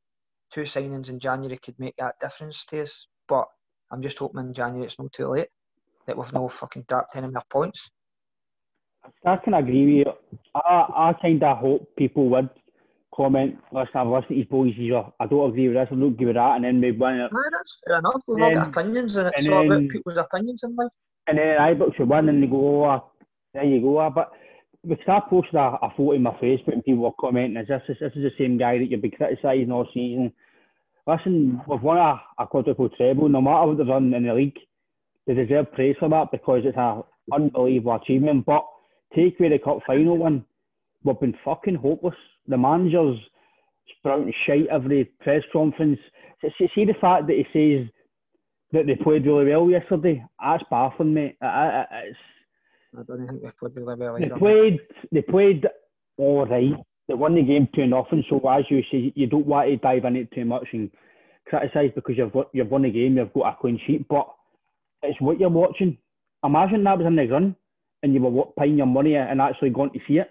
two 0.53 0.61
signings 0.61 1.09
in 1.09 1.19
January 1.19 1.57
could 1.57 1.77
make 1.77 1.95
that 1.97 2.15
difference 2.21 2.65
to 2.65 2.81
us. 2.81 3.07
But 3.27 3.47
I'm 3.91 4.01
just 4.01 4.17
hoping 4.17 4.41
in 4.41 4.53
January 4.53 4.85
it's 4.85 4.99
not 4.99 5.11
too 5.11 5.27
late 5.27 5.49
that 6.07 6.17
we've 6.17 6.33
no 6.33 6.49
fucking 6.49 6.85
dropped 6.87 7.15
any 7.15 7.27
more 7.27 7.43
points. 7.49 7.89
I 9.25 9.37
can 9.37 9.53
agree 9.53 9.85
with 9.85 10.07
you. 10.07 10.39
I, 10.55 10.85
I 11.09 11.13
kind 11.21 11.43
of 11.43 11.57
hope 11.57 11.95
people 11.95 12.29
would 12.29 12.49
comment, 13.15 13.57
listen, 13.71 13.91
I've 13.95 14.07
listened 14.07 14.29
to 14.29 14.35
these 14.35 14.45
boys, 14.45 14.73
I 15.19 15.25
don't 15.27 15.49
agree 15.49 15.67
with 15.67 15.77
this, 15.77 15.87
I 15.91 15.95
don't 15.95 16.13
agree 16.13 16.25
with 16.27 16.35
that, 16.35 16.55
and 16.55 16.65
then 16.65 16.79
maybe 16.79 16.97
win 16.97 17.15
it. 17.15 17.31
No, 17.31 17.39
that's 17.51 17.77
fair 17.85 17.99
enough. 17.99 18.21
We've 18.27 18.43
all 18.43 18.53
got 18.53 18.67
opinions, 18.69 19.15
and 19.15 19.27
it's 19.27 19.37
and 19.37 19.53
all 19.53 19.65
about 19.65 19.89
people's 19.89 20.17
opinions 20.17 20.61
in 20.63 20.75
life. 20.75 20.91
And 21.27 21.37
then 21.37 21.57
Ibrox 21.57 21.95
should 21.95 22.09
win, 22.09 22.29
and 22.29 22.43
they 22.43 22.47
go, 22.47 22.85
oh, 22.85 23.11
there 23.53 23.63
you 23.63 23.81
go. 23.81 24.11
But 24.13 24.31
because 24.87 25.05
I 25.07 25.21
posted 25.29 25.55
a, 25.55 25.77
a 25.81 25.93
photo 25.95 26.11
in 26.11 26.23
my 26.23 26.31
Facebook, 26.31 26.73
and 26.73 26.83
people 26.83 27.03
were 27.03 27.11
commenting, 27.19 27.57
is 27.57 27.67
this, 27.67 27.81
this, 27.87 27.97
this 27.99 28.11
is 28.15 28.23
the 28.23 28.31
same 28.37 28.57
guy 28.57 28.77
that 28.77 28.85
you've 28.91 29.01
been 29.01 29.11
criticising 29.11 29.71
all 29.71 29.87
season. 29.93 30.33
Listen, 31.07 31.61
we've 31.67 31.81
won 31.81 31.97
a, 31.97 32.21
a 32.39 32.47
quadruple 32.47 32.89
treble, 32.89 33.29
no 33.29 33.41
matter 33.41 33.67
what 33.67 33.77
they've 33.77 33.87
done 33.87 34.13
in 34.13 34.25
the 34.25 34.33
league, 34.33 34.57
they 35.27 35.33
deserve 35.33 35.71
praise 35.71 35.95
for 35.99 36.09
that 36.09 36.31
because 36.31 36.61
it's 36.65 36.77
an 36.77 37.03
unbelievable 37.31 37.95
achievement. 37.95 38.45
But 38.45 38.65
take 39.15 39.39
away 39.39 39.49
the 39.49 39.59
cup 39.59 39.79
final 39.87 40.17
one, 40.17 40.45
we've 41.03 41.19
been 41.19 41.35
fucking 41.45 41.75
hopeless 41.75 42.15
the 42.47 42.57
manager's 42.57 43.17
sprouting 43.97 44.33
shite 44.45 44.67
every 44.67 45.05
press 45.21 45.41
conference. 45.51 45.99
See, 46.41 46.69
see 46.75 46.85
the 46.85 46.93
fact 46.99 47.27
that 47.27 47.35
he 47.35 47.45
says 47.53 47.89
that 48.71 48.85
they 48.87 48.95
played 48.95 49.25
really 49.25 49.49
well 49.51 49.69
yesterday. 49.69 50.23
That's 50.41 50.63
baffling, 50.69 51.13
mate. 51.13 51.37
I, 51.41 51.85
it's, 52.05 52.17
I 52.97 53.03
don't 53.03 53.27
think 53.27 53.41
they 53.41 53.49
played 53.59 53.75
really 53.75 53.95
well. 53.95 54.17
They 54.19 54.29
played. 54.37 54.79
They 55.11 55.21
played 55.21 55.67
all 56.17 56.45
right. 56.45 56.73
They 57.07 57.13
won 57.13 57.35
the 57.35 57.43
game 57.43 57.67
two 57.75 57.87
nothing. 57.87 58.23
So 58.29 58.41
as 58.49 58.65
you 58.69 58.81
say, 58.91 59.11
you 59.15 59.27
don't 59.27 59.45
want 59.45 59.69
to 59.69 59.77
dive 59.77 60.05
in 60.05 60.15
it 60.15 60.31
too 60.31 60.45
much 60.45 60.67
and 60.73 60.89
criticise 61.47 61.91
because 61.93 62.17
you've 62.17 62.33
got, 62.33 62.49
you've 62.53 62.71
won 62.71 62.81
the 62.81 62.89
game. 62.89 63.17
You've 63.17 63.33
got 63.33 63.53
a 63.53 63.57
clean 63.59 63.79
sheet, 63.85 64.07
but 64.07 64.27
it's 65.03 65.19
what 65.21 65.39
you're 65.39 65.49
watching. 65.49 65.97
Imagine 66.43 66.83
that 66.83 66.97
was 66.97 67.07
in 67.07 67.15
the 67.15 67.27
run 67.27 67.55
and 68.03 68.13
you 68.13 68.21
were 68.21 68.45
paying 68.57 68.77
your 68.77 68.87
money 68.87 69.15
and 69.15 69.41
actually 69.41 69.69
going 69.69 69.91
to 69.91 69.99
see 70.07 70.15
it. 70.15 70.29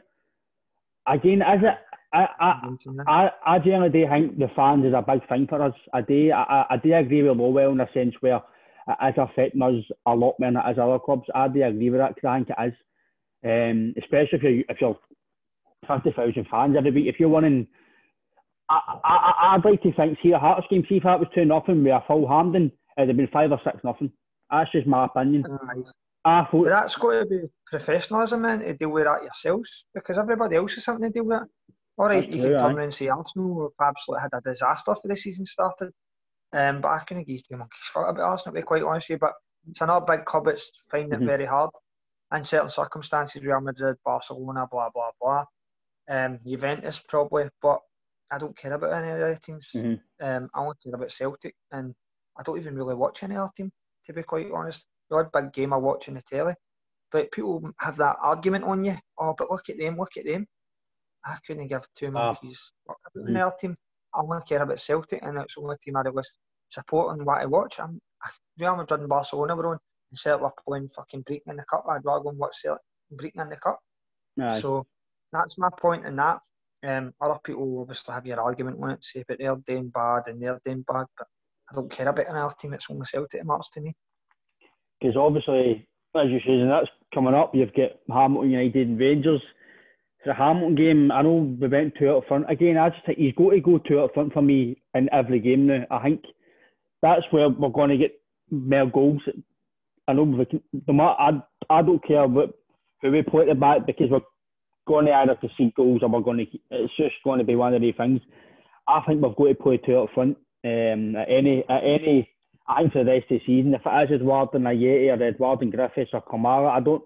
Again, 1.07 1.43
is 1.43 1.63
it 1.63 1.79
I, 2.15 2.29
I, 2.39 2.69
I, 3.09 3.31
I 3.45 3.59
generally 3.59 3.91
do 3.91 4.07
think 4.09 4.39
the 4.39 4.49
fans 4.55 4.85
is 4.85 4.95
a 4.95 5.03
big 5.03 5.29
thing 5.29 5.47
for 5.49 5.61
us. 5.61 5.75
I 5.93 6.01
do, 6.01 6.31
I, 6.33 6.65
I 6.71 6.77
do 6.77 6.95
agree 6.95 7.23
with 7.23 7.37
Lowell 7.37 7.73
in 7.73 7.81
a 7.81 7.89
sense 7.93 8.15
where 8.21 8.37
it 8.89 9.09
is 9.09 9.15
affecting 9.19 9.63
us 9.63 9.85
a 10.07 10.15
lot 10.15 10.37
more 10.39 10.53
than 10.53 10.57
it 10.57 10.71
is 10.71 10.79
other 10.79 10.99
clubs. 10.99 11.27
I 11.35 11.49
do 11.49 11.65
agree 11.65 11.91
with 11.91 12.01
that 12.01 12.15
because 12.15 12.29
I 12.29 12.37
think 12.37 12.51
it 12.51 12.69
is. 12.69 12.75
Um, 13.47 13.95
especially 13.99 14.39
if 14.39 14.43
you're, 14.43 14.65
if 14.69 14.81
you're 14.81 14.99
50,000 15.87 16.47
fans 16.51 16.77
every 16.77 16.91
week. 16.91 17.07
If 17.07 17.21
you're 17.21 17.29
winning, 17.29 17.67
I, 18.69 18.81
I, 19.05 19.55
I'd 19.55 19.65
like 19.65 19.83
to 19.83 19.93
think, 19.93 20.19
see 20.23 20.33
a 20.33 20.39
Hearts 20.39 20.67
game, 20.71 20.85
see 20.89 20.97
if 20.97 21.03
that 21.03 21.19
was 21.19 21.29
2 21.35 21.45
nothing 21.45 21.85
with 21.85 21.93
a 21.93 22.03
full 22.07 22.29
Hampden, 22.29 22.73
it'd 22.97 23.09
have 23.09 23.17
been 23.17 23.29
5 23.29 23.53
or 23.53 23.61
6 23.63 23.77
nothing. 23.85 24.11
That's 24.51 24.71
just 24.73 24.87
my 24.87 25.07
opinion. 25.07 25.45
I 26.27 26.47
thought, 26.51 26.65
but 26.65 26.71
that's 26.71 26.97
got 26.97 27.21
to 27.21 27.27
be 27.27 27.41
professionalism, 27.67 28.43
man, 28.43 28.61
to 28.61 28.73
deal 28.75 28.89
with 28.89 29.05
that 29.05 29.23
yourselves 29.23 29.85
because 29.95 30.17
everybody 30.17 30.57
else 30.57 30.75
has 30.75 30.85
something 30.85 31.07
to 31.07 31.13
deal 31.13 31.25
with 31.25 31.43
it. 31.43 31.49
All 31.97 32.07
right, 32.07 32.29
you 32.29 32.43
can 32.43 32.59
turn 32.59 32.77
around 32.77 32.81
and 32.81 32.95
say 32.95 33.09
Arsenal 33.09 33.73
have 33.79 33.89
absolutely 33.89 34.23
had 34.23 34.39
a 34.39 34.51
disaster 34.51 34.95
for 34.95 35.09
the 35.09 35.17
season 35.17 35.47
started. 35.47 35.93
Um, 36.53 36.81
but 36.81 36.89
I 36.89 37.01
couldn't 37.01 37.27
give 37.27 37.41
you 37.49 37.57
monkeys 37.57 37.79
fuck 37.93 38.09
about 38.09 38.23
Arsenal, 38.23 38.55
to 38.55 38.61
be 38.61 38.67
quite 38.67 38.83
honest 38.83 39.09
with 39.09 39.17
you. 39.17 39.19
But 39.19 39.33
it's 39.69 39.81
another 39.81 40.07
big 40.07 40.25
club 40.25 40.47
that's 40.47 40.71
finding 40.91 41.11
mm-hmm. 41.11 41.23
it 41.23 41.27
very 41.27 41.47
hard 41.47 41.71
in 42.35 42.45
certain 42.45 42.71
circumstances. 42.71 43.45
Real 43.45 43.61
Madrid, 43.61 43.97
Barcelona, 44.05 44.67
blah, 44.71 44.89
blah, 44.95 45.11
blah. 45.21 45.45
Um, 46.09 46.39
Juventus, 46.47 47.01
probably. 47.09 47.49
But 47.61 47.81
I 48.31 48.39
don't 48.39 48.57
care 48.57 48.73
about 48.73 48.93
any 48.93 49.11
of 49.11 49.19
the 49.19 49.25
other 49.27 49.41
teams. 49.45 49.69
Mm-hmm. 49.75 50.25
Um, 50.25 50.51
I 50.55 50.61
only 50.61 50.75
care 50.83 50.95
about 50.95 51.13
Celtic. 51.13 51.55
And 51.73 51.95
I 52.37 52.43
don't 52.43 52.59
even 52.59 52.77
really 52.77 52.95
watch 52.95 53.23
any 53.23 53.37
other 53.37 53.51
team, 53.57 53.71
to 54.07 54.13
be 54.13 54.23
quite 54.23 54.47
honest. 54.53 54.83
The 55.11 55.17
odd 55.17 55.33
big 55.33 55.53
game 55.53 55.73
I 55.73 55.77
watch 55.77 56.09
on 56.09 56.15
the 56.15 56.23
telly. 56.23 56.55
But 57.11 57.31
people 57.33 57.69
have 57.79 57.97
that 57.99 58.17
argument 58.23 58.65
on 58.65 58.85
you. 58.85 58.97
Oh, 59.19 59.35
but 59.37 59.51
look 59.51 59.69
at 59.69 59.79
them, 59.79 59.97
look 59.97 60.17
at 60.17 60.25
them. 60.25 60.47
I 61.25 61.37
couldn't 61.47 61.69
give 61.69 61.83
two 61.97 62.09
ah. 62.09 62.11
monkeys 62.11 62.61
about 62.87 63.29
mm. 63.29 63.41
our 63.41 63.55
team. 63.57 63.77
I 64.15 64.21
only 64.21 64.39
care 64.49 64.63
about 64.63 64.81
Celtic, 64.81 65.23
and 65.23 65.39
it's 65.39 65.55
the 65.55 65.63
only 65.63 65.77
team 65.83 65.97
I 65.97 66.09
was 66.09 66.29
supporting 66.71 67.25
what 67.25 67.41
I 67.41 67.47
watch. 67.47 67.81
I'm 67.81 68.01
Real 68.59 68.77
Madrid 68.77 69.01
and 69.01 69.09
Barcelona 69.09 69.57
were 69.57 69.67
on, 69.73 69.79
and 70.11 70.19
Celtic 70.19 70.43
were 70.43 70.53
playing 70.67 70.91
fucking 70.95 71.25
Brechin 71.25 71.41
in 71.49 71.57
the 71.57 71.65
cup. 71.69 71.85
I'd 71.89 72.05
rather 72.05 72.25
go 72.25 72.31
and 72.31 72.39
watch 72.39 72.55
Celtic 72.63 72.83
Brechin 73.13 73.43
in 73.43 73.49
the 73.49 73.57
cup. 73.57 73.81
Aye. 74.41 74.61
So 74.61 74.87
that's 75.33 75.59
my 75.59 75.71
point 75.79 76.07
in 76.07 76.17
that. 76.17 76.41
Um, 76.87 77.15
other 77.21 77.39
people 77.43 77.81
obviously 77.81 78.13
have 78.13 78.27
your 78.27 78.41
argument 78.41 78.79
on 78.81 78.91
it, 78.91 79.01
say, 79.03 79.25
but 79.27 79.39
they're 79.39 79.57
doing 79.67 79.89
bad 79.89 80.25
and 80.27 80.41
they're 80.41 80.61
doing 80.65 80.85
bad, 80.87 81.07
but 81.17 81.27
I 81.71 81.75
don't 81.75 81.91
care 81.91 82.09
about 82.09 82.29
another 82.29 82.55
team. 82.61 82.75
It's 82.75 82.87
only 82.91 83.07
Celtic 83.07 83.41
that 83.41 83.47
matters 83.47 83.71
to 83.73 83.81
me. 83.81 83.95
Because 85.01 85.17
obviously, 85.17 85.89
as 86.15 86.29
you 86.29 86.41
say, 86.41 86.53
and 86.53 86.71
that's 86.71 86.89
coming 87.13 87.35
up. 87.35 87.55
You've 87.55 87.75
got 87.75 87.93
Hamilton 88.13 88.51
United 88.51 88.89
and 88.89 88.99
Rangers. 88.99 89.43
A 90.27 90.35
Hamilton 90.35 90.75
game. 90.75 91.13
I 91.13 91.23
know 91.23 91.57
we 91.61 91.69
went 91.69 91.95
two 91.99 92.11
up 92.11 92.25
front 92.27 92.51
again. 92.51 92.79
I 92.79 92.91
just 92.91 93.05
think 93.05 93.19
he's 93.19 93.35
got 93.35 93.51
to 93.51 93.61
go 93.61 93.79
two 93.79 94.01
up 94.01 94.15
front 94.15 94.33
for 94.33 94.43
me 94.43 94.81
in 94.95 95.09
every 95.13 95.41
game 95.41 95.67
now. 95.67 95.85
I 95.91 96.03
think 96.03 96.23
that's 97.03 97.23
where 97.31 97.49
we're 97.49 97.69
going 97.69 97.91
to 97.91 97.99
get 97.99 98.21
more 98.51 98.87
goals. 98.87 99.23
I 100.09 100.13
know 100.13 100.25
we 100.25 100.45
can, 100.47 100.63
the 100.73 100.93
I, 100.93 101.43
I 101.71 101.83
don't 101.83 102.07
care 102.07 102.27
what 102.27 102.55
who 103.03 103.11
we 103.11 103.23
play 103.23 103.43
at 103.43 103.49
the 103.49 103.55
back 103.55 103.87
because 103.87 104.11
we're 104.11 104.21
going 104.87 105.07
to 105.07 105.13
either 105.13 105.35
concede 105.35 105.75
goals 105.75 106.01
or 106.03 106.09
we're 106.09 106.21
going 106.21 106.39
to. 106.39 106.59
It's 106.71 106.97
just 106.97 107.15
going 107.25 107.39
to 107.39 107.45
be 107.45 107.57
one 107.57 107.75
of 107.75 107.83
the 107.83 107.93
things. 107.93 108.21
I 108.89 109.01
think 109.07 109.23
we've 109.23 109.37
got 109.37 109.49
to 109.49 109.55
play 109.55 109.79
two 109.79 109.99
up 109.99 110.11
front. 110.15 110.37
Um, 110.65 111.17
at 111.17 111.29
any 111.29 111.63
at 111.69 111.85
any, 111.85 112.31
I 112.67 112.81
think 112.81 112.93
for 112.93 113.05
the 113.05 113.11
rest 113.11 113.31
of 113.31 113.41
the 113.41 113.47
season, 113.47 113.75
if 113.75 113.83
it 113.85 114.13
is 114.13 114.21
Edouard 114.21 114.49
and 114.55 114.65
Ajeti 114.65 115.11
or 115.11 115.23
Edouard 115.23 115.63
and 115.63 115.73
Griffiths 115.73 116.11
or 116.15 116.23
Kamara, 116.23 116.71
I 116.71 116.81
don't, 116.81 117.03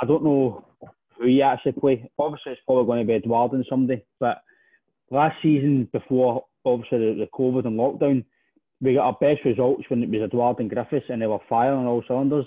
I 0.00 0.06
don't 0.06 0.24
know 0.24 0.64
who 1.18 1.26
you 1.26 1.42
actually 1.42 1.72
play. 1.72 2.10
Obviously, 2.18 2.52
it's 2.52 2.60
probably 2.66 2.86
going 2.86 3.00
to 3.00 3.06
be 3.06 3.14
Edouard 3.14 3.52
and 3.52 3.66
somebody. 3.68 4.04
But 4.20 4.42
last 5.10 5.36
season, 5.42 5.88
before 5.92 6.44
obviously 6.64 6.98
the, 6.98 7.14
the 7.20 7.28
COVID 7.38 7.66
and 7.66 7.78
lockdown, 7.78 8.24
we 8.80 8.94
got 8.94 9.06
our 9.06 9.16
best 9.20 9.44
results 9.44 9.84
when 9.88 10.02
it 10.02 10.10
was 10.10 10.22
Edouard 10.22 10.60
and 10.60 10.70
Griffiths 10.70 11.06
and 11.08 11.20
they 11.20 11.26
were 11.26 11.38
firing 11.48 11.86
all 11.86 12.04
cylinders. 12.06 12.46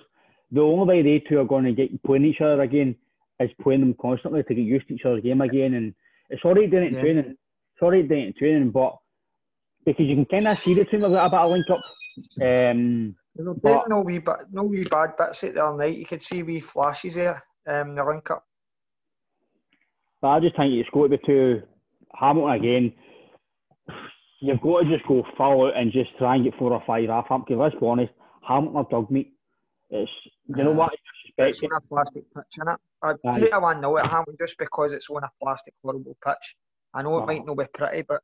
The 0.52 0.62
only 0.62 0.86
way 0.86 1.02
they 1.02 1.24
two 1.28 1.40
are 1.40 1.46
going 1.46 1.66
to 1.66 1.74
get 1.74 2.02
playing 2.04 2.26
each 2.26 2.42
other 2.42 2.62
again 2.62 2.96
is 3.40 3.50
playing 3.62 3.82
them 3.82 3.96
constantly 4.02 4.44
to 4.44 4.54
get 4.54 4.62
used 4.62 4.88
to 4.88 4.96
each 4.96 5.06
other's 5.06 5.24
game 5.24 5.42
again. 5.42 5.74
And 5.74 5.94
it's 6.30 6.44
already 6.44 6.68
doing 6.68 6.84
it 6.84 6.88
in 6.88 6.94
yeah. 6.96 7.02
training. 7.02 7.26
It's 7.26 7.82
already 7.82 8.04
doing 8.04 8.24
it 8.24 8.28
in 8.28 8.34
training, 8.34 8.72
but 8.72 8.98
because 9.86 10.06
you 10.06 10.16
can 10.16 10.26
kind 10.26 10.48
of 10.48 10.60
see 10.60 10.74
the 10.74 10.86
two 10.86 10.98
of 10.98 11.12
a 11.12 11.30
bit 11.30 11.40
of 11.40 11.52
link 11.52 11.66
up. 11.70 11.82
Um, 12.42 13.16
but, 13.64 13.90
no 13.90 14.02
wee, 14.02 14.22
no 14.52 14.64
wee 14.64 14.84
bad 14.84 15.16
bits 15.18 15.44
at 15.44 15.56
the 15.56 15.66
other 15.66 15.78
night. 15.78 15.98
You 15.98 16.06
could 16.06 16.22
see 16.22 16.44
wee 16.44 16.60
flashes 16.60 17.16
there. 17.16 17.44
Um, 17.68 17.96
the 17.96 18.04
link 18.04 18.30
up. 18.30 18.46
But 20.22 20.28
I 20.28 20.40
just 20.40 20.56
think 20.56 20.74
it's 20.74 20.90
got 20.92 21.04
to 21.04 21.10
be 21.10 21.18
to 21.26 21.64
Hamilton 22.14 22.56
again. 22.56 22.94
You've 24.40 24.62
got 24.62 24.82
to 24.82 24.90
just 24.90 25.08
go 25.08 25.24
full 25.38 25.68
out 25.68 25.78
and 25.78 25.92
just 25.92 26.16
try 26.18 26.36
and 26.36 26.44
get 26.44 26.56
four 26.58 26.74
or 26.74 26.84
five 26.86 27.10
off 27.10 27.32
up. 27.32 27.46
Because 27.48 27.60
let's 27.60 27.76
be 27.76 27.86
honest, 27.86 28.14
Hamilton 28.48 28.78
are 28.78 28.88
dog 28.90 29.12
meat. 29.12 29.34
It's 29.90 30.12
you 30.48 30.64
know 30.64 30.72
what? 30.72 30.94
It's 31.38 31.60
on 31.64 31.70
a 31.76 31.82
plastic 31.82 32.24
pitch, 32.34 32.46
innit? 32.60 32.78
I 33.04 33.40
take 33.40 33.54
a 33.54 33.60
one 33.60 33.82
now 33.82 33.98
at 33.98 34.08
Hamilton 34.08 34.38
just 34.40 34.58
because 34.58 34.94
it's 34.94 35.10
on 35.10 35.24
a 35.24 35.32
plastic 35.42 35.74
horrible 35.84 36.16
pitch. 36.24 36.56
I 36.94 37.02
know 37.02 37.18
it 37.18 37.26
might 37.26 37.46
not 37.46 37.58
be 37.58 37.66
pretty, 37.74 38.04
but 38.04 38.22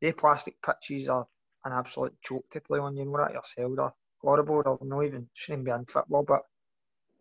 the 0.00 0.12
plastic 0.12 0.54
pitches 0.64 1.08
are 1.08 1.26
an 1.64 1.72
absolute 1.72 2.14
joke 2.26 2.44
to 2.52 2.60
play 2.60 2.78
on. 2.78 2.96
You 2.96 3.04
know 3.04 3.16
that 3.18 3.32
yourself. 3.32 3.76
They're 3.76 3.92
horrible. 4.20 4.62
They're 4.62 4.88
not 4.88 5.04
even 5.04 5.28
shouldn't 5.34 5.64
be 5.64 5.70
in 5.70 5.86
football. 5.86 6.24
But 6.24 6.42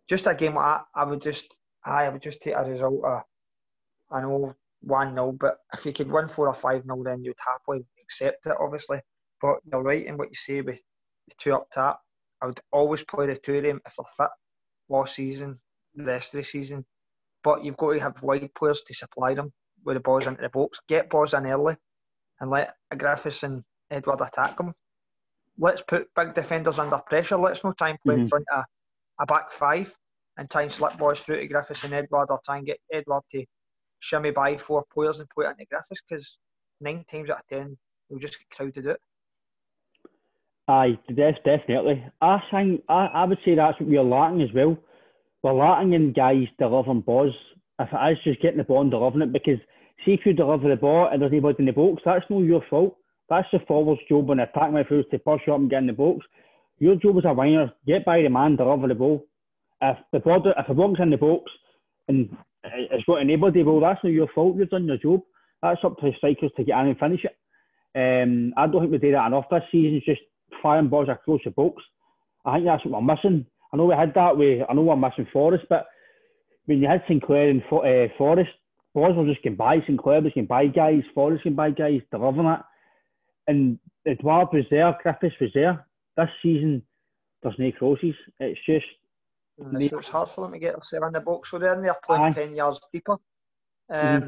just 0.07 0.28
a 0.28 0.36
game 0.36 0.55
like 0.55 0.80
that, 0.80 0.86
I 0.93 1.03
would 1.05 1.21
just 1.21 1.45
I 1.86 2.09
would 2.09 2.21
just 2.21 2.41
take 2.41 2.55
a 2.55 2.63
result 2.63 3.03
of 3.03 3.21
I 4.11 4.21
know 4.21 4.55
one 4.81 5.13
0 5.13 5.33
but 5.39 5.57
if 5.73 5.85
you 5.85 5.93
could 5.93 6.11
win 6.11 6.27
four 6.27 6.47
or 6.47 6.53
five 6.53 6.83
0 6.83 7.03
then 7.03 7.23
you'd 7.23 7.35
happily 7.45 7.85
accept 8.03 8.45
it, 8.45 8.55
obviously. 8.59 8.99
But 9.41 9.57
you're 9.71 9.83
right 9.83 10.05
in 10.05 10.17
what 10.17 10.29
you 10.29 10.35
say 10.35 10.61
with 10.61 10.81
the 11.27 11.33
two 11.39 11.53
up 11.53 11.67
top. 11.73 12.01
I 12.41 12.47
would 12.47 12.59
always 12.71 13.03
play 13.03 13.27
the 13.27 13.35
two 13.35 13.57
of 13.57 13.63
them 13.63 13.81
if 13.85 13.93
they're 13.97 14.05
fit 14.25 14.31
last 14.89 15.15
season, 15.15 15.59
the 15.95 16.03
rest 16.03 16.33
of 16.33 16.41
the 16.41 16.43
season. 16.43 16.85
But 17.43 17.63
you've 17.63 17.77
got 17.77 17.93
to 17.93 17.99
have 17.99 18.21
wide 18.21 18.49
players 18.55 18.81
to 18.87 18.93
supply 18.93 19.33
them 19.33 19.51
with 19.85 19.95
the 19.95 20.01
balls 20.01 20.27
into 20.27 20.41
the 20.41 20.49
box. 20.49 20.79
Get 20.87 21.09
balls 21.09 21.33
in 21.33 21.45
early 21.45 21.75
and 22.39 22.49
let 22.49 22.75
Griffiths 22.95 23.43
and 23.43 23.63
Edouard 23.89 24.21
attack 24.21 24.57
them. 24.57 24.73
Let's 25.57 25.81
put 25.87 26.07
big 26.15 26.35
defenders 26.35 26.77
under 26.77 26.97
pressure. 26.97 27.37
Let's 27.37 27.63
no 27.63 27.73
try 27.73 27.89
and 27.89 27.99
play 28.01 28.15
mm-hmm. 28.15 28.23
in 28.23 28.29
front 28.29 28.45
of 28.55 28.63
a 29.19 29.25
back 29.25 29.51
five 29.51 29.91
and 30.37 30.49
try 30.49 30.63
and 30.63 30.71
slip 30.71 30.97
balls 30.97 31.19
through 31.21 31.39
to 31.39 31.47
Griffiths 31.47 31.83
and 31.83 31.93
Edouard 31.93 32.27
or 32.29 32.39
try 32.45 32.57
and 32.57 32.65
get 32.65 32.79
Edouard 32.93 33.23
to 33.31 33.45
shimmy 33.99 34.31
by 34.31 34.57
four 34.57 34.85
players 34.93 35.19
and 35.19 35.29
put 35.29 35.45
it 35.45 35.49
into 35.51 35.65
Griffiths 35.65 36.01
because 36.07 36.37
nine 36.81 37.05
times 37.11 37.29
out 37.29 37.39
of 37.39 37.47
ten 37.49 37.77
we'll 38.09 38.19
just 38.19 38.37
get 38.37 38.57
crowded 38.57 38.87
out. 38.87 38.99
Aye, 40.69 40.99
def- 41.07 41.43
definitely. 41.45 42.03
I 42.21 42.39
think 42.51 42.83
I, 42.89 43.07
I 43.13 43.23
would 43.25 43.39
say 43.45 43.55
that's 43.55 43.79
what 43.79 43.89
we're 43.89 44.03
lacking 44.03 44.41
as 44.41 44.53
well. 44.53 44.77
We're 45.43 45.53
lacking 45.53 45.93
in 45.93 46.13
guys 46.13 46.47
delivering 46.59 47.01
balls. 47.01 47.33
If 47.79 47.89
it 47.91 48.11
is 48.11 48.23
just 48.23 48.41
getting 48.41 48.57
the 48.57 48.63
ball 48.63 48.81
and 48.81 48.91
delivering 48.91 49.29
it, 49.29 49.33
because 49.33 49.59
see 50.03 50.13
if 50.13 50.21
you 50.25 50.33
deliver 50.33 50.69
the 50.69 50.75
ball 50.75 51.09
and 51.11 51.21
there's 51.21 51.31
nobody 51.31 51.55
in 51.59 51.65
the 51.65 51.71
box, 51.71 52.01
that's 52.03 52.25
not 52.29 52.39
your 52.39 52.63
fault. 52.69 52.97
That's 53.29 53.47
the 53.51 53.59
forward's 53.67 54.01
job 54.09 54.27
when 54.27 54.39
the 54.39 54.47
my 54.55 54.83
midfielders 54.83 55.09
to 55.11 55.19
push 55.19 55.41
you 55.45 55.53
up 55.53 55.59
and 55.59 55.69
get 55.69 55.79
in 55.79 55.87
the 55.87 55.93
box. 55.93 56.25
Your 56.79 56.95
job 56.95 57.17
as 57.17 57.25
a 57.25 57.33
winger, 57.33 57.71
get 57.85 58.05
by 58.05 58.21
the 58.21 58.29
man, 58.29 58.55
deliver 58.55 58.87
the 58.87 58.95
ball. 58.95 59.25
If 59.81 59.97
the 60.11 60.19
ball, 60.19 60.41
if 60.45 60.67
the 60.67 60.73
ball's 60.73 60.97
in 60.99 61.09
the 61.09 61.17
box 61.17 61.51
and 62.07 62.35
it's 62.74 63.03
got 63.05 63.15
anybody, 63.15 63.63
well, 63.63 63.80
that's 63.80 64.03
not 64.03 64.13
your 64.13 64.28
fault. 64.34 64.57
You've 64.57 64.70
done 64.70 64.86
your 64.86 64.97
job. 64.97 65.22
That's 65.61 65.80
up 65.84 65.97
to 65.97 66.07
the 66.07 66.18
strikers 66.18 66.51
to 66.57 66.63
get 66.63 66.80
in 66.80 66.88
and 66.88 66.99
finish 66.99 67.26
it. 67.26 67.36
Um, 67.95 68.53
I 68.57 68.68
don't 68.68 68.82
think 68.82 68.91
we 68.91 68.97
did 68.99 69.15
that 69.15 69.28
enough 69.28 69.45
this 69.49 69.63
season. 69.72 70.01
Just 70.05 70.22
firing 70.61 70.88
balls 70.88 71.09
across 71.09 71.41
the 71.43 71.51
box. 71.51 71.82
I 72.45 72.55
think 72.55 72.65
that's 72.65 72.86
what 72.86 73.01
we're 73.01 73.15
missing. 73.15 73.45
I 73.74 73.78
know 73.78 73.86
we 73.86 73.95
had 73.95 74.13
that 74.13 74.38
way. 74.38 74.63
I 74.68 74.74
know 74.74 74.84
we're 74.84 74.95
missing 74.95 75.28
Forrest, 75.34 75.65
but 75.70 75.88
when 76.65 76.82
you 76.82 76.88
had 76.88 77.03
Sinclair 77.07 77.49
and 77.49 77.61
uh, 77.63 78.13
Forrest, 78.18 78.51
balls 78.93 79.15
were 79.15 79.26
just 79.26 79.43
getting 79.43 79.57
by. 79.57 79.78
Sinclair 79.86 80.22
was 80.22 80.32
getting 80.34 80.45
by 80.45 80.68
guys. 80.68 81.01
Forrest 81.13 81.43
getting 81.43 81.55
by 81.55 81.72
guys, 81.72 82.01
delivering 82.11 82.47
it. 82.47 82.59
And 83.47 83.80
Edouard 84.05 84.49
was 84.53 84.65
there. 84.70 84.97
Griffiths 85.01 85.36
was 85.41 85.51
there. 85.53 85.86
This 86.15 86.30
season, 86.41 86.84
there's 87.41 87.55
no 87.57 87.72
crosses. 87.72 88.15
It's 88.39 88.59
just. 88.65 88.86
Mm, 89.59 89.81
it's 89.81 90.07
hard 90.09 90.29
for 90.29 90.41
them 90.41 90.53
to 90.53 90.59
get 90.59 90.73
themselves 90.73 91.07
in 91.07 91.13
the 91.13 91.19
box. 91.19 91.51
So 91.51 91.57
then 91.57 91.81
they're 91.81 91.91
in 91.91 91.97
playing 92.05 92.23
Aye. 92.23 92.31
10 92.31 92.55
yards 92.55 92.79
deeper, 92.93 93.13
um, 93.13 93.19
mm-hmm. 93.89 94.27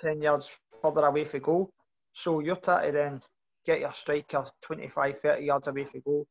10 0.00 0.22
yards 0.22 0.48
further 0.82 1.06
away 1.06 1.24
for 1.24 1.38
goal. 1.38 1.70
So 2.12 2.40
you're 2.40 2.56
trying 2.56 2.86
to 2.86 2.92
then 2.92 3.20
get 3.64 3.80
your 3.80 3.92
striker 3.92 4.44
25, 4.62 5.20
30 5.20 5.44
yards 5.44 5.66
away 5.68 5.84
from 5.84 6.00
goal 6.04 6.26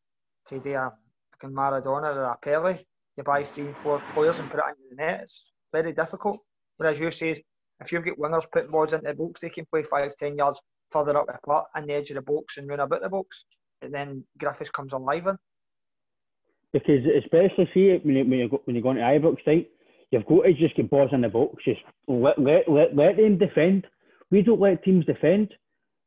to 0.50 0.60
do 0.60 0.74
a 0.74 0.92
fucking 1.32 1.56
Maradona 1.56 2.16
or 2.16 2.24
a 2.24 2.38
Pele. 2.42 2.80
You 3.16 3.24
buy 3.24 3.44
three 3.46 3.68
and 3.68 3.78
four 3.78 4.02
players 4.14 4.38
and 4.40 4.50
put 4.50 4.60
it 4.60 4.66
into 4.70 4.82
the 4.90 4.96
net. 4.96 5.22
It's 5.24 5.44
very 5.72 5.94
difficult. 5.94 6.40
Whereas 6.78 7.00
you 7.00 7.12
say, 7.12 7.44
if 7.82 7.92
you've 7.92 8.06
got 8.06 8.18
wingers 8.18 8.46
putting 8.52 8.72
balls 8.72 8.94
into 8.94 9.08
the 9.08 9.14
box, 9.14 9.42
they 9.42 9.50
can 9.50 9.66
play 9.72 9.84
five, 9.84 10.16
ten 10.18 10.38
yards 10.38 10.60
further 10.92 11.18
up 11.18 11.28
the 11.28 11.38
plot 11.44 11.68
and 11.76 11.88
the 11.88 11.94
edge 11.94 12.10
of 12.10 12.16
the 12.16 12.22
box 12.22 12.58
and 12.58 12.68
run 12.68 12.80
about 12.80 13.02
the 13.02 13.10
box. 13.10 13.46
And 13.82 13.94
then 13.94 14.24
Griffiths 14.38 14.72
comes 14.72 14.94
alive 14.94 15.28
in. 15.28 15.38
Because 16.72 17.02
especially 17.24 17.70
see 17.74 18.00
when 18.04 18.16
you 18.16 18.24
when 18.26 18.40
you 18.40 18.50
go, 18.50 18.62
when 18.66 18.76
you 18.76 18.82
go 18.82 18.92
into 18.92 19.02
Ibrox, 19.02 19.38
right, 19.48 19.70
you've 20.12 20.26
got 20.26 20.44
to 20.44 20.54
just 20.54 20.76
get 20.76 20.90
balls 20.90 21.10
in 21.14 21.22
the 21.22 21.30
box. 21.30 21.64
Just 21.66 21.82
let 22.08 22.38
let 22.40 22.70
let, 22.70 22.96
let 22.96 23.18
them 23.18 23.38
defend. 23.38 23.88
We 24.32 24.44
don't 24.44 24.60
let 24.60 24.84
teams 24.84 25.06
defend 25.06 25.54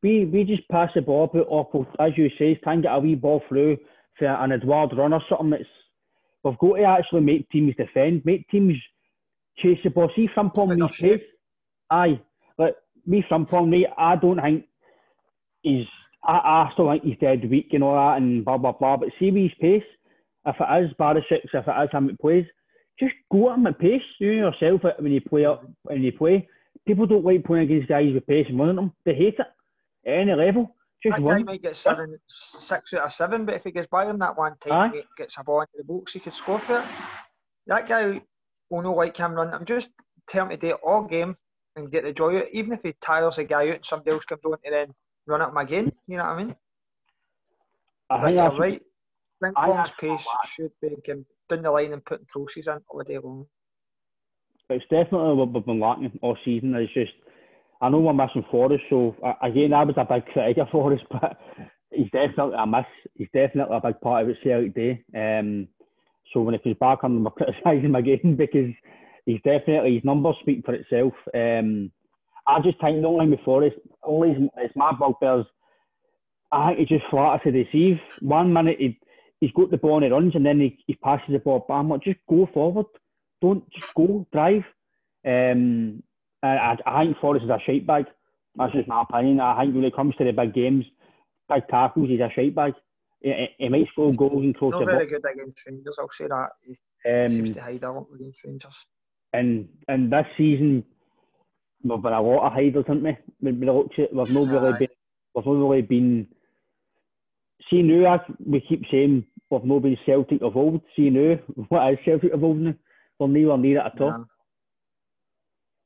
we 0.02 0.24
we 0.24 0.44
just 0.44 0.68
pass 0.68 0.90
the 0.94 1.00
ball 1.00 1.24
about 1.24 1.46
or 1.48 1.86
as 2.00 2.12
you 2.16 2.28
say, 2.38 2.58
try 2.62 2.74
and 2.74 2.82
get 2.82 2.92
a 2.92 2.98
wee 2.98 3.14
ball 3.14 3.42
through 3.48 3.78
for 4.18 4.26
an 4.26 4.52
Edouard 4.52 4.90
run 4.96 5.12
or 5.12 5.22
something. 5.28 5.52
It's 5.52 5.68
we've 6.42 6.58
got 6.58 6.76
to 6.76 6.84
actually 6.84 7.20
make 7.20 7.48
teams 7.50 7.74
defend, 7.76 8.22
make 8.24 8.48
teams 8.48 8.74
chase 9.58 9.78
the 9.84 9.90
ball. 9.90 10.10
See 10.16 10.28
Frimpong 10.36 10.76
me 10.76 10.88
pace. 11.00 11.20
Aye. 11.90 12.20
Like 12.58 12.74
me 13.06 13.24
Frimpong, 13.30 13.68
me, 13.68 13.86
I 13.96 14.16
don't 14.16 14.40
think 14.40 14.64
he's 15.62 15.86
I, 16.24 16.32
I 16.32 16.70
still 16.72 16.90
think 16.90 17.04
he's 17.04 17.18
dead 17.18 17.48
weak 17.48 17.68
and 17.72 17.84
all 17.84 17.94
that 17.94 18.20
and 18.20 18.44
blah 18.44 18.58
blah 18.58 18.72
blah. 18.72 18.96
But 18.96 19.10
see 19.18 19.30
with 19.30 19.42
his 19.42 19.52
pace, 19.60 19.82
if 20.46 20.56
it 20.58 20.84
is 20.84 20.92
Barisic, 20.98 21.44
if 21.44 21.54
it 21.54 21.82
is 21.84 21.90
him 21.92 22.06
that 22.08 22.20
plays, 22.20 22.46
just 22.98 23.14
go 23.30 23.50
at 23.50 23.58
him 23.58 23.66
at 23.66 23.78
pace. 23.78 24.02
You 24.18 24.32
yourself 24.32 24.82
when 24.98 25.12
you 25.12 25.20
play 25.20 25.44
up 25.44 25.64
when 25.82 26.02
you 26.02 26.12
play. 26.12 26.48
People 26.86 27.06
don't 27.06 27.24
like 27.24 27.44
playing 27.44 27.64
against 27.64 27.88
guys 27.88 28.12
with 28.12 28.26
pace 28.26 28.46
and 28.48 28.58
running 28.58 28.76
them. 28.76 28.92
They 29.04 29.14
hate 29.14 29.38
it 29.38 29.40
at 29.40 30.12
any 30.12 30.34
level. 30.34 30.74
Just 31.02 31.16
that 31.16 31.22
one. 31.22 31.38
guy 31.38 31.42
might 31.42 31.62
get 31.62 31.76
seven, 31.76 32.16
six 32.60 32.92
out 32.94 33.06
of 33.06 33.12
seven, 33.12 33.44
but 33.44 33.56
if 33.56 33.64
he 33.64 33.72
gets 33.72 33.88
by 33.88 34.06
him 34.06 34.18
that 34.20 34.36
one 34.36 34.54
time, 34.66 34.92
he 34.92 35.02
gets 35.16 35.36
a 35.38 35.44
ball 35.44 35.60
into 35.62 35.72
the 35.78 35.84
box, 35.84 36.12
he 36.12 36.20
could 36.20 36.34
score 36.34 36.60
for 36.60 36.78
it. 36.80 36.84
That 37.66 37.88
guy 37.88 38.22
will 38.70 38.82
not 38.82 38.96
like 38.96 39.16
him 39.16 39.32
run. 39.32 39.52
I'm 39.52 39.64
just 39.64 39.88
telling 40.28 40.52
him 40.52 40.60
to 40.60 40.66
do 40.66 40.74
it 40.74 40.80
all 40.84 41.02
game 41.02 41.36
and 41.74 41.90
get 41.90 42.04
the 42.04 42.12
joy 42.12 42.38
out. 42.38 42.46
Even 42.52 42.72
if 42.72 42.82
he 42.82 42.94
tires 43.00 43.38
a 43.38 43.44
guy 43.44 43.68
out 43.68 43.76
and 43.76 43.84
somebody 43.84 44.12
else 44.12 44.24
comes 44.24 44.42
on 44.44 44.52
to 44.52 44.70
then 44.70 44.94
run 45.26 45.42
at 45.42 45.48
him 45.48 45.56
again, 45.56 45.92
you 46.06 46.18
know 46.18 46.24
what 46.24 46.30
I 46.30 46.44
mean? 46.44 46.56
I 48.10 48.24
think 48.24 48.36
that's 48.36 48.58
right. 48.58 48.82
Frimpong's 49.42 49.90
pace 50.00 50.26
should 50.56 50.72
be 50.80 50.96
down 51.06 51.24
the 51.62 51.70
line 51.70 51.92
and 51.92 52.04
putting 52.04 52.26
crosses 52.26 52.66
in 52.66 52.78
all 52.88 53.02
day 53.02 53.18
long. 53.18 53.46
It's 54.70 54.84
definitely 54.84 55.34
what 55.34 55.52
we've 55.52 55.66
been 55.66 55.80
lacking 55.80 56.18
all 56.22 56.36
season. 56.44 56.74
It's 56.74 56.92
just 56.94 57.12
I 57.80 57.88
know 57.88 57.98
we're 57.98 58.12
missing 58.12 58.44
Forrest, 58.50 58.84
so 58.88 59.16
again, 59.42 59.72
I 59.72 59.84
was 59.84 59.96
a 59.98 60.04
big 60.04 60.24
critic 60.26 60.58
of 60.58 60.68
Forrest, 60.70 61.02
but 61.10 61.36
he's 61.90 62.10
definitely 62.12 62.54
a 62.58 62.66
miss. 62.66 62.86
He's 63.16 63.28
definitely 63.34 63.76
a 63.76 63.86
big 63.86 64.00
part 64.00 64.22
of 64.22 64.30
it 64.30 64.36
Celtic 64.42 64.74
Day. 64.74 65.04
Um, 65.14 65.68
so 66.32 66.40
when 66.40 66.54
he 66.54 66.60
comes 66.60 66.76
back, 66.78 67.00
I'm 67.02 67.22
going 67.22 67.24
to 67.38 67.44
criticise 67.44 67.84
him 67.84 67.96
again 67.96 68.36
because 68.38 68.70
he's 69.26 69.40
definitely 69.42 69.96
his 69.96 70.04
numbers 70.04 70.36
speak 70.40 70.64
for 70.64 70.74
itself. 70.74 71.12
Um, 71.34 71.90
I 72.46 72.60
just 72.60 72.80
think 72.80 73.02
the 73.02 73.08
only 73.08 73.26
thing 73.26 73.36
before 73.36 73.64
is 73.64 73.72
only 74.02 74.48
it's 74.58 74.76
my 74.76 74.92
bugbears. 74.92 75.46
I 76.50 76.68
think 76.68 76.88
he 76.88 76.96
just 76.96 77.10
flatters 77.10 77.40
to 77.44 77.64
deceive. 77.64 77.98
One 78.20 78.52
minute 78.52 78.76
he 78.78 78.98
he's 79.42 79.52
got 79.52 79.72
the 79.72 79.76
ball 79.76 79.96
and 79.96 80.04
he 80.04 80.10
runs, 80.10 80.34
and 80.36 80.46
then 80.46 80.60
he, 80.60 80.78
he 80.86 80.94
passes 80.94 81.32
the 81.32 81.40
ball. 81.40 81.66
Bam! 81.68 81.88
Like, 81.88 82.04
just 82.04 82.20
go 82.30 82.48
forward. 82.54 82.86
Don't 83.42 83.68
just 83.72 83.92
go 83.96 84.24
drive. 84.32 84.62
Um, 85.26 86.02
I, 86.44 86.76
I 86.86 87.04
think 87.04 87.18
Forrest 87.18 87.44
is 87.44 87.50
a 87.50 87.58
shite 87.66 87.86
bag. 87.86 88.06
That's 88.54 88.72
just 88.72 88.88
my 88.88 89.02
opinion. 89.02 89.40
I 89.40 89.62
think 89.62 89.74
when 89.74 89.84
it 89.84 89.96
comes 89.96 90.14
to 90.16 90.24
the 90.24 90.32
big 90.32 90.54
games, 90.54 90.84
big 91.48 91.66
tackles, 91.68 92.08
he's 92.08 92.20
a 92.20 92.30
shite 92.34 92.54
bag. 92.54 92.74
He, 93.20 93.48
he 93.58 93.68
might 93.68 93.88
score 93.88 94.12
goals 94.12 94.44
and 94.44 94.56
close 94.56 94.72
Not 94.72 94.86
very 94.86 95.06
good 95.08 95.24
against 95.24 95.58
Rangers, 95.66 95.96
I'll 95.98 96.08
say 96.16 96.28
that. 96.28 96.50
He 96.62 97.10
um, 97.10 97.30
seems 97.30 97.56
to 97.56 97.62
hide 97.62 97.82
a 97.82 97.92
lot 97.92 98.06
against 98.14 98.38
Rangers. 98.44 98.74
And 99.32 99.68
and 99.88 100.12
this 100.12 100.26
season, 100.36 100.84
we've 101.82 102.00
been 102.00 102.12
a 102.12 102.22
lot 102.22 102.46
of 102.46 102.52
hiders, 102.52 102.84
haven't 102.86 103.02
we? 103.02 103.16
We've, 103.40 103.56
we've 103.56 103.66
not 103.66 103.88
really 103.96 104.72
been, 104.78 104.88
we've 105.34 105.46
not 105.46 105.68
really 105.68 105.82
been. 105.82 106.28
See 107.70 107.82
now, 107.82 108.24
we 108.44 108.60
keep 108.60 108.84
saying 108.90 109.24
not 109.64 109.82
been 109.82 109.98
Celtic 110.06 110.42
of 110.42 110.56
old. 110.56 110.80
See 110.96 111.10
now, 111.10 111.36
what 111.68 111.92
is 111.92 111.98
Celtic 112.04 112.32
of 112.32 112.42
old 112.42 112.58
now? 112.58 112.74
We're 113.18 113.28
nowhere 113.28 113.58
near 113.58 113.78
it 113.78 113.86
at 113.86 114.00
all. 114.00 114.08
Yeah. 114.08 114.24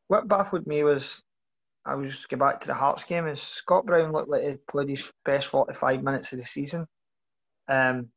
What 0.08 0.28
baffled 0.28 0.66
me 0.66 0.84
was 0.84 1.04
I 1.84 1.94
was 1.94 2.14
just 2.14 2.28
go 2.28 2.36
back 2.36 2.60
to 2.60 2.66
the 2.66 2.74
Hearts 2.74 3.04
game 3.04 3.26
and 3.26 3.38
Scott 3.38 3.86
Brown 3.86 4.12
looked 4.12 4.28
like 4.28 4.42
he 4.42 4.54
played 4.68 4.88
his 4.88 5.04
best 5.24 5.46
45 5.48 6.02
minutes 6.02 6.32
of 6.32 6.38
the 6.38 6.44
season. 6.44 6.86
Um, 7.68 8.08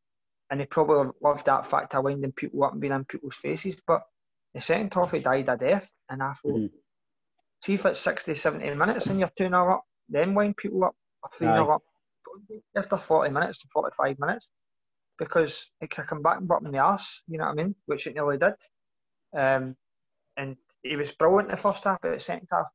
and 0.50 0.60
he 0.60 0.66
probably 0.66 1.12
loved 1.22 1.46
that 1.46 1.70
fact 1.70 1.94
of 1.94 2.04
winding 2.04 2.32
people 2.32 2.64
up 2.64 2.72
and 2.72 2.82
being 2.82 2.94
in 2.94 3.06
people's 3.06 3.36
faces. 3.36 3.76
But 3.86 4.02
the 4.56 4.62
second 4.62 4.94
half, 4.94 5.12
he 5.12 5.20
died 5.20 5.50
a 5.50 5.58
death. 5.58 5.88
And 6.10 6.24
I 6.24 6.34
thought, 6.42 6.56
mm-hmm. 6.56 6.76
see 7.64 7.76
if 7.76 7.86
it's 7.86 8.00
60, 8.00 8.36
70 8.36 8.74
minutes 8.74 9.06
and 9.06 9.20
you're 9.20 9.32
2 9.38 9.46
0 9.46 9.74
up, 9.74 9.84
then 10.10 10.34
wind 10.34 10.58
people 10.58 10.84
up, 10.84 10.96
or 11.22 11.30
3 11.38 11.48
0 11.48 11.70
up. 11.70 11.84
After 12.76 12.98
40 12.98 13.32
minutes 13.32 13.60
to 13.60 13.68
45 13.72 14.18
minutes, 14.20 14.48
because 15.20 15.66
it 15.82 15.92
could 15.92 16.08
come 16.08 16.22
back 16.22 16.38
and 16.38 16.48
me 16.48 16.68
in 16.68 16.72
the 16.72 16.80
arse, 16.80 17.22
you 17.28 17.38
know 17.38 17.46
what 17.46 17.52
I 17.52 17.56
mean? 17.56 17.76
Which 17.86 18.08
it 18.08 18.16
nearly 18.16 18.38
did. 18.38 18.54
Um, 19.38 19.76
and 20.38 20.56
he 20.82 20.96
was 20.96 21.12
brilliant 21.12 21.50
in 21.50 21.56
the 21.56 21.62
first 21.62 21.84
half, 21.84 22.00
but 22.02 22.14
the 22.14 22.20
second 22.20 22.48
half, 22.52 22.66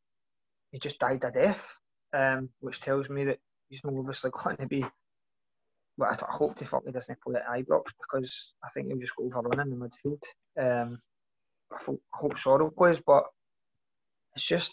he 0.70 0.78
just 0.78 0.98
died 0.98 1.24
a 1.24 1.30
death, 1.30 1.62
um, 2.12 2.50
which 2.60 2.80
tells 2.80 3.08
me 3.08 3.24
that 3.24 3.38
he's 3.70 3.80
not 3.82 3.94
obviously 3.94 4.30
going 4.44 4.56
to 4.58 4.66
be. 4.66 4.84
Well, 5.96 6.10
I, 6.10 6.32
hope 6.32 6.56
to 6.56 6.66
fuck 6.66 6.82
he 6.84 6.92
doesn't 6.92 7.18
play 7.22 7.36
at 7.36 7.46
Ibrox 7.46 7.84
because 8.00 8.52
I 8.64 8.68
think 8.70 8.88
he'll 8.88 8.98
just 8.98 9.14
go 9.16 9.30
over 9.32 9.62
in 9.62 9.70
the 9.70 9.76
midfield. 9.76 10.22
Um, 10.60 10.98
I, 11.72 11.76
hope, 11.84 12.02
I 12.12 12.18
hope 12.18 12.76
plays, 12.76 12.98
but 13.06 13.24
it's 14.34 14.44
just 14.44 14.72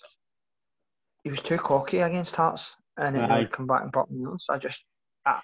he 1.24 1.30
was 1.30 1.40
too 1.40 1.58
cocky 1.58 2.00
against 2.00 2.36
Hearts, 2.36 2.76
and 2.98 3.16
then 3.16 3.30
he 3.40 3.46
come 3.46 3.68
back 3.68 3.84
and 3.84 3.94
pop 3.94 4.10
me 4.10 4.26
So 4.40 4.54
I 4.54 4.58
just 4.58 4.84
I, 5.26 5.40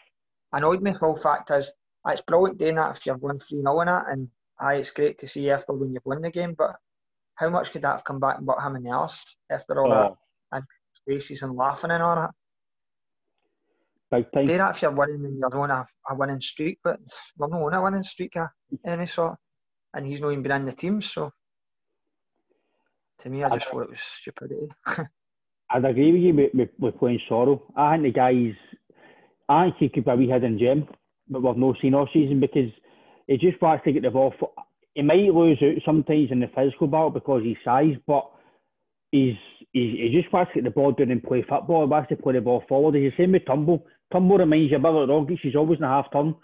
annoyed 0.53 0.81
me. 0.81 0.91
The 0.91 1.19
fact 1.21 1.51
is, 1.51 1.71
Ah, 2.07 2.11
it's 2.11 2.21
brilliant 2.21 2.57
doing 2.57 2.75
that 2.75 2.95
if 2.95 3.05
you're 3.05 3.17
going 3.17 3.39
three 3.39 3.61
0 3.61 3.81
in 3.81 3.89
it, 3.89 4.03
and 4.07 4.29
aye, 4.59 4.75
it's 4.75 4.91
great 4.91 5.19
to 5.19 5.27
see 5.27 5.49
after 5.49 5.73
when 5.73 5.93
you've 5.93 6.05
won 6.05 6.21
the 6.21 6.31
game, 6.31 6.55
but 6.57 6.75
how 7.35 7.49
much 7.49 7.71
could 7.71 7.81
that 7.81 7.91
have 7.91 8.03
come 8.05 8.19
back 8.19 8.37
and 8.37 8.45
bought 8.45 8.65
him 8.65 8.77
in 8.77 8.83
the 8.83 8.91
arse 8.91 9.17
after 9.49 9.79
all 9.79 9.91
oh. 9.91 10.01
that? 10.01 10.13
and 10.57 10.63
faces 11.05 11.41
and 11.41 11.55
laughing 11.55 11.91
and 11.91 12.01
all 12.01 12.15
that. 12.15 12.31
Big 14.09 14.31
time. 14.31 14.45
Do 14.45 14.57
that 14.57 14.75
if 14.75 14.81
you're 14.81 14.91
winning 14.91 15.25
and 15.25 15.37
you're 15.37 15.59
on 15.59 15.69
a, 15.69 15.85
a 16.09 16.15
winning 16.15 16.39
streak, 16.39 16.79
but 16.81 16.99
we're 17.37 17.47
not 17.49 17.61
on 17.61 17.73
a 17.73 17.81
winning 17.81 18.03
streak 18.03 18.37
of 18.37 18.47
any 18.85 19.05
sort. 19.05 19.37
And 19.93 20.05
he's 20.05 20.21
not 20.21 20.31
even 20.31 20.43
been 20.43 20.51
in 20.53 20.65
the 20.65 20.71
team, 20.71 21.01
so 21.01 21.31
to 23.21 23.29
me, 23.29 23.43
I 23.43 23.49
just 23.49 23.67
I, 23.67 23.71
thought 23.71 23.83
it 23.83 23.89
was 23.89 23.99
stupidity. 23.99 24.69
I'd 25.69 25.83
agree 25.83 26.13
with 26.13 26.21
you 26.21 26.33
with, 26.33 26.53
with, 26.53 26.69
with 26.79 26.99
playing 26.99 27.19
Soro. 27.29 27.61
I 27.75 27.95
think 27.95 28.03
the 28.03 28.11
guys, 28.11 28.53
I 29.49 29.71
think 29.71 29.77
he 29.79 29.89
could 29.89 30.05
be 30.05 30.11
a 30.11 30.15
wee 30.15 30.29
hidden 30.29 30.57
gem, 30.57 30.87
but 31.29 31.41
we've 31.41 31.57
no 31.57 31.73
seen 31.81 31.93
all 31.93 32.07
season 32.13 32.39
because 32.39 32.71
he 33.27 33.37
just 33.37 33.61
wants 33.61 33.83
to 33.85 33.91
get 33.91 34.03
the 34.03 34.11
ball. 34.11 34.33
For, 34.39 34.51
he 34.93 35.01
might 35.01 35.33
lose 35.33 35.59
out 35.61 35.81
sometimes 35.85 36.31
in 36.31 36.39
the 36.39 36.47
physical 36.55 36.87
battle 36.87 37.11
because 37.11 37.43
he's 37.43 37.57
size, 37.63 37.95
but 38.07 38.29
he's 39.11 39.35
he, 39.73 40.09
he 40.11 40.19
just 40.19 40.31
wants 40.33 40.51
to 40.53 40.61
get 40.61 40.63
the 40.63 40.71
ball 40.71 40.91
down 40.91 41.11
and 41.11 41.23
play 41.23 41.43
football. 41.47 41.85
He 41.85 41.89
wants 41.89 42.09
to 42.09 42.15
play 42.15 42.33
the 42.33 42.41
ball 42.41 42.63
forward. 42.67 42.95
He's 42.95 43.11
the 43.11 43.23
same 43.23 43.33
with 43.33 43.45
Turnbull. 43.45 43.85
Turnbull 44.11 44.39
reminds 44.39 44.71
you 44.71 44.77
a 44.77 44.79
bit 44.79 44.89
like 44.89 45.09
Rogic. 45.09 45.39
He's 45.41 45.55
always 45.55 45.79
in 45.79 45.85
a 45.85 45.87
half 45.87 46.11
turn. 46.11 46.35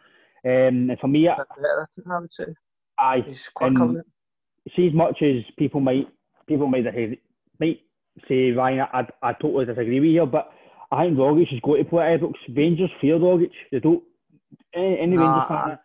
Um, 0.45 0.89
and 0.89 0.99
for 0.99 1.07
me, 1.07 1.27
I, 1.27 1.33
I 1.33 2.19
would 2.19 2.29
say. 2.33 2.53
Aye. 2.99 3.23
He's 3.25 3.47
quite 3.53 3.75
confident. 3.75 4.07
See, 4.75 4.87
as 4.87 4.93
much 4.93 5.21
as 5.21 5.43
people 5.57 5.79
might 5.79 6.07
people 6.47 6.67
might 6.67 6.85
might 7.59 7.79
say 8.27 8.51
Ryan, 8.51 8.81
I, 8.93 8.99
I, 8.99 9.29
I 9.29 9.33
totally 9.33 9.65
disagree 9.65 9.99
with 9.99 10.09
you, 10.09 10.25
but 10.25 10.51
I 10.91 11.05
think 11.05 11.17
Rogic 11.17 11.47
has 11.49 11.59
got 11.61 11.77
to 11.77 11.85
play 11.85 12.13
at 12.13 12.19
Ibrox. 12.21 12.33
Rangers 12.55 12.91
fear 13.01 13.17
Rogic. 13.17 13.51
They 13.71 13.79
don't. 13.79 14.03
Any, 14.75 14.99
any 14.99 15.17
nah, 15.17 15.47
Rangers. 15.47 15.79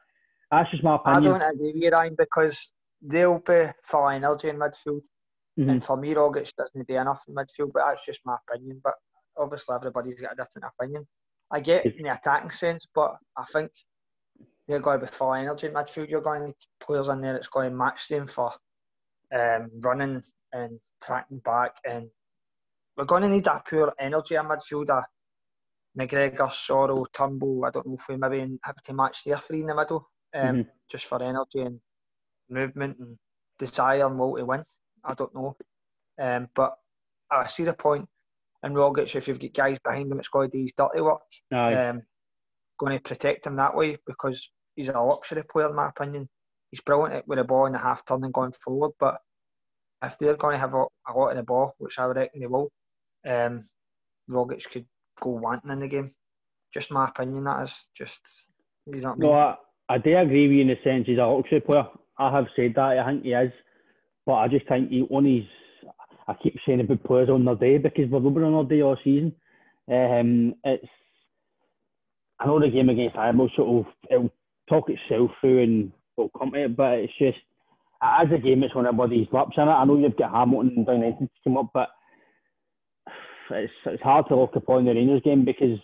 That's 0.51 0.71
just 0.71 0.83
my 0.83 0.97
opinion. 0.97 1.35
I 1.35 1.39
don't 1.39 1.55
agree 1.55 1.73
with 1.73 1.83
you, 1.83 1.91
Ryan, 1.91 2.17
because 2.17 2.73
they'll 3.03 3.43
be 3.47 3.67
full 3.83 4.09
energy 4.09 4.49
in 4.49 4.59
midfield. 4.59 5.03
Mm-hmm. 5.59 5.71
And 5.71 5.85
for 5.85 5.97
me, 5.97 6.15
Rogic 6.15 6.53
doesn't 6.57 6.87
do 6.87 6.95
enough 6.95 7.21
in 7.29 7.35
midfield, 7.35 7.73
but 7.73 7.83
that's 7.87 8.05
just 8.07 8.21
my 8.25 8.37
opinion. 8.49 8.81
But 8.83 8.95
obviously, 9.37 9.75
everybody's 9.75 10.21
got 10.21 10.33
a 10.33 10.37
different 10.37 10.73
opinion. 10.79 11.07
I 11.51 11.61
get 11.61 11.87
in 11.87 12.05
the 12.05 12.15
attacking 12.15 12.51
sense, 12.51 12.87
but 12.95 13.17
I 13.37 13.45
think 13.53 13.71
they're 14.67 14.81
going 14.81 15.01
to 15.01 15.07
be 15.07 15.13
full 15.13 15.35
energy 15.35 15.67
in 15.67 15.73
midfield. 15.73 16.09
You're 16.09 16.21
going 16.21 16.41
to 16.41 16.47
need 16.49 16.57
players 16.81 17.09
in 17.09 17.21
there 17.21 17.33
that's 17.33 17.49
going 17.49 17.71
to 17.71 17.77
match 17.77 18.09
them 18.09 18.27
for 18.27 18.53
um, 19.35 19.71
running 19.81 20.23
and 20.53 20.79
tracking 21.03 21.39
back. 21.39 21.73
And 21.85 22.09
we're 22.97 23.05
going 23.05 23.23
to 23.23 23.29
need 23.29 23.45
that 23.45 23.67
pure 23.67 23.93
energy 23.99 24.35
in 24.35 24.43
midfield. 24.43 24.91
Uh, 24.91 25.03
McGregor, 25.99 26.51
Soro, 26.51 27.05
Turnbull. 27.13 27.65
I 27.65 27.71
don't 27.71 27.87
know 27.87 27.97
if 27.99 28.09
we 28.09 28.17
maybe 28.17 28.59
have 28.63 28.83
to 28.85 28.93
match 28.95 29.25
their 29.25 29.39
three 29.39 29.61
in 29.61 29.67
the 29.67 29.75
middle, 29.75 30.09
um, 30.35 30.57
mm-hmm. 30.57 30.69
just 30.91 31.07
for 31.07 31.23
energy 31.23 31.61
and 31.61 31.81
movement 32.49 32.99
and 32.99 33.19
desire 33.59 34.07
and 34.07 34.19
will 34.19 34.37
to 34.37 34.45
win. 34.45 34.65
I 35.05 35.15
don't 35.15 35.35
know. 35.35 35.57
Um, 36.21 36.49
but 36.55 36.75
I 37.31 37.47
see 37.49 37.65
the 37.65 37.73
point 37.73 38.09
And 38.63 38.75
Rogic. 38.75 39.15
If 39.15 39.29
you've 39.29 39.41
got 39.41 39.55
guys 39.55 39.79
behind 39.85 40.11
him, 40.11 40.19
it's 40.19 40.29
going 40.29 40.51
to 40.51 40.57
do 40.57 40.63
his 40.63 40.73
dirty 40.77 41.01
work. 41.01 41.21
Um, 41.91 42.03
going 42.79 42.97
to 42.97 43.03
protect 43.03 43.47
him 43.47 43.57
that 43.57 43.75
way 43.75 43.99
because 44.07 44.49
he's 44.77 44.89
a 44.89 44.93
luxury 44.93 45.43
player, 45.51 45.69
in 45.69 45.77
my 45.77 45.89
opinion. 45.89 46.29
He's 46.71 46.81
brilliant 46.81 47.27
with 47.27 47.39
the 47.39 47.45
ball 47.45 47.67
in 47.67 47.73
the 47.73 47.79
half 47.79 48.05
turn 48.05 48.25
and 48.25 48.33
going 48.33 48.53
forward. 48.65 48.93
But 48.99 49.19
if 50.03 50.19
they're 50.19 50.37
going 50.37 50.55
to 50.55 50.61
have 50.61 50.75
a, 50.75 50.85
a 51.09 51.13
lot 51.15 51.31
of 51.31 51.37
the 51.37 51.43
ball, 51.43 51.75
which 51.79 51.99
I 51.99 52.05
reckon 52.07 52.41
they 52.41 52.47
will, 52.47 52.71
um, 53.27 53.65
Rogic 54.29 54.71
could 54.71 54.87
go 55.21 55.31
wanting 55.31 55.71
in 55.71 55.81
the 55.81 55.89
game. 55.89 56.11
Just 56.73 56.91
my 56.91 57.09
opinion, 57.09 57.45
that 57.45 57.65
is. 57.65 57.75
Just, 57.97 58.19
you 58.87 59.01
know 59.01 59.11
I 59.11 59.15
mean? 59.15 59.21
No, 59.21 59.33
I, 59.33 59.57
I 59.89 59.99
do 59.99 60.17
agree 60.17 60.49
with 60.49 60.57
you 60.57 60.63
in 60.63 60.69
the 60.69 60.77
sense 60.85 61.07
he's 61.07 61.19
a 61.19 61.27
luxury 61.27 61.61
player. 61.61 61.87
I 62.19 62.31
have 62.31 62.47
said 62.57 62.75
that. 62.77 62.99
I 62.99 63.07
think 63.07 63.25
he 63.25 63.33
is. 63.33 63.53
But 64.27 64.35
I 64.35 64.49
just 64.49 64.69
think 64.69 64.91
he 64.91 65.07
only. 65.11 65.49
I 66.27 66.35
keep 66.35 66.57
saying 66.67 66.81
about 66.81 67.05
players 67.05 67.31
on 67.31 67.45
their 67.45 67.55
day 67.55 67.79
because 67.79 68.11
we're 68.11 68.21
been 68.21 68.43
on 68.43 68.55
our 68.55 68.65
day 68.65 68.83
all 68.83 68.99
season. 69.03 69.35
Um, 69.91 70.55
it's. 70.65 70.85
I 72.39 72.47
know 72.47 72.61
the 72.61 72.69
game 72.69 72.91
against 72.91 73.17
Ibrox 73.17 73.57
sort 73.57 73.87
of 73.87 73.93
it'll 74.11 74.31
talk 74.69 74.91
itself 74.91 75.31
through 75.41 75.63
and 75.63 75.93
will 76.17 76.31
come 76.39 76.53
to 76.53 76.65
it, 76.65 76.77
but 76.77 76.99
it's 76.99 77.13
just 77.19 77.39
as 78.03 78.29
a 78.33 78.39
game, 78.39 78.63
it's 78.63 78.75
one 78.75 78.87
of 78.87 78.95
everybody's 78.95 79.27
laps 79.33 79.57
in 79.57 79.65
it. 79.65 79.73
I 79.73 79.85
know 79.85 79.99
you've 79.99 80.17
got 80.17 80.31
Hamilton 80.31 80.73
and 80.77 80.87
United 80.87 81.19
to 81.19 81.29
come 81.43 81.57
up, 81.57 81.71
but 81.75 81.89
it's 83.51 83.73
it's 83.87 84.03
hard 84.03 84.27
to 84.29 84.37
look 84.37 84.57
upon 84.57 84.85
the 84.85 84.93
Rangers 84.95 85.23
game 85.25 85.45
because 85.45 85.79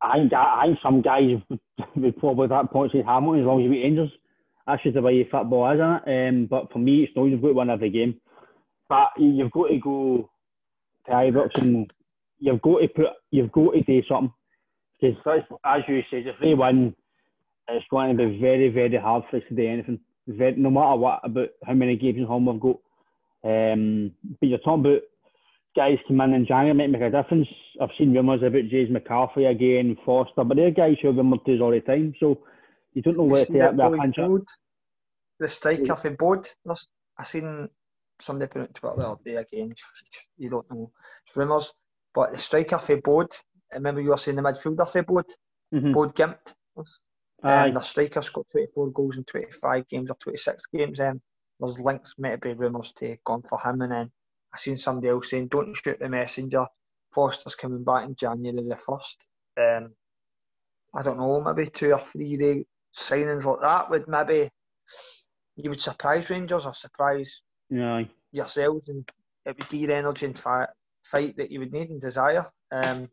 I 0.00 0.18
think 0.18 0.32
I 0.32 0.66
think 0.66 0.78
some 0.82 1.02
guys 1.02 1.36
would 1.96 2.16
probably 2.18 2.44
at 2.44 2.50
that 2.50 2.70
point 2.72 2.92
say 2.92 3.02
Hamilton 3.06 3.40
as 3.40 3.46
long 3.46 3.60
as 3.60 3.64
you 3.64 3.70
beat 3.70 3.82
Rangers 3.82 4.10
that's 4.66 4.82
just 4.82 4.94
the 4.94 5.02
way 5.02 5.26
football 5.30 5.70
is, 5.70 5.76
isn't 5.76 6.02
it? 6.06 6.28
Um, 6.28 6.46
but 6.46 6.72
for 6.72 6.78
me, 6.78 7.04
it's 7.04 7.12
not 7.16 7.24
you've 7.24 7.42
got 7.42 7.48
to 7.48 7.54
win 7.54 7.70
every 7.70 7.90
game. 7.90 8.20
But 8.88 9.08
you've 9.18 9.50
got 9.50 9.68
to 9.68 9.78
go 9.78 10.30
to 11.06 11.12
Ibrox 11.12 11.60
and 11.60 11.92
you've 12.38 12.62
got 12.62 12.78
to 12.80 12.88
put, 12.88 13.06
you've 13.30 13.52
got 13.52 13.72
to 13.72 13.82
do 13.82 14.02
something. 14.08 14.32
Because 15.00 15.42
as 15.64 15.80
you 15.88 16.02
say, 16.10 16.18
if 16.18 16.36
they 16.40 16.54
win, 16.54 16.94
it's 17.68 17.86
going 17.90 18.16
to 18.16 18.28
be 18.28 18.38
very, 18.38 18.68
very 18.68 18.96
hard 18.96 19.24
for 19.30 19.38
us 19.38 19.42
to 19.48 19.54
do 19.54 19.66
anything. 19.66 19.98
Very, 20.28 20.54
no 20.56 20.70
matter 20.70 20.96
what 20.96 21.20
about 21.24 21.48
how 21.66 21.74
many 21.74 21.96
games 21.96 22.18
in 22.18 22.24
home 22.24 22.46
we've 22.46 22.60
got. 22.60 22.78
Um, 23.44 24.12
but 24.40 24.46
you're 24.46 24.58
talking 24.58 24.86
about 24.86 25.02
guys 25.74 25.98
come 26.06 26.20
in 26.20 26.34
in 26.34 26.46
January 26.46 26.74
might 26.74 26.90
make 26.90 27.02
a 27.02 27.10
difference. 27.10 27.48
I've 27.80 27.90
seen 27.98 28.14
rumours 28.14 28.42
about 28.42 28.68
James 28.68 28.90
McCarthy 28.90 29.46
again, 29.46 29.96
Forster, 30.04 30.44
but 30.44 30.56
they're 30.56 30.70
guys 30.70 30.96
who 31.00 31.08
have 31.08 31.16
with 31.16 31.48
us 31.48 31.60
all 31.60 31.70
the 31.70 31.80
time. 31.80 32.14
So 32.20 32.42
you 32.92 33.02
don't 33.02 33.16
know 33.16 33.24
where 33.24 33.46
to 33.46 33.52
take 33.52 33.60
that 33.60 33.76
punch 33.76 34.18
up. 34.18 34.42
The 35.38 35.48
striker 35.48 35.96
for 35.96 36.10
board. 36.10 36.48
I 37.18 37.24
seen 37.24 37.68
somebody 38.20 38.50
put 38.50 38.62
it 38.62 38.74
Twitter 38.74 38.96
the 38.96 39.08
other 39.08 39.20
day 39.24 39.36
again. 39.36 39.74
You 40.38 40.50
don't 40.50 40.70
know. 40.70 40.90
It's 41.26 41.36
rumours. 41.36 41.72
But 42.14 42.32
the 42.32 42.38
striker 42.38 42.78
for 42.78 42.96
board, 42.98 43.28
I 43.72 43.76
remember 43.76 44.00
you 44.00 44.10
were 44.10 44.18
saying 44.18 44.36
the 44.36 44.42
midfielder 44.42 44.90
for 44.90 45.02
Bod, 45.02 45.26
mm-hmm. 45.74 45.94
Bodø/Glimt. 45.94 46.54
And 47.42 47.74
the 47.74 47.80
striker's 47.80 48.28
got 48.28 48.46
24 48.52 48.90
goals 48.92 49.16
in 49.16 49.24
25 49.24 49.88
games 49.88 50.10
or 50.10 50.16
26 50.22 50.62
games. 50.72 51.00
Um, 51.00 51.20
there's 51.58 51.78
links, 51.78 52.12
maybe 52.18 52.52
rumours 52.52 52.92
to 52.98 53.16
gone 53.24 53.42
for 53.48 53.58
him. 53.58 53.80
And 53.80 53.92
then 53.92 54.10
I 54.54 54.58
seen 54.58 54.78
somebody 54.78 55.08
else 55.08 55.30
saying, 55.30 55.48
"Don't 55.48 55.74
shoot 55.74 55.98
the 55.98 56.08
messenger." 56.08 56.66
Forster's 57.12 57.54
coming 57.54 57.84
back 57.84 58.06
in 58.06 58.14
January 58.14 58.66
the 58.68 58.76
first. 58.76 59.16
Um, 59.58 59.94
I 60.94 61.02
don't 61.02 61.18
know, 61.18 61.40
maybe 61.40 61.70
two 61.70 61.92
or 61.92 62.00
three 62.00 62.36
day 62.36 62.66
signings 62.96 63.44
like 63.44 63.60
that 63.60 63.90
would 63.90 64.08
maybe 64.08 64.50
you 65.56 65.70
would 65.70 65.80
surprise 65.80 66.28
Rangers 66.30 66.66
or 66.66 66.74
surprise 66.74 67.42
yeah. 67.70 68.04
yourselves, 68.32 68.88
and 68.88 69.08
it 69.46 69.56
would 69.58 69.68
be 69.68 69.86
the 69.86 69.94
energy 69.94 70.26
and 70.26 70.38
fight, 70.38 70.68
fight 71.04 71.36
that 71.36 71.50
you 71.50 71.60
would 71.60 71.72
need 71.72 71.90
and 71.90 72.00
desire. 72.00 72.46
Um, 72.70 73.08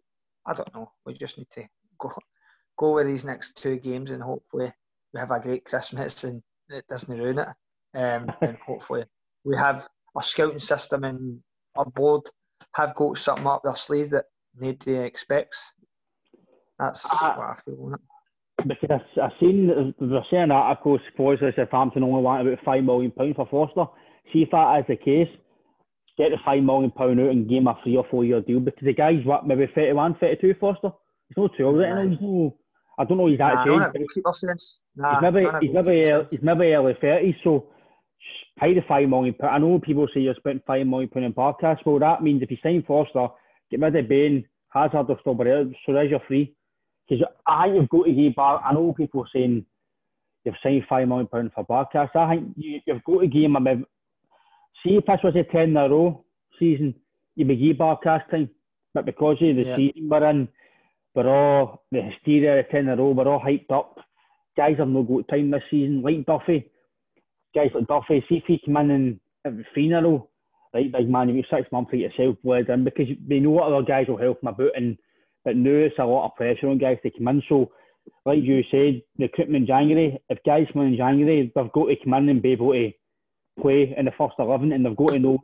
I 0.46 0.54
don't 0.54 0.74
know. 0.74 0.92
We 1.06 1.18
just 1.18 1.38
need 1.38 1.50
to 1.56 1.68
go 2.00 2.12
go 2.78 2.96
with 2.96 3.08
these 3.08 3.26
next 3.26 3.56
two 3.56 3.78
games, 3.78 4.12
and 4.12 4.24
hopefully 4.24 4.72
we 5.14 5.20
have 5.20 5.32
a 5.32 5.40
great 5.40 5.66
Christmas 5.66 6.24
and 6.24 6.42
it 6.70 6.86
doesn't 6.90 7.18
ruin 7.18 7.40
it. 7.40 7.48
Um, 7.96 8.32
and 8.42 8.58
hopefully 8.66 9.06
we 9.44 9.56
have 9.58 9.88
a 10.18 10.24
scouting 10.24 10.60
system 10.60 11.04
and 11.04 11.40
our 11.76 11.86
board 11.86 12.24
have 12.74 12.96
got 12.96 13.18
something 13.18 13.48
up 13.48 13.62
their 13.64 13.76
sleeves 13.76 14.10
that 14.12 14.26
nobody 14.60 14.96
expects. 14.96 15.58
That's 16.78 17.06
I, 17.06 17.38
what 17.38 17.48
I 17.48 17.56
feel 17.66 17.96
Because 18.66 19.02
I've 19.22 19.32
seen 19.40 19.94
they're 20.00 20.26
saying 20.32 20.50
that, 20.50 20.56
of 20.56 20.64
articles 20.64 21.02
supposedly 21.12 21.54
Southampton 21.56 22.04
only 22.04 22.22
want 22.22 22.48
about 22.48 22.64
five 22.64 22.84
million 22.84 23.12
pounds 23.12 23.36
for 23.36 23.48
Forster. 23.48 23.86
See 24.32 24.44
if 24.44 24.52
that 24.52 24.80
is 24.80 24.86
the 24.88 24.96
case, 24.96 25.30
get 26.18 26.32
the 26.32 26.38
five 26.46 26.64
million 26.64 26.92
pound 26.92 27.20
out 27.20 27.30
and 27.30 27.50
give 27.50 27.60
him 27.60 27.68
a 27.68 27.78
three 27.84 27.98
or 27.98 28.06
four 28.10 28.24
year 28.24 28.42
deal 28.42 28.60
because 28.60 28.84
the 28.84 28.94
guy's 28.94 29.26
what 29.26 29.48
maybe 29.48 29.68
31, 29.74 30.16
32 30.20 30.56
Forster. 30.60 30.92
He's 31.28 31.38
not 31.38 31.52
too 31.58 31.66
old 31.66 31.80
right 31.80 32.10
He's 32.10 32.22
no, 32.22 32.56
I 32.98 33.06
don't 33.06 33.18
know 33.18 33.28
his 33.28 33.40
nah, 33.40 33.62
age. 33.62 33.68
Nah, 34.96 35.22
he's 35.22 35.22
maybe 35.22 35.48
he's 35.62 35.74
maybe 35.74 36.28
he's 36.32 36.42
maybe 36.42 36.74
early 36.74 36.98
thirties. 37.00 37.36
So 37.44 37.68
pay 38.60 38.74
the 38.74 38.82
five 38.88 39.10
million 39.10 39.34
pound. 39.34 39.56
I 39.56 39.58
know 39.58 39.80
people 39.80 40.08
say 40.14 40.22
you're 40.22 40.36
spending 40.36 40.64
five 40.66 40.86
million 40.86 41.10
pound 41.10 41.26
in 41.26 41.34
podcast. 41.34 41.86
Well, 41.86 42.00
that 42.00 42.24
means 42.24 42.42
if 42.42 42.52
you 42.52 42.58
sign 42.62 42.84
Forster, 42.86 43.28
get 43.72 43.80
rid 43.80 43.96
of 43.96 44.10
Bain, 44.10 44.46
Hazard, 44.70 45.10
or 45.10 45.18
Strawberry, 45.20 45.78
so 45.86 45.94
there's 45.94 46.12
your 46.12 46.22
free. 46.28 46.54
Because 47.08 47.26
I 47.48 47.66
think 47.66 47.76
you've 47.76 47.90
got 47.90 48.06
to 48.06 48.14
give 48.14 48.36
back. 48.36 48.62
I 48.64 48.74
know 48.74 48.94
people 48.94 49.22
are 49.22 49.30
saying 49.34 49.66
you've 50.44 50.56
signed 50.62 50.84
five 50.88 51.08
million 51.08 51.28
pound 51.28 51.52
for 51.54 51.66
Barkas. 51.66 52.16
I 52.16 52.36
think 52.36 52.54
you, 52.56 52.82
have 52.88 53.04
got 53.04 53.22
to 53.22 53.28
give 53.28 53.44
him 53.44 53.56
a. 53.56 53.76
See 54.84 54.96
if 54.96 55.06
this 55.06 55.20
was 55.24 55.36
a 55.36 55.44
ten 55.52 55.70
in 55.70 55.78
a 55.78 55.90
row 55.90 56.24
season, 56.60 56.94
you'd 57.36 57.48
be 57.48 57.56
give 57.56 57.78
Barkas 57.78 58.30
time, 58.30 58.50
but 58.94 59.06
because 59.06 59.38
of 59.42 59.56
the 59.56 59.64
yeah. 59.64 59.76
season 59.76 60.10
we're 60.10 60.30
in, 60.30 60.48
we're 61.16 61.28
all 61.28 61.84
the 61.92 62.02
hysteria 62.02 62.60
of 62.60 62.70
ten 62.70 62.82
in 62.82 62.90
a 62.90 62.96
row. 62.96 63.12
We're 63.12 63.28
all 63.28 63.42
hyped 63.42 63.72
up. 63.72 63.98
Guys 64.56 64.76
have 64.78 64.88
no 64.88 65.04
got 65.04 65.28
time 65.30 65.52
this 65.52 65.64
season, 65.72 66.02
like 66.02 66.26
Duffy. 66.26 66.70
Guys 67.56 67.72
like 67.74 67.88
Duffy, 67.88 68.24
see 68.30 68.38
if 68.38 68.44
he 68.48 68.62
come 68.66 68.78
in 68.78 68.92
and 68.92 69.20
every 69.46 69.66
three 69.74 69.88
in 69.88 69.94
a 69.94 70.02
row, 70.02 70.30
right, 70.74 70.92
big 70.92 71.10
man, 71.10 71.30
you've 71.30 71.46
six 71.50 71.72
months 71.72 71.90
for 71.90 71.96
yourself 71.96 72.36
bled 72.44 72.70
in 72.70 72.84
because 72.84 73.08
they 73.28 73.40
know 73.40 73.50
what 73.52 73.72
other 73.72 73.86
guys 73.86 74.08
will 74.08 74.18
help 74.18 74.40
them 74.42 74.50
about 74.50 74.76
and 74.76 74.98
but 75.46 75.56
now 75.56 75.72
it's 75.72 75.98
a 76.00 76.06
lot 76.06 76.26
of 76.26 76.36
pressure 76.36 76.68
on 76.68 76.78
guys 76.78 76.98
to 77.04 77.12
come 77.12 77.28
in. 77.30 77.42
So, 77.48 77.72
like 78.26 78.44
you 78.44 78.62
said, 78.70 79.02
recruitment 79.18 79.64
in 79.64 79.68
January, 79.68 80.22
if 80.30 80.38
guys 80.46 80.68
come 80.74 80.84
in 80.84 80.98
January, 80.98 81.52
they've 81.56 81.72
got 81.72 81.86
to 81.86 81.96
come 82.04 82.14
in 82.16 82.30
and 82.30 82.42
be 82.42 82.52
able 82.52 82.74
to 82.74 82.92
play 83.62 83.94
in 83.98 84.06
the 84.06 84.12
first 84.18 84.36
11 84.40 84.72
and 84.72 84.86
they've 84.86 84.96
got 84.96 85.12
to 85.12 85.20
know 85.20 85.38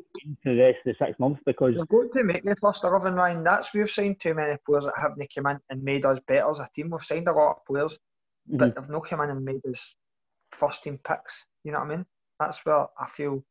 for 0.43 0.53
the 0.53 0.62
rest 0.62 0.78
of 0.86 0.95
the 0.99 1.06
six 1.06 1.20
months 1.20 1.41
because. 1.45 1.76
They've 1.76 1.88
got 1.88 2.14
to 2.14 2.24
make 2.24 2.43
the 2.43 2.56
first 2.62 2.84
11, 2.84 3.14
Ryan. 3.14 3.43
That's 3.43 3.74
we've 3.74 3.89
signed 3.89 4.20
too 4.20 4.34
many 4.34 4.58
players 4.66 4.86
that 4.86 4.93
haven't 4.99 5.28
come 5.34 5.47
in 5.47 5.60
and 5.70 5.84
made 5.84 6.06
us 6.06 6.20
better 6.28 6.49
as 6.49 6.60
a 6.60 6.70
team. 6.76 6.89
We've 6.91 7.03
signed 7.03 7.28
a 7.28 7.34
lot 7.34 7.58
of 7.58 7.66
players, 7.66 7.93
mm-hmm. 7.93 8.58
but 8.58 8.76
they've 8.76 8.89
not 8.89 9.10
come 9.10 9.22
in 9.22 9.30
and 9.30 9.45
made 9.45 9.66
us 9.70 9.95
first 10.60 10.84
team 10.84 10.99
picks. 11.08 11.45
You 11.66 11.72
know 11.72 11.80
what 11.80 11.91
I 11.91 11.95
mean? 11.95 12.05
That's 12.39 12.59
where 12.63 12.86
I 12.97 13.07
feel 13.18 13.43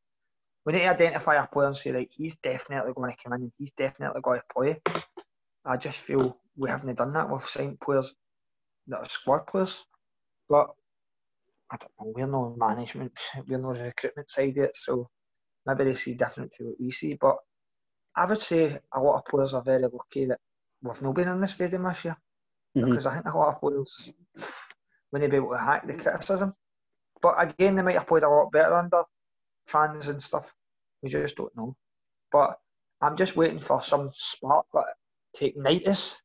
we 0.64 0.72
need 0.72 0.80
to 0.80 0.88
identify 0.88 1.34
a 1.34 1.46
player 1.48 1.68
and 1.68 1.76
say, 1.76 1.92
like, 1.92 2.10
he's 2.12 2.36
definitely 2.42 2.92
going 2.94 3.10
to 3.12 3.18
come 3.22 3.32
in 3.34 3.42
and 3.42 3.52
he's 3.58 3.72
definitely 3.76 4.20
going 4.22 4.40
to 4.40 4.54
play. 4.54 4.80
I 5.66 5.76
just 5.76 5.98
feel 5.98 6.38
we 6.56 6.70
haven't 6.70 6.96
done 6.96 7.12
that. 7.14 7.28
We've 7.28 7.46
signed 7.48 7.80
players 7.80 8.14
that 8.86 8.98
are 8.98 9.08
squad 9.08 9.46
players, 9.48 9.84
but 10.48 10.68
I 11.72 11.76
don't 11.76 11.90
know. 12.00 12.12
We're 12.14 12.26
no 12.26 12.54
management. 12.56 13.12
We're 13.48 13.58
no 13.58 13.70
recruitment 13.70 14.30
side 14.30 14.54
yet, 14.56 14.76
so 14.76 15.08
maybe 15.66 15.84
they 15.84 15.96
see 15.96 16.14
different 16.14 16.52
to 16.56 16.64
what 16.64 16.80
we 16.80 16.92
see. 16.92 17.14
But 17.20 17.36
I 18.14 18.26
would 18.26 18.40
say 18.40 18.78
a 18.92 19.00
lot 19.00 19.18
of 19.18 19.24
players 19.24 19.54
are 19.54 19.62
very 19.62 19.82
lucky 19.82 20.26
that 20.26 20.38
we've 20.82 21.02
not 21.02 21.14
been 21.16 21.28
in 21.28 21.40
the 21.40 21.48
stadium 21.48 21.82
this 21.82 22.04
year 22.04 22.16
mm-hmm. 22.76 22.90
because 22.90 23.06
I 23.06 23.14
think 23.14 23.26
a 23.26 23.36
lot 23.36 23.54
of 23.54 23.60
players 23.60 24.10
wouldn't 25.10 25.30
be 25.32 25.36
able 25.36 25.50
to 25.50 25.58
hack 25.58 25.84
the 25.86 25.94
criticism. 25.94 26.54
But 27.25 27.37
again, 27.39 27.75
they 27.75 27.81
might 27.81 27.95
have 27.95 28.07
played 28.07 28.22
a 28.22 28.29
lot 28.29 28.53
better 28.53 28.75
under 28.75 29.03
fans 29.66 30.09
and 30.09 30.22
stuff. 30.22 30.45
We 31.03 31.09
just 31.09 31.37
don't 31.37 31.57
know. 31.57 31.75
But 32.31 32.59
I'm 33.01 33.16
just 33.16 33.35
waiting 33.35 33.61
for 33.61 33.83
some 33.83 34.11
spark 34.14 34.66
to 35.37 35.47
ignite 35.47 35.89
us 35.89 36.20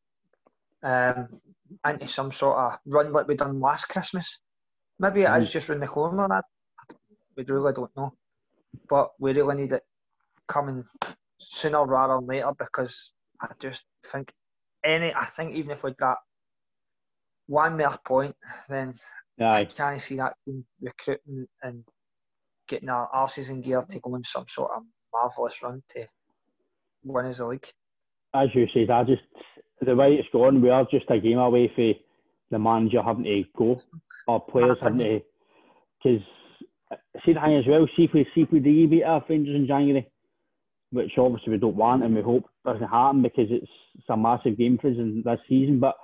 um, 0.83 1.39
into 1.87 2.09
some 2.09 2.33
sort 2.33 2.57
of 2.57 2.79
run 2.85 3.13
like 3.13 3.29
we 3.29 3.37
done 3.37 3.61
last 3.61 3.87
Christmas. 3.87 4.39
Maybe 4.99 5.21
it 5.21 5.29
mm. 5.29 5.41
is 5.41 5.49
just 5.49 5.69
round 5.69 5.81
the 5.81 5.87
corner. 5.87 6.27
I, 6.29 6.41
we 7.37 7.45
really 7.45 7.71
don't 7.71 7.95
know, 7.95 8.11
but 8.89 9.11
we 9.19 9.31
really 9.31 9.55
need 9.55 9.71
it 9.71 9.83
coming 10.49 10.83
sooner 11.39 11.85
rather 11.85 12.15
than 12.15 12.27
later 12.27 12.51
because 12.59 13.13
I 13.39 13.47
just 13.61 13.83
think 14.11 14.33
any. 14.83 15.13
I 15.13 15.27
think 15.27 15.55
even 15.55 15.71
if 15.71 15.81
we 15.81 15.93
got 15.93 16.17
one 17.47 17.77
more 17.77 17.97
point, 18.05 18.35
then 18.67 18.95
Aye. 19.39 19.59
I 19.59 19.65
can't 19.65 20.01
see 20.01 20.17
that 20.17 20.33
team 20.45 20.65
recruiting 20.81 21.47
and 21.63 21.83
getting 22.67 22.89
our 22.89 23.09
arses 23.13 23.49
in 23.49 23.61
gear 23.61 23.83
to 23.89 23.99
go 23.99 24.13
on 24.13 24.23
some 24.23 24.45
sort 24.49 24.71
of 24.75 24.83
marvellous 25.13 25.61
run 25.63 25.81
to 25.95 26.05
win 27.03 27.25
as 27.25 27.39
a 27.39 27.45
league. 27.45 27.65
As 28.33 28.49
you 28.53 28.67
said, 28.73 28.89
I 28.89 29.03
just 29.03 29.21
the 29.81 29.95
way 29.95 30.13
it's 30.13 30.27
gone, 30.31 30.61
we 30.61 30.69
are 30.69 30.85
just 30.91 31.09
a 31.09 31.19
game 31.19 31.39
away 31.39 31.71
for 31.75 31.93
the 32.51 32.59
manager 32.59 33.01
having 33.01 33.23
to 33.23 33.43
go 33.57 33.79
or 34.27 34.45
players 34.45 34.77
having 34.81 34.99
to. 34.99 35.19
Because 36.03 36.21
see 37.25 37.33
the 37.33 37.39
thing 37.39 37.57
as 37.57 37.67
well, 37.67 37.87
see 37.95 38.03
if 38.03 38.13
we 38.13 38.25
see 38.35 38.41
if 38.41 38.51
we 38.51 38.59
do 38.59 38.87
beat 38.87 39.03
our 39.03 39.23
Rangers 39.27 39.55
in 39.55 39.67
January, 39.67 40.09
which 40.91 41.11
obviously 41.17 41.53
we 41.53 41.57
don't 41.57 41.75
want 41.75 42.03
and 42.03 42.15
we 42.15 42.21
hope 42.21 42.43
doesn't 42.65 42.87
happen 42.87 43.21
because 43.21 43.47
it's, 43.49 43.71
it's 43.95 44.09
a 44.09 44.17
massive 44.17 44.57
game 44.57 44.77
for 44.79 44.89
us 44.89 44.97
in 44.97 45.23
this 45.25 45.39
season. 45.47 45.79
But 45.79 45.95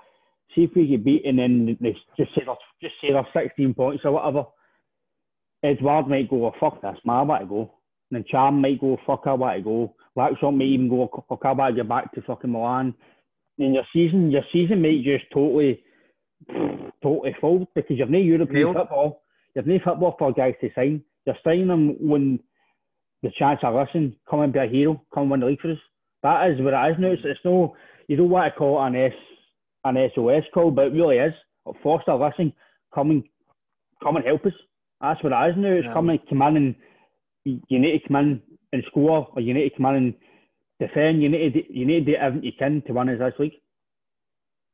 see 0.53 0.63
if 0.63 0.71
we 0.75 0.87
get 0.87 1.03
beaten 1.03 1.39
and 1.39 1.67
then 1.67 1.77
they 1.81 1.95
just 2.17 2.33
say 2.35 2.41
they're, 2.45 2.55
just 2.81 2.95
say 3.01 3.11
they're 3.11 3.43
16 3.43 3.73
points 3.73 4.03
or 4.05 4.11
whatever. 4.11 4.45
Edouard 5.63 6.07
might 6.07 6.29
go, 6.29 6.45
oh, 6.45 6.53
fuck 6.59 6.81
this, 6.81 6.97
man, 7.05 7.15
I 7.15 7.21
want 7.23 7.41
to 7.41 7.47
go. 7.47 7.73
And 8.11 8.17
then 8.17 8.25
Charm 8.29 8.61
might 8.61 8.79
go, 8.79 8.97
fuck, 9.07 9.23
I 9.25 9.33
want 9.33 9.57
to 9.57 9.63
go. 9.63 9.95
Laxalt 10.17 10.55
might 10.55 10.65
even 10.65 10.89
go, 10.89 11.09
fuck, 11.27 11.39
I 11.43 11.51
want 11.53 11.75
to 11.75 11.81
get 11.81 11.89
back 11.89 12.13
to 12.13 12.21
fucking 12.21 12.51
Milan 12.51 12.93
in 13.57 13.73
your 13.73 13.85
season, 13.93 14.31
your 14.31 14.43
season 14.51 14.81
might 14.81 15.03
just 15.03 15.25
totally, 15.33 15.83
totally 17.01 17.35
fold 17.39 17.67
because 17.73 17.97
you've 17.97 18.09
no 18.09 18.17
European 18.17 18.73
football. 18.73 19.23
You've 19.55 19.67
no 19.67 19.79
football 19.83 20.15
for 20.19 20.33
guys 20.33 20.55
to 20.61 20.69
sign. 20.75 21.03
You're 21.25 21.37
signing 21.43 21.67
them 21.67 21.95
when 21.99 22.39
the 23.23 23.31
chance 23.37 23.59
of 23.63 23.73
listen, 23.73 24.15
come 24.29 24.41
and 24.41 24.53
be 24.53 24.59
a 24.59 24.67
hero, 24.67 25.01
come 25.13 25.29
win 25.29 25.39
the 25.39 25.45
league 25.47 25.61
for 25.61 25.71
us. 25.71 25.77
That 26.23 26.49
is 26.51 26.61
what 26.61 26.73
it 26.73 26.91
is 26.91 26.99
now. 26.99 27.11
It's, 27.11 27.21
it's 27.23 27.39
no, 27.45 27.75
you 28.07 28.17
don't 28.17 28.29
want 28.29 28.53
to 28.53 28.57
call 28.57 28.83
it 28.83 28.87
an 28.87 28.95
S, 28.95 29.13
an 29.85 29.97
SOS 30.13 30.43
call, 30.53 30.71
but 30.71 30.87
it 30.87 30.93
really 30.93 31.17
is. 31.17 31.33
A 31.67 31.71
Forster, 31.81 32.15
listen, 32.15 32.51
come 32.93 33.11
and 33.11 33.23
come 34.03 34.17
and 34.17 34.25
help 34.25 34.45
us. 34.45 34.53
That's 35.01 35.23
what 35.23 35.33
it 35.33 35.49
is 35.51 35.55
now. 35.57 35.71
It's 35.71 35.85
yeah. 35.85 35.93
come 35.93 36.09
and 36.09 36.19
come 36.27 36.41
in 36.41 36.57
and 36.57 36.75
you 37.45 37.79
need 37.79 37.99
to 37.99 38.07
come 38.07 38.15
in 38.17 38.41
and 38.73 38.83
score, 38.87 39.27
or 39.33 39.41
you 39.41 39.53
need 39.53 39.69
to 39.69 39.77
come 39.77 39.85
in 39.87 39.95
and 39.95 40.13
defend. 40.79 41.21
You 41.21 41.29
need 41.29 41.53
to 41.53 41.61
you 41.73 41.85
need 41.85 42.05
to 42.05 42.11
do 42.11 42.17
everything 42.17 42.45
you 42.45 42.51
can 42.57 42.81
to 42.87 42.93
win 42.93 43.07
this 43.07 43.33
league. 43.39 43.53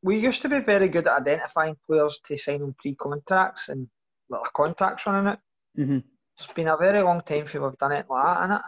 We 0.04 0.18
used 0.18 0.42
to 0.42 0.50
be 0.50 0.60
very 0.60 0.88
good 0.88 1.08
at 1.08 1.22
identifying 1.22 1.76
players 1.86 2.20
to 2.26 2.38
sign 2.38 2.64
on 2.64 2.74
pre-contracts 2.80 3.70
and 3.70 3.88
little 4.30 4.48
contracts 4.56 5.06
running 5.06 5.34
it. 5.34 5.40
Mm-hmm. 5.78 6.00
It's 6.40 6.54
been 6.54 6.70
a 6.70 6.78
very 6.78 7.04
long 7.04 7.22
time 7.22 7.48
since 7.48 7.54
we've 7.54 7.78
done 7.78 7.92
it 7.92 8.08
like 8.10 8.24
that, 8.24 8.44
and 8.44 8.54
it 8.54 8.62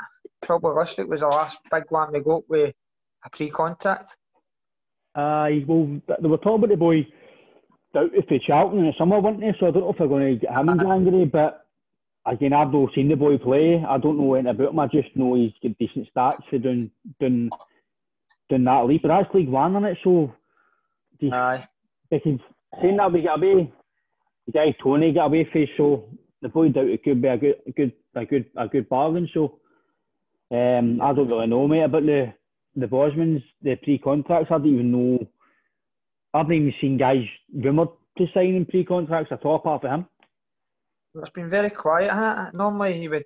probably 0.43 0.71
probabilistic 0.71 1.07
was 1.07 1.21
the 1.21 1.27
last 1.27 1.57
big 1.71 1.85
one 1.89 2.11
we 2.11 2.19
got 2.19 2.47
with 2.49 2.75
a 3.25 3.29
pre-contract. 3.31 4.15
Uh, 5.15 5.49
well, 5.67 6.01
they 6.21 6.27
were 6.27 6.37
talking 6.37 6.63
about 6.63 6.69
the 6.69 6.77
boy 6.77 7.07
out 7.95 8.09
for 8.27 8.39
Charlton 8.45 8.79
in 8.79 8.85
the 8.85 8.93
summer, 8.97 9.19
weren't 9.19 9.39
they? 9.39 9.53
So 9.59 9.67
I 9.67 9.71
don't 9.71 9.83
know 9.83 9.91
if 9.91 9.97
they're 9.97 10.07
going 10.07 10.39
to 10.39 10.39
get 10.39 10.55
him 10.55 10.69
in 10.69 10.79
January, 10.79 11.25
but 11.25 11.67
again, 12.25 12.53
I've 12.53 12.73
not 12.73 12.89
seen 12.95 13.09
the 13.09 13.15
boy 13.15 13.37
play. 13.37 13.83
I 13.87 13.97
don't 13.97 14.17
know 14.17 14.33
anything 14.33 14.49
about 14.55 14.69
him. 14.69 14.79
I 14.79 14.87
just 14.87 15.15
know 15.15 15.35
he's 15.35 15.51
got 15.61 15.77
decent 15.77 16.07
stats 16.15 16.41
for 16.49 16.57
doing 16.57 16.89
doing 17.19 17.49
doing 18.49 18.63
that 18.63 18.85
league. 18.85 19.01
But 19.01 19.09
that's 19.09 19.33
League 19.33 19.49
One 19.49 19.75
on 19.75 19.85
it, 19.85 19.97
so 20.03 20.33
Aye. 21.31 21.67
they 22.09 22.19
can 22.19 22.39
saying 22.81 22.97
that 22.97 23.11
we 23.11 23.21
get 23.21 23.37
away. 23.37 23.71
The 24.47 24.51
guy 24.51 24.75
Tony 24.81 25.13
got 25.13 25.25
away 25.25 25.47
for 25.51 25.65
so 25.77 26.09
the 26.41 26.49
boy 26.49 26.69
doubt 26.69 26.87
it 26.87 27.03
could 27.03 27.21
be 27.21 27.27
a 27.27 27.37
good 27.37 27.55
a 27.67 27.71
good 27.71 27.93
a 28.15 28.25
good 28.25 28.45
a 28.57 28.67
good 28.67 28.89
bargain. 28.89 29.29
So 29.33 29.59
um, 30.51 31.01
I 31.01 31.13
don't 31.13 31.27
really 31.27 31.47
know 31.47 31.67
mate 31.67 31.83
about 31.83 32.03
the 32.03 32.33
the 32.75 32.87
Bosmans, 32.87 33.43
the 33.61 33.75
pre 33.75 33.97
contracts. 33.97 34.49
I 34.51 34.57
don't 34.57 34.67
even 34.67 34.91
know 34.91 35.27
I 36.33 36.39
haven't 36.39 36.53
even 36.55 36.73
seen 36.81 36.97
guys 36.97 37.23
rumoured 37.53 37.89
to 38.17 38.25
sign 38.33 38.55
in 38.55 38.65
pre 38.65 38.83
contracts 38.83 39.31
at 39.31 39.45
all 39.45 39.55
apart 39.55 39.81
from 39.81 39.91
him. 39.91 40.05
It's 41.15 41.29
been 41.29 41.49
very 41.49 41.69
quiet. 41.69 42.53
Normally, 42.53 43.01
you 43.01 43.11
would 43.11 43.25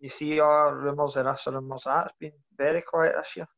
you 0.00 0.08
see 0.08 0.38
our 0.38 0.76
rumours 0.76 1.16
of 1.16 1.24
this 1.24 1.42
or 1.46 1.54
rumours 1.54 1.82
that. 1.84 2.06
It's 2.06 2.14
been 2.20 2.32
very 2.56 2.82
quiet 2.82 3.14
this 3.16 3.36
year. 3.36 3.48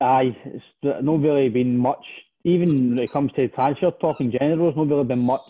Aye, 0.00 0.36
it's 0.46 0.64
not 0.82 1.20
really 1.20 1.48
been 1.48 1.78
much. 1.78 2.04
Even 2.44 2.90
when 2.90 2.98
it 2.98 3.12
comes 3.12 3.30
to 3.32 3.48
transfer 3.48 3.92
talk 3.92 4.20
in 4.20 4.32
general, 4.32 4.68
it's 4.68 4.76
not 4.76 4.88
really 4.88 5.04
been 5.04 5.20
much. 5.20 5.40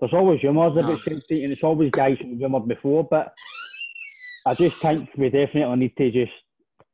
There's 0.00 0.12
always 0.12 0.42
rumours 0.42 0.72
no. 0.74 0.80
about 0.80 1.04
Celtic, 1.04 1.30
and 1.30 1.52
it's 1.52 1.62
always 1.62 1.90
guys 1.92 2.16
who 2.20 2.36
rumoured 2.36 2.66
before. 2.66 3.06
But 3.08 3.32
I 4.44 4.54
just 4.54 4.76
think 4.82 5.08
we 5.16 5.30
definitely 5.30 5.76
need 5.76 5.96
to 5.96 6.10
just, 6.10 6.32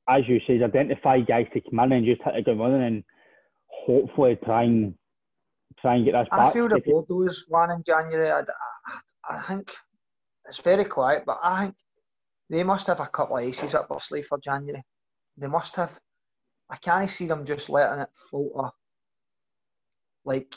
as 0.09 0.29
you 0.29 0.41
say, 0.47 0.63
identify 0.63 1.21
guys 1.21 1.47
to 1.55 1.61
come 1.61 1.81
in 1.81 1.93
and 1.93 2.07
just 2.07 2.23
hit 2.23 2.37
a 2.37 2.43
good 2.43 2.59
running, 2.59 2.83
and 2.83 3.05
hopefully 3.67 4.39
try 4.45 4.65
and 4.65 4.95
try 5.81 5.97
and 5.97 6.05
get 6.05 6.15
us 6.15 6.29
back. 6.31 6.41
I 6.41 6.53
feel 6.53 6.69
the 6.69 6.81
Bordeaux 6.81 7.33
one 7.49 7.71
in 7.71 7.83
January. 7.87 8.31
I, 8.31 8.41
I, 8.41 9.37
I 9.37 9.43
think 9.43 9.71
it's 10.49 10.61
very 10.61 10.85
quiet, 10.85 11.25
but 11.27 11.39
I 11.43 11.65
think 11.65 11.75
they 12.51 12.63
must 12.63 12.87
have 12.87 13.01
a 13.01 13.07
couple 13.07 13.39
of 13.39 13.45
aces 13.45 13.75
up 13.75 13.89
their 13.89 14.01
sleeve 14.01 14.27
for 14.29 14.39
January. 14.39 14.83
They 15.37 15.47
must 15.47 15.75
have. 15.77 15.91
I 16.71 16.77
can't 16.77 17.11
see 17.11 17.27
them 17.27 17.47
just 17.47 17.69
letting 17.69 18.01
it 18.01 18.09
falter. 18.31 18.71
Like 20.25 20.55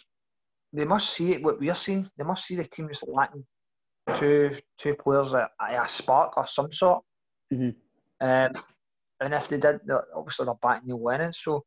they 0.74 0.86
must 0.86 1.14
see 1.14 1.34
it 1.34 1.44
what 1.44 1.60
we're 1.60 1.76
seeing. 1.76 2.10
They 2.18 2.24
must 2.24 2.46
see 2.46 2.56
the 2.56 2.64
team 2.64 2.88
just 2.90 3.08
lacking 3.08 3.46
two 4.16 4.58
two 4.78 4.96
players 4.96 5.34
a, 5.34 5.50
a 5.62 5.88
spark 5.88 6.38
or 6.38 6.48
some 6.48 6.72
sort. 6.72 7.04
Mm-hmm. 7.54 7.70
Um, 8.26 8.64
and 9.20 9.34
if 9.34 9.48
they 9.48 9.58
did, 9.58 9.80
obviously 10.16 10.46
they're 10.46 10.56
back 10.56 10.86
Neil 10.86 11.02
Lennon. 11.02 11.34
So 11.34 11.64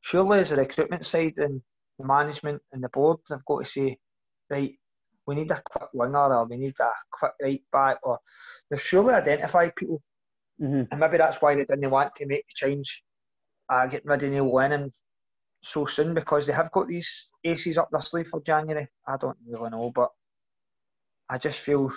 surely 0.00 0.40
as 0.40 0.50
the 0.50 0.56
recruitment 0.56 1.06
side 1.06 1.34
and 1.36 1.60
the 1.98 2.06
management 2.06 2.62
and 2.72 2.82
the 2.82 2.88
board 2.88 3.18
they've 3.28 3.44
got 3.46 3.64
to 3.64 3.70
say, 3.70 3.98
right, 4.48 4.72
we 5.26 5.34
need 5.34 5.50
a 5.50 5.62
quick 5.70 5.88
winger 5.92 6.34
or 6.34 6.46
we 6.46 6.56
need 6.56 6.74
a 6.80 6.90
quick 7.12 7.32
right 7.42 7.62
back 7.72 7.98
or 8.02 8.18
they've 8.70 8.80
surely 8.80 9.14
identified 9.14 9.76
people. 9.76 10.02
Mm-hmm. 10.60 10.82
And 10.90 11.00
maybe 11.00 11.18
that's 11.18 11.40
why 11.40 11.54
they 11.54 11.64
didn't 11.64 11.90
want 11.90 12.14
to 12.16 12.26
make 12.26 12.44
the 12.46 12.66
change, 12.66 13.02
uh, 13.68 13.86
getting 13.86 14.08
rid 14.08 14.22
of 14.22 14.30
Neil 14.30 14.52
Lennon 14.52 14.92
so 15.62 15.84
soon 15.86 16.14
because 16.14 16.46
they 16.46 16.52
have 16.52 16.72
got 16.72 16.88
these 16.88 17.30
aces 17.44 17.76
up 17.76 17.90
their 17.90 18.00
sleeve 18.00 18.28
for 18.28 18.40
January. 18.40 18.88
I 19.06 19.16
don't 19.18 19.36
really 19.46 19.70
know, 19.70 19.90
but 19.94 20.10
I 21.28 21.38
just 21.38 21.58
feel 21.58 21.92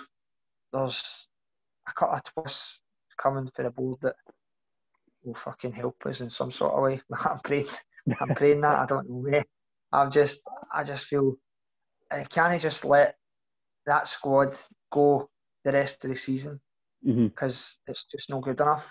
there's 0.72 1.02
a 1.88 1.92
couple 1.92 2.16
of 2.16 2.22
twists 2.24 2.80
coming 3.20 3.50
for 3.54 3.62
the 3.62 3.70
board 3.70 3.98
that 4.02 4.16
will 5.24 5.34
fucking 5.34 5.72
help 5.72 5.96
us 6.06 6.20
in 6.20 6.30
some 6.30 6.52
sort 6.52 6.74
of 6.74 6.82
way. 6.82 7.00
I'm 7.24 7.38
praying, 7.40 7.68
I'm 8.20 8.34
praying 8.34 8.60
that. 8.62 8.78
I 8.78 8.86
don't 8.86 9.08
know. 9.08 9.16
where. 9.16 9.44
I'm 9.92 10.10
just, 10.10 10.40
I 10.72 10.82
just 10.82 11.06
feel 11.06 11.36
I 12.10 12.24
can't 12.24 12.60
just 12.60 12.84
let 12.84 13.16
that 13.86 14.08
squad 14.08 14.56
go 14.92 15.28
the 15.64 15.72
rest 15.72 16.04
of 16.04 16.10
the 16.10 16.16
season 16.16 16.60
because 17.02 17.56
mm-hmm. 17.56 17.90
it's 17.92 18.04
just 18.10 18.28
not 18.28 18.42
good 18.42 18.60
enough. 18.60 18.84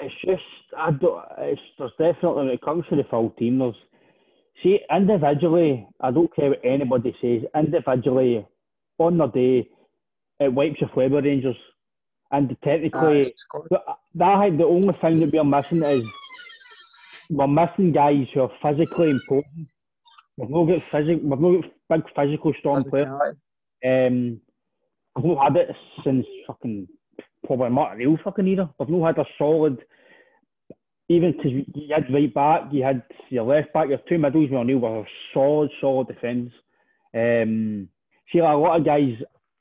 It's 0.00 0.14
just 0.24 0.42
I 0.76 0.90
don't. 0.90 1.24
It's 1.38 1.60
there's 1.78 1.92
definitely 1.98 2.46
when 2.46 2.48
it 2.48 2.62
comes 2.62 2.84
to 2.90 2.96
the 2.96 3.04
full 3.10 3.30
team. 3.30 3.58
There's 3.58 3.74
see 4.62 4.78
individually. 4.90 5.86
I 6.00 6.10
don't 6.10 6.34
care 6.34 6.50
what 6.50 6.64
anybody 6.64 7.14
says. 7.20 7.42
Individually, 7.54 8.46
on 8.98 9.18
the 9.18 9.26
day, 9.26 9.68
it 10.40 10.52
wipes 10.52 10.80
the 10.80 10.86
flavour 10.94 11.20
Rangers. 11.20 11.56
And 12.32 12.56
technically, 12.64 13.34
ah, 13.54 13.96
that 14.14 14.56
the 14.58 14.64
only 14.64 14.94
thing 14.94 15.20
that 15.20 15.32
we're 15.32 15.44
missing 15.44 15.82
is 15.82 16.04
we're 17.30 17.46
missing 17.46 17.92
guys 17.92 18.26
who 18.32 18.40
are 18.40 18.50
physically 18.62 19.10
important. 19.10 19.68
We've 20.38 20.50
not 20.50 20.64
got 20.64 20.82
physical. 20.90 21.28
We've 21.28 21.40
not 21.40 21.62
got 21.62 21.70
big 21.90 22.14
physical 22.16 22.52
strong 22.58 22.84
players. 22.88 23.36
Um, 23.84 24.40
I've 25.16 25.24
not 25.24 25.42
had 25.44 25.56
it 25.56 25.76
since 26.04 26.26
fucking 26.46 26.88
probably 27.46 27.68
Montreal 27.70 28.18
fucking 28.24 28.48
either. 28.48 28.68
We've 28.78 28.88
not 28.88 29.16
had 29.16 29.26
a 29.26 29.28
solid. 29.38 29.78
Even 31.08 31.32
because 31.32 31.52
you 31.52 31.94
had 31.94 32.12
right 32.12 32.32
back, 32.32 32.62
you 32.72 32.82
had 32.82 33.02
your 33.28 33.44
left 33.44 33.74
back, 33.74 33.88
your 33.88 33.98
two 34.08 34.16
middles. 34.18 34.50
We 34.50 34.64
knew 34.64 34.78
were 34.78 35.04
solid, 35.34 35.70
solid 35.80 36.08
defence. 36.08 36.50
Um, 37.14 37.88
see, 38.32 38.38
a 38.38 38.44
lot 38.44 38.78
of 38.78 38.86
guys, 38.86 39.16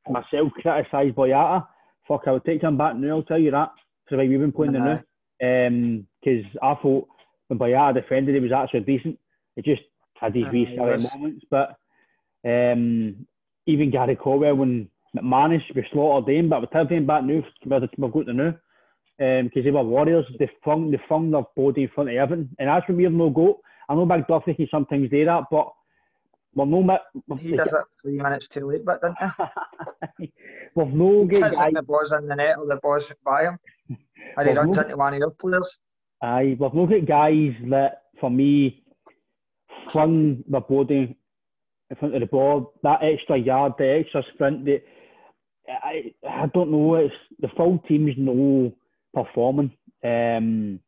myself, 0.09 0.53
criticise 0.53 1.11
Boyata. 1.11 1.67
Fuck, 2.12 2.24
I 2.28 2.32
would 2.32 2.43
take 2.43 2.62
him 2.62 2.78
back 2.78 2.97
now. 2.97 3.16
I'll 3.16 3.24
tell 3.24 3.39
you 3.39 3.51
that 3.51 3.72
because 4.03 4.28
we've 4.28 4.38
been 4.38 4.51
playing 4.51 4.76
uh-huh. 4.76 4.97
the 5.39 5.70
new. 5.70 6.05
Because 6.22 6.45
um, 6.62 6.70
I 6.70 6.82
thought 6.82 7.07
when 7.47 7.57
Boyata 7.57 7.93
defended, 7.93 8.36
he 8.36 8.41
was 8.41 8.51
actually 8.51 8.82
decent. 8.82 9.18
It 9.55 9.64
just 9.64 9.82
had 10.16 10.34
these 10.34 10.45
uh, 10.45 10.49
wee 10.51 10.68
silly 10.76 11.07
moments. 11.14 11.45
But 11.49 11.78
um, 12.45 13.26
even 13.66 13.91
Gary 13.91 14.18
Caldwell, 14.18 14.55
when 14.55 14.89
McManus, 15.16 15.64
we 15.74 15.88
slaughtered 15.93 16.28
them, 16.28 16.49
but 16.49 16.62
with 16.62 16.91
him 16.91 17.07
back 17.07 17.24
now, 17.24 17.41
we've 17.64 17.70
got 17.70 18.26
the 18.26 18.34
new. 18.34 18.53
Because 19.18 19.57
um, 19.57 19.64
they 19.64 19.72
were 19.72 19.84
warriors, 19.84 20.26
they 20.38 20.49
flung, 20.66 20.91
they 20.91 20.99
flung 21.07 21.32
their 21.32 21.43
body 21.55 21.84
in 21.84 21.89
front 21.95 22.09
of 22.09 22.16
Everton. 22.18 22.49
And 22.59 22.70
as 22.70 22.84
for 22.86 22.91
me, 22.91 23.07
no 23.07 23.30
go. 23.30 23.62
I 23.88 23.95
know 23.95 24.05
Big 24.05 24.28
Duffy 24.28 24.53
can 24.53 24.68
sometimes 24.70 25.09
do 25.09 25.24
that, 25.24 25.43
but 25.49 25.72
we're 26.55 26.66
no. 26.66 26.99
He 27.39 27.55
does 27.55 27.68
it 27.68 27.74
three 28.01 28.18
minutes 28.18 28.47
too 28.49 28.68
late, 28.68 28.84
but 28.84 29.01
he? 30.20 30.34
we've 30.76 30.93
no 30.93 31.26
good 31.26 31.41
guys. 31.41 31.74
The 31.74 31.82
balls 31.82 32.13
in 32.17 32.28
the 32.28 32.36
net 32.36 32.57
or 32.57 32.67
the 32.67 32.78
balls 32.78 33.03
by 33.24 33.43
him. 33.43 33.59
And 34.38 34.47
he 34.47 34.55
runs 34.55 34.76
no, 34.76 34.84
into 34.84 34.97
one 34.97 35.13
of 35.13 35.19
your 35.19 35.32
players. 35.32 35.67
Aye, 36.22 36.55
we've 36.59 36.74
no 36.74 36.86
good 36.86 37.07
guys 37.07 37.53
that, 37.69 38.03
for 38.19 38.30
me, 38.30 38.84
flung 39.91 40.43
the 40.47 40.59
body 40.59 41.17
in 41.89 41.95
front 41.97 42.15
of 42.15 42.22
the 42.22 42.28
ball, 42.28 42.74
that 42.84 43.03
extra 43.03 43.38
yard, 43.38 43.74
the 43.78 43.99
extra 43.99 44.24
sprint, 44.34 44.63
the, 44.63 44.82
I, 45.67 46.13
I 46.28 46.45
don't 46.53 46.72
know, 46.72 46.95
it's 46.95 47.13
the 47.39 47.49
full 47.57 47.80
team's 47.88 48.15
no 48.17 48.74
performing. 49.13 49.72
Um, 50.03 50.80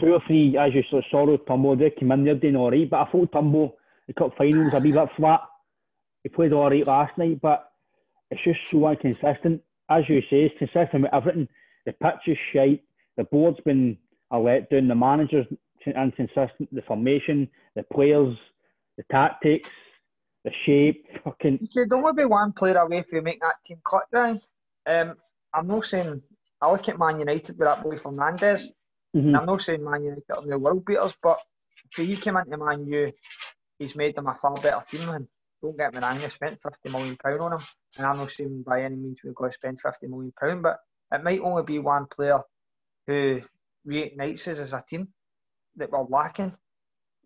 two 0.00 0.12
or 0.12 0.22
three, 0.26 0.56
as 0.56 0.72
you 0.72 0.82
saw, 0.88 1.00
Soro, 1.12 1.38
Turnbull, 1.46 1.76
they 1.76 1.90
came 1.90 2.12
in, 2.12 2.24
they're 2.24 2.36
doing 2.36 2.56
all 2.56 2.70
right, 2.70 2.88
but 2.88 3.00
I 3.00 3.10
thought 3.10 3.32
Turnbull, 3.32 3.76
the 4.06 4.14
cup 4.14 4.32
finals, 4.38 4.72
a 4.72 4.78
wee 4.78 4.92
bit 4.92 5.08
flat. 5.16 5.40
He 6.22 6.28
played 6.28 6.52
all 6.52 6.70
right 6.70 6.86
last 6.86 7.18
night, 7.18 7.40
but 7.40 7.72
it's 8.30 8.42
just 8.44 8.60
so 8.70 8.88
inconsistent. 8.88 9.62
As 9.88 10.08
you 10.08 10.20
say, 10.22 10.44
it's 10.44 10.58
consistent 10.58 11.02
with 11.02 11.14
everything. 11.14 11.48
The 11.84 11.92
pitch 11.92 12.26
is 12.26 12.38
shite, 12.52 12.82
the 13.16 13.24
board's 13.24 13.60
been 13.60 13.96
a 14.32 14.36
letdown, 14.36 14.88
the 14.88 14.94
manager's 14.94 15.46
inconsistent, 15.86 16.68
the 16.72 16.82
formation, 16.82 17.48
the 17.76 17.84
players, 17.92 18.36
the 18.96 19.04
tactics, 19.10 19.68
the 20.44 20.50
shape, 20.64 21.06
fucking. 21.24 21.68
You 21.72 21.86
don't 21.86 22.16
be 22.16 22.24
one 22.24 22.52
player 22.52 22.78
away 22.78 23.04
from 23.08 23.24
making 23.24 23.40
that 23.42 23.56
team 23.64 23.78
cut, 23.88 24.04
guy. 24.12 24.40
Um, 24.86 25.14
I'm 25.54 25.66
not 25.66 25.84
saying 25.84 26.22
I 26.60 26.70
look 26.70 26.88
at 26.88 26.98
Man 26.98 27.20
United 27.20 27.58
with 27.58 27.66
that 27.66 27.82
boy 27.82 27.98
Fernandes. 27.98 28.64
Mm-hmm. 29.14 29.36
I'm 29.36 29.46
not 29.46 29.62
saying 29.62 29.84
Man 29.84 30.04
United 30.04 30.24
are 30.34 30.46
the 30.46 30.58
world 30.58 30.84
beaters, 30.84 31.14
but 31.22 31.38
if 31.96 32.06
he 32.06 32.16
came 32.16 32.36
into 32.36 32.56
Man 32.56 32.86
U, 32.86 33.12
he's 33.78 33.94
made 33.94 34.16
them 34.16 34.26
a 34.26 34.34
far 34.34 34.54
better 34.54 34.82
team. 34.90 35.08
And 35.08 35.28
don't 35.66 35.76
get 35.76 35.94
me 35.94 36.00
wrong, 36.00 36.18
they 36.18 36.28
spent 36.28 36.58
fifty 36.62 36.88
million 36.88 37.16
pound 37.16 37.40
on 37.40 37.52
him, 37.54 37.60
and 37.96 38.06
I'm 38.06 38.16
not 38.16 38.30
saying 38.30 38.64
by 38.66 38.82
any 38.82 38.96
means 38.96 39.18
we've 39.24 39.34
got 39.34 39.46
to 39.46 39.52
spend 39.52 39.80
fifty 39.80 40.06
million 40.06 40.32
pound, 40.38 40.62
but 40.62 40.78
it 41.12 41.24
might 41.24 41.40
only 41.40 41.62
be 41.62 41.78
one 41.78 42.06
player 42.06 42.40
who 43.06 43.40
reignites 43.86 44.48
us 44.48 44.58
as 44.58 44.72
a 44.72 44.84
team 44.88 45.08
that 45.76 45.90
we're 45.90 46.02
lacking. 46.04 46.52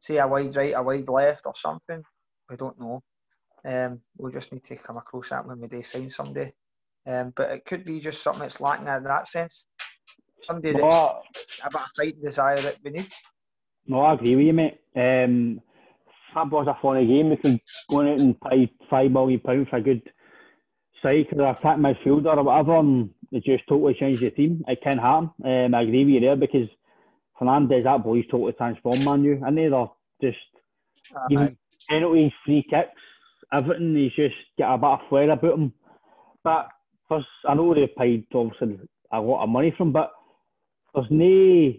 Say 0.03 0.16
a 0.16 0.26
wide 0.26 0.57
right, 0.57 0.74
a 0.74 0.82
wide 0.82 1.09
left, 1.09 1.47
or 1.47 1.55
something. 1.57 2.03
We 2.49 2.57
don't 2.57 2.80
know. 2.80 3.03
Um, 3.64 4.01
we'll 4.16 4.32
just 4.32 4.53
need 4.53 4.64
to 4.64 4.76
come 4.76 4.97
across 4.97 5.28
that 5.28 5.47
when 5.47 5.61
we 5.61 5.68
do 5.68 5.82
sign 5.82 6.11
somebody. 6.11 6.53
Um, 7.07 7.32
but 7.36 7.51
it 7.51 7.64
could 7.66 7.84
be 7.84 8.01
just 8.01 8.22
something 8.22 8.43
that's 8.43 8.61
lacking 8.61 8.86
in 8.88 9.05
that 9.05 9.28
sense. 9.28 9.64
Somebody 10.43 10.72
no, 10.72 11.20
that's 11.34 11.66
a 11.66 11.70
bit 11.70 11.80
of 11.80 11.88
fight 11.97 12.22
desire 12.22 12.61
that 12.61 12.78
we 12.82 12.91
need. 12.91 13.12
No, 13.86 14.01
I 14.01 14.14
agree 14.14 14.36
with 14.36 14.47
you, 14.47 14.53
mate. 14.53 14.78
Um, 14.97 15.61
that 16.35 16.51
was 16.51 16.66
a 16.66 16.78
funny 16.81 17.07
game. 17.07 17.31
We 17.31 17.37
could 17.37 17.61
go 17.89 18.01
out 18.01 18.18
and 18.18 18.41
pay 18.41 18.72
five 18.89 19.11
million 19.11 19.41
pounds 19.41 19.68
for 19.68 19.76
a 19.76 19.83
good 19.83 20.03
striker 20.99 21.41
or 21.43 21.51
attack 21.51 21.78
midfielder 21.78 22.37
or 22.37 22.43
whatever, 22.43 22.76
and 22.76 23.11
it 23.33 23.45
just 23.45 23.66
totally 23.68 23.95
changed 23.95 24.22
the 24.22 24.31
team. 24.31 24.64
It 24.68 24.81
can 24.83 24.99
happen. 24.99 25.31
Um, 25.45 25.74
I 25.74 25.83
agree 25.83 26.05
with 26.05 26.14
you 26.14 26.20
there 26.20 26.37
because 26.37 26.68
Fernandes, 27.41 27.85
that 27.85 28.05
boy's 28.05 28.24
totally 28.31 28.53
transformed 28.53 29.05
Man 29.05 29.24
U, 29.24 29.43
and 29.45 29.57
they're 29.57 29.87
just 30.20 30.37
uh, 31.16 31.26
even 31.31 31.57
penalties, 31.89 32.33
free 32.45 32.64
kicks, 32.68 32.91
everything. 33.53 33.95
He's 33.95 34.12
just 34.12 34.35
got 34.59 34.74
a 34.74 34.78
bit 34.78 34.87
of 34.87 35.01
flair 35.09 35.31
about 35.31 35.59
him. 35.59 35.72
But 36.45 36.68
first, 37.09 37.26
I 37.49 37.55
know 37.55 37.74
they 37.74 37.93
paid 37.99 38.26
obviously 38.35 38.78
a 39.12 39.20
lot 39.20 39.43
of 39.43 39.49
money 39.49 39.74
from, 39.76 39.93
but 39.93 40.12
there's 40.95 41.07
no 41.11 41.72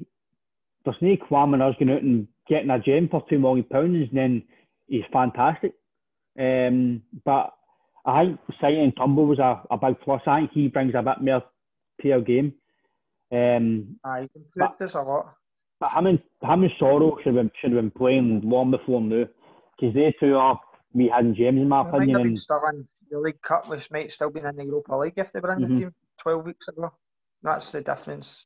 there's 0.83 0.97
no 1.01 1.15
qualm 1.17 1.53
in 1.53 1.61
us 1.61 1.75
going 1.79 1.91
out 1.91 2.01
and 2.01 2.27
getting 2.51 2.69
a 2.69 2.79
gem 2.79 3.07
for 3.09 3.23
two 3.29 3.39
million 3.39 3.63
pounds, 3.63 4.09
and 4.09 4.17
then 4.17 4.43
he's 4.87 5.05
fantastic. 5.11 5.73
Um, 6.37 7.01
but 7.23 7.53
I 8.05 8.25
think 8.25 8.39
signing 8.59 8.91
Turnbull 8.91 9.25
was 9.25 9.39
a, 9.39 9.61
a 9.71 9.77
big 9.77 9.99
plus. 10.01 10.21
I 10.27 10.41
think 10.41 10.51
he 10.51 10.67
brings 10.67 10.93
a 10.93 11.01
bit 11.01 11.21
more 11.21 11.43
to 12.01 12.11
our 12.11 12.21
game. 12.21 12.53
Um, 13.31 13.97
I 14.03 14.27
can 14.33 14.43
practice 14.55 14.93
a 14.95 15.01
lot. 15.01 15.33
But 15.79 15.93
him 15.93 16.07
and, 16.07 16.19
him 16.41 16.63
and 16.63 16.71
Soro 16.79 17.17
should 17.17 17.27
have, 17.27 17.35
been, 17.35 17.51
should 17.59 17.71
have 17.71 17.81
been 17.81 17.91
playing 17.91 18.41
long 18.43 18.71
before 18.71 19.01
now. 19.01 19.25
Because 19.79 19.95
they 19.95 20.13
two 20.19 20.35
are 20.35 20.59
me 20.93 21.09
hidden 21.09 21.33
gems, 21.33 21.61
in 21.61 21.69
my 21.69 21.87
opinion. 21.87 22.13
Might 22.13 22.19
have 22.19 22.27
been 22.27 22.37
still 22.37 22.61
in 22.69 22.87
the 23.09 23.19
League 23.19 23.41
Cup, 23.41 23.69
which 23.69 23.89
might 23.91 24.11
still 24.11 24.29
been 24.29 24.45
in 24.45 24.57
the 24.57 24.65
Europa 24.65 24.95
League 24.95 25.13
if 25.15 25.31
they 25.31 25.39
were 25.39 25.53
in 25.53 25.59
mm-hmm. 25.59 25.73
the 25.73 25.79
team 25.79 25.95
12 26.21 26.45
weeks 26.45 26.67
ago. 26.67 26.91
That's 27.41 27.71
the 27.71 27.81
difference. 27.81 28.45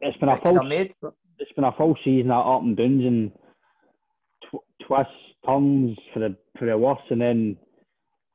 It's 0.00 0.16
been 0.18 0.28
a 0.28 0.38
full. 0.40 0.62
Made, 0.62 0.94
but... 1.00 1.14
It's 1.38 1.52
been 1.52 1.64
a 1.64 1.72
full 1.72 1.96
season 2.04 2.30
of 2.30 2.46
up 2.46 2.62
and 2.62 2.76
downs 2.76 3.04
and 3.04 3.32
tw- 4.44 4.86
twists, 4.86 5.12
turns 5.46 5.98
for 6.12 6.20
the 6.20 6.36
for 6.58 6.66
the 6.66 6.78
worst, 6.78 7.02
and 7.10 7.20
then 7.20 7.56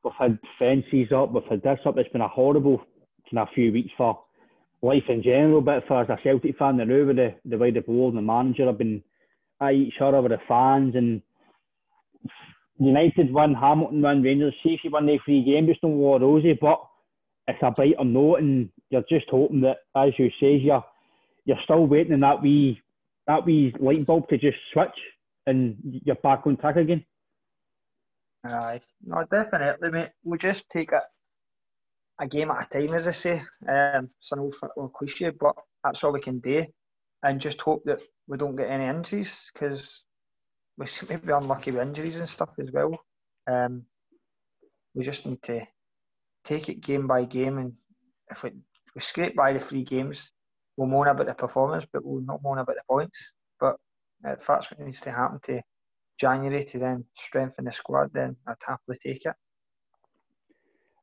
we've 0.04 0.12
had 0.18 0.38
fences 0.58 1.12
up, 1.14 1.32
we've 1.32 1.42
had 1.50 1.62
this 1.62 1.80
up. 1.84 1.96
It's 1.98 2.12
been 2.12 2.20
a 2.20 2.28
horrible 2.28 2.78
kind 3.30 3.40
of 3.40 3.48
few 3.54 3.72
weeks 3.72 3.90
for 3.96 4.20
life 4.82 5.04
in 5.08 5.22
general, 5.22 5.60
but 5.60 5.86
for 5.86 6.02
as 6.02 6.08
a 6.08 6.18
Celtic 6.22 6.56
fan, 6.58 6.76
the 6.76 6.84
now 6.84 7.04
with 7.06 7.16
the, 7.16 7.34
the 7.44 7.58
way 7.58 7.70
the 7.70 7.80
board 7.80 8.14
and 8.14 8.18
the 8.18 8.26
manager 8.26 8.66
have 8.66 8.78
been 8.78 9.02
at 9.60 9.74
each 9.74 9.94
other 10.00 10.20
with 10.20 10.32
the 10.32 10.38
fans 10.46 10.94
and 10.94 11.22
United 12.78 13.32
won, 13.32 13.54
Hamilton 13.54 14.02
won, 14.02 14.22
Rangers. 14.22 14.54
See 14.62 14.70
if 14.70 14.80
you 14.82 14.90
win 14.92 15.06
the 15.06 15.18
three 15.24 15.44
games, 15.44 15.68
just 15.68 15.82
don't 15.82 15.96
war 15.96 16.20
rosy, 16.20 16.58
but 16.60 16.80
it's 17.46 17.62
a 17.62 17.70
brighter 17.70 18.04
note, 18.04 18.36
and 18.36 18.70
you're 18.90 19.04
just 19.08 19.26
hoping 19.30 19.60
that, 19.62 19.78
as 19.96 20.12
you 20.18 20.30
say, 20.40 20.54
you're 20.56 20.84
you're 21.44 21.58
still 21.64 21.86
waiting 21.86 22.12
on 22.14 22.20
that 22.20 22.42
wee 22.42 22.80
that 23.26 23.44
wee 23.44 23.74
light 23.78 24.06
bulb 24.06 24.28
to 24.28 24.38
just 24.38 24.58
switch, 24.72 24.98
and 25.46 25.76
you're 26.04 26.16
back 26.16 26.46
on 26.46 26.56
track 26.56 26.76
again. 26.76 27.04
Aye, 28.44 28.80
no, 29.04 29.24
definitely, 29.30 29.90
mate. 29.90 30.10
We'll 30.24 30.38
just 30.38 30.68
take 30.68 30.92
it 30.92 31.02
a 32.20 32.26
game 32.26 32.50
at 32.50 32.66
a 32.66 32.86
time, 32.86 32.94
as 32.94 33.06
I 33.06 33.12
say. 33.12 33.42
Um, 33.68 34.10
it's 34.20 34.32
an 34.32 34.40
old 34.40 34.56
football 34.56 34.88
cliche, 34.88 35.30
but 35.30 35.54
that's 35.84 36.02
all 36.02 36.12
we 36.12 36.20
can 36.20 36.40
do, 36.40 36.66
and 37.22 37.40
just 37.40 37.60
hope 37.60 37.82
that 37.84 38.00
we 38.26 38.36
don't 38.36 38.56
get 38.56 38.70
any 38.70 38.86
injuries 38.86 39.50
because 39.52 40.04
we 40.76 40.86
to 41.06 41.18
be 41.18 41.32
unlucky 41.32 41.70
with 41.70 41.82
injuries 41.82 42.16
and 42.16 42.28
stuff 42.28 42.50
as 42.58 42.70
well. 42.72 42.98
Um, 43.50 43.84
we 44.94 45.04
just 45.04 45.26
need 45.26 45.42
to 45.42 45.66
take 46.44 46.68
it 46.68 46.80
game 46.80 47.06
by 47.06 47.24
game, 47.24 47.58
and 47.58 47.72
if 48.30 48.42
we, 48.42 48.50
if 48.50 48.94
we 48.94 49.02
scrape 49.02 49.36
by 49.36 49.52
the 49.52 49.60
three 49.60 49.84
games, 49.84 50.30
we'll 50.76 50.88
moan 50.88 51.08
about 51.08 51.26
the 51.26 51.34
performance, 51.34 51.84
but 51.92 52.04
we'll 52.04 52.22
not 52.22 52.42
moan 52.42 52.58
about 52.58 52.76
the 52.76 52.82
points. 52.88 53.16
But 53.60 53.76
if 54.24 54.46
that's 54.46 54.70
what 54.70 54.80
needs 54.80 55.00
to 55.02 55.12
happen 55.12 55.40
to 55.44 55.60
January 56.18 56.64
to 56.66 56.78
then 56.78 57.04
strengthen 57.18 57.64
the 57.64 57.72
squad, 57.72 58.10
then 58.12 58.36
I'd 58.46 58.54
happily 58.66 58.98
take 59.04 59.24
it. 59.24 59.34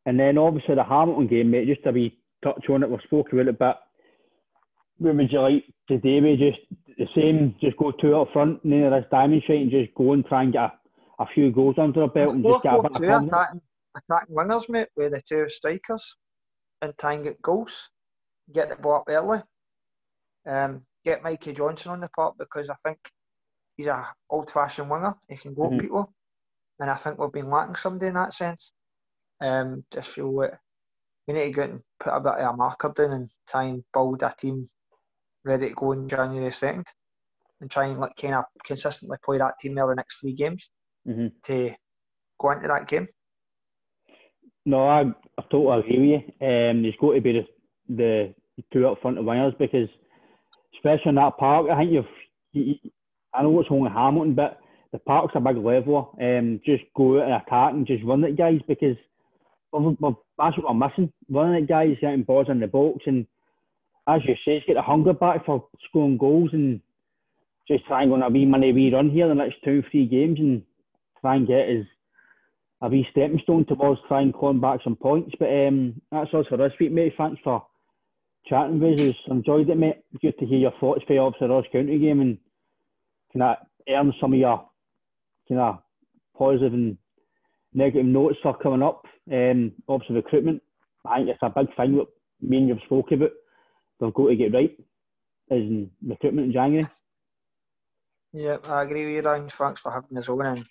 And 0.05 0.19
then 0.19 0.37
obviously 0.37 0.75
the 0.75 0.83
Hamilton 0.83 1.27
game, 1.27 1.51
mate, 1.51 1.67
just 1.67 1.83
to 1.83 1.91
be 1.91 2.19
touch 2.43 2.69
on 2.69 2.83
it, 2.83 2.89
we've 2.89 3.01
spoken 3.03 3.39
about 3.39 3.49
it, 3.49 3.59
but 3.59 3.79
when 4.97 5.17
would 5.17 5.31
you 5.31 5.41
like 5.41 5.65
today? 5.87 6.19
We 6.21 6.35
just 6.37 6.59
the 6.97 7.07
same, 7.15 7.55
just 7.61 7.77
go 7.77 7.91
two 7.91 8.15
up 8.15 8.27
front, 8.33 8.63
none 8.63 8.83
of 8.83 8.91
this 8.91 9.09
diamond 9.11 9.43
shite, 9.47 9.61
and 9.61 9.71
just 9.71 9.93
go 9.95 10.13
and 10.13 10.25
try 10.25 10.43
and 10.43 10.53
get 10.53 10.63
a, 10.63 10.73
a 11.23 11.25
few 11.33 11.51
goals 11.51 11.75
under 11.77 12.01
the 12.01 12.07
belt 12.07 12.35
and 12.35 12.43
just 12.43 12.61
get 12.61 12.73
a 12.73 12.81
bit 12.81 13.09
of 13.09 13.23
attacking, 13.23 13.61
attacking 13.95 14.35
wingers, 14.35 14.67
mate, 14.67 14.89
with 14.97 15.13
the 15.13 15.21
two 15.27 15.47
strikers, 15.49 16.03
and 16.81 16.93
try 16.99 17.13
and 17.13 17.23
get 17.23 17.41
goals, 17.41 17.71
get 18.53 18.69
the 18.69 18.75
ball 18.75 18.97
up 18.97 19.03
early, 19.07 19.41
um, 20.47 20.81
get 21.05 21.23
Mikey 21.23 21.53
Johnston 21.53 21.91
on 21.91 22.01
the 22.01 22.09
part 22.09 22.35
because 22.37 22.69
I 22.69 22.75
think 22.85 22.99
he's 23.77 23.87
a 23.87 24.07
old-fashioned 24.29 24.89
winger. 24.89 25.15
He 25.27 25.37
can 25.37 25.53
go 25.53 25.63
mm-hmm. 25.63 25.79
people, 25.79 26.13
and 26.79 26.89
I 26.89 26.95
think 26.95 27.17
we've 27.17 27.31
been 27.31 27.49
lacking 27.49 27.75
somebody 27.75 28.07
in 28.07 28.15
that 28.15 28.33
sense. 28.33 28.71
Um, 29.41 29.83
just 29.93 30.09
feel 30.09 30.35
that 30.39 30.59
we 31.27 31.33
need 31.33 31.45
to 31.45 31.51
go 31.51 31.61
and 31.63 31.81
put 31.99 32.13
a 32.13 32.19
bit 32.19 32.33
of 32.33 32.53
a 32.53 32.57
marker 32.57 32.93
down 32.95 33.11
and 33.11 33.29
try 33.47 33.65
and 33.65 33.83
build 33.93 34.21
a 34.23 34.33
team 34.39 34.67
ready 35.45 35.69
to 35.69 35.75
go 35.75 35.91
in 35.93 36.09
January 36.09 36.51
2nd 36.51 36.83
and 37.61 37.71
try 37.71 37.85
and 37.85 37.99
like 37.99 38.15
kind 38.19 38.35
of 38.35 38.45
consistently 38.65 39.17
play 39.23 39.37
that 39.37 39.53
team 39.61 39.75
there 39.75 39.87
the 39.87 39.95
next 39.95 40.17
three 40.19 40.33
games 40.33 40.69
mm-hmm. 41.07 41.27
to 41.45 41.71
go 42.39 42.51
into 42.51 42.67
that 42.67 42.87
game. 42.87 43.07
No, 44.65 44.87
I, 44.87 45.01
I 45.37 45.41
totally 45.49 45.79
agree 45.79 45.99
with 45.99 46.23
you. 46.41 46.47
Um, 46.47 46.81
there's 46.81 46.95
got 46.99 47.13
to 47.13 47.21
be 47.21 47.33
the, 47.33 47.45
the 47.89 48.33
two 48.71 48.87
up 48.87 49.01
front 49.01 49.17
of 49.17 49.25
wingers 49.25 49.57
because, 49.57 49.89
especially 50.79 51.09
in 51.09 51.15
that 51.15 51.37
park, 51.37 51.67
I 51.71 51.77
think 51.77 51.91
you've. 51.91 52.05
You, 52.53 52.75
I 53.33 53.43
know 53.43 53.59
it's 53.59 53.69
only 53.69 53.91
Hamilton, 53.91 54.33
but 54.33 54.59
the 54.91 54.97
park's 54.97 55.35
a 55.35 55.39
big 55.39 55.57
leveler. 55.57 56.05
Um, 56.19 56.59
just 56.65 56.83
go 56.95 57.19
out 57.21 57.25
and 57.25 57.33
attack 57.33 57.73
and 57.73 57.85
just 57.85 58.03
run 58.03 58.23
at 58.23 58.35
guys 58.35 58.59
because 58.67 58.97
we've, 59.71 59.95
we've, 59.99 60.15
that's 60.37 60.57
what 60.57 60.75
we're 60.75 60.87
missing. 60.87 61.13
Running 61.29 61.63
at 61.63 61.69
guys, 61.69 61.95
getting 62.01 62.23
balls 62.23 62.47
in 62.49 62.59
the 62.59 62.67
box 62.67 63.03
and 63.05 63.27
as 64.07 64.21
you 64.27 64.35
say, 64.43 64.63
get 64.65 64.73
the 64.73 64.81
hunger 64.81 65.13
back 65.13 65.45
for 65.45 65.67
scoring 65.87 66.17
goals 66.17 66.49
and 66.53 66.81
just 67.67 67.85
try 67.85 68.01
and 68.01 68.09
go 68.09 68.15
on 68.15 68.23
a 68.23 68.29
wee 68.29 68.45
money 68.45 68.73
wee 68.73 68.91
run 68.91 69.11
here 69.11 69.27
the 69.27 69.35
next 69.35 69.57
two, 69.63 69.83
three 69.91 70.07
games 70.07 70.39
and 70.39 70.63
try 71.21 71.35
and 71.35 71.47
get 71.47 71.69
as 71.69 71.85
a 72.81 72.89
wee 72.89 73.07
stepping 73.11 73.39
stone 73.43 73.65
towards 73.65 74.01
trying 74.07 74.31
to 74.31 74.37
clawing 74.37 74.59
back 74.59 74.79
some 74.83 74.95
points. 74.95 75.35
But 75.37 75.49
um, 75.49 76.01
that's 76.11 76.31
all 76.33 76.45
for 76.49 76.57
this 76.57 76.73
week, 76.79 76.91
mate. 76.91 77.13
Thanks 77.17 77.39
for 77.43 77.63
chatting 78.49 78.79
with 78.79 78.99
us. 78.99 79.15
Enjoyed 79.27 79.69
it, 79.69 79.77
mate. 79.77 80.03
Good 80.21 80.37
to 80.39 80.45
hear 80.45 80.57
your 80.57 80.73
thoughts 80.79 81.03
for 81.07 81.33
the 81.39 81.47
Ross 81.47 81.65
County 81.71 81.99
game 81.99 82.21
and 82.21 82.37
can 83.31 83.41
I 83.41 83.55
earn 83.87 84.11
some 84.19 84.33
of 84.33 84.39
your 84.39 84.69
kind 85.47 85.61
of 85.61 85.79
positive 86.37 86.73
and 86.73 86.97
negative 87.73 88.05
notes 88.05 88.37
for 88.41 88.57
coming 88.57 88.81
up. 88.81 89.05
Um, 89.31 89.73
obviously, 89.87 90.15
recruitment. 90.15 90.61
I 91.05 91.17
think 91.17 91.29
it's 91.29 91.39
a 91.41 91.49
big 91.49 91.75
thing 91.75 91.97
that 91.97 92.07
me 92.41 92.57
and 92.57 92.67
you've 92.67 92.79
spoken 92.85 93.21
about 93.21 93.31
they've 93.99 94.13
got 94.13 94.27
to 94.27 94.35
get 94.35 94.53
right 94.53 94.75
is 95.51 95.63
in 95.63 95.91
recruitment 96.05 96.47
in 96.47 96.53
January. 96.53 96.87
Yeah, 98.33 98.57
I 98.65 98.83
agree 98.83 99.05
with 99.05 99.15
you, 99.15 99.21
Ryan. 99.21 99.49
Thanks 99.49 99.81
for 99.81 99.91
having 99.91 100.17
us 100.17 100.29
on 100.29 100.45
and 100.45 100.65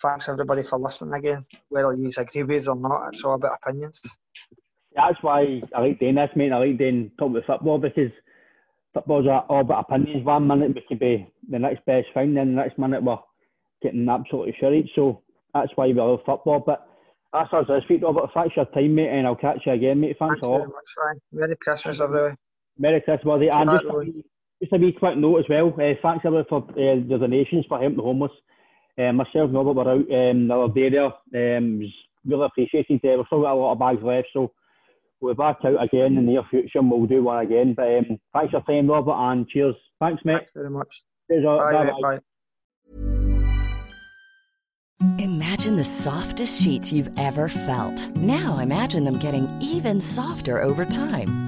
thanks 0.00 0.28
everybody 0.28 0.62
for 0.62 0.78
listening 0.78 1.14
again. 1.14 1.44
Whether 1.68 1.94
you 1.94 2.10
agree 2.16 2.42
with 2.42 2.62
us 2.62 2.68
or 2.68 2.76
not, 2.76 3.08
it's 3.12 3.22
all 3.24 3.34
about 3.34 3.58
opinions. 3.62 4.00
That's 4.98 5.22
why 5.22 5.60
I 5.76 5.80
like 5.80 6.00
doing 6.00 6.16
this, 6.16 6.30
mate. 6.34 6.50
I 6.50 6.58
like 6.58 6.76
doing 6.76 7.12
talk 7.18 7.30
about 7.30 7.46
football 7.46 7.78
because 7.78 8.10
football's 8.92 9.26
all 9.48 9.60
about 9.60 9.86
opinions. 9.88 10.26
One 10.26 10.48
minute 10.48 10.74
we 10.74 10.84
could 10.88 10.98
be 10.98 11.32
the 11.48 11.60
next 11.60 11.86
best 11.86 12.08
thing, 12.14 12.34
then 12.34 12.56
the 12.56 12.62
next 12.62 12.78
minute 12.78 13.04
we're 13.04 13.18
getting 13.80 14.08
absolutely 14.08 14.56
shitty. 14.60 14.88
So 14.96 15.22
that's 15.54 15.70
why 15.76 15.86
we 15.86 15.94
love 15.94 16.18
football. 16.26 16.64
But 16.66 16.88
that's 17.32 17.52
us 17.52 17.66
this 17.68 17.84
week, 17.88 18.02
Robert. 18.02 18.30
Thanks 18.34 18.54
for 18.54 18.62
your 18.62 18.66
time, 18.72 18.96
mate, 18.96 19.10
and 19.10 19.24
I'll 19.24 19.36
catch 19.36 19.60
you 19.66 19.72
again, 19.72 20.00
mate. 20.00 20.16
Thanks, 20.18 20.40
Thanks 20.40 20.42
a 20.42 20.48
lot. 20.48 20.66
Much, 20.66 20.74
Ryan. 20.98 21.20
Merry 21.30 21.56
Christmas, 21.56 22.00
everybody. 22.00 22.34
Merry 22.76 23.00
Christmas, 23.00 23.48
and 23.52 23.70
just 23.70 23.84
a, 23.84 23.96
wee, 23.96 24.24
just 24.60 24.72
a 24.72 24.76
wee 24.78 24.96
quick 24.98 25.16
note 25.16 25.38
as 25.38 25.48
well. 25.48 25.68
Uh, 25.68 25.94
thanks 26.02 26.24
everyone 26.24 26.46
for 26.48 26.64
uh, 26.70 26.74
the 26.74 27.18
donations 27.20 27.66
for 27.68 27.78
helping 27.78 27.98
the 27.98 28.02
homeless. 28.02 28.32
Uh, 28.98 29.12
myself 29.12 29.46
and 29.46 29.54
Robert 29.54 29.74
were 29.74 29.92
out 29.92 30.30
um, 30.30 30.48
the 30.48 30.58
other 30.58 30.74
day 30.74 30.90
there. 30.90 31.56
Um, 31.56 31.78
was 31.78 31.92
really 32.26 32.46
appreciated. 32.46 33.00
Uh, 33.04 33.18
we've 33.18 33.26
still 33.26 33.42
got 33.42 33.52
a 33.52 33.54
lot 33.54 33.72
of 33.74 33.78
bags 33.78 34.02
left, 34.02 34.26
so 34.32 34.50
we'll 35.20 35.34
be 35.34 35.38
back 35.38 35.58
out 35.64 35.82
again 35.82 36.16
in 36.16 36.16
the 36.16 36.22
near 36.22 36.42
future 36.50 36.78
and 36.78 36.90
we'll 36.90 37.06
do 37.06 37.22
one 37.22 37.44
again. 37.44 37.74
But 37.74 37.88
um, 37.88 38.18
thanks 38.32 38.50
for 38.50 38.58
your 38.58 38.62
time, 38.62 38.90
Robert, 38.90 39.12
and 39.12 39.48
cheers. 39.48 39.74
Thanks, 40.00 40.24
mate. 40.24 40.38
Thanks 40.38 40.52
very 40.54 40.70
much. 40.70 40.88
Cheers, 41.30 41.44
bye, 41.44 41.72
bye, 41.72 41.84
mate, 41.84 41.92
bye. 42.02 42.18
Imagine 45.18 45.76
the 45.76 45.84
softest 45.84 46.62
sheets 46.62 46.92
you've 46.92 47.10
ever 47.18 47.48
felt. 47.48 48.16
Now 48.16 48.58
imagine 48.58 49.04
them 49.04 49.18
getting 49.18 49.48
even 49.60 50.00
softer 50.00 50.60
over 50.60 50.84
time. 50.84 51.47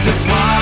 to 0.00 0.12
fly. 0.12 0.57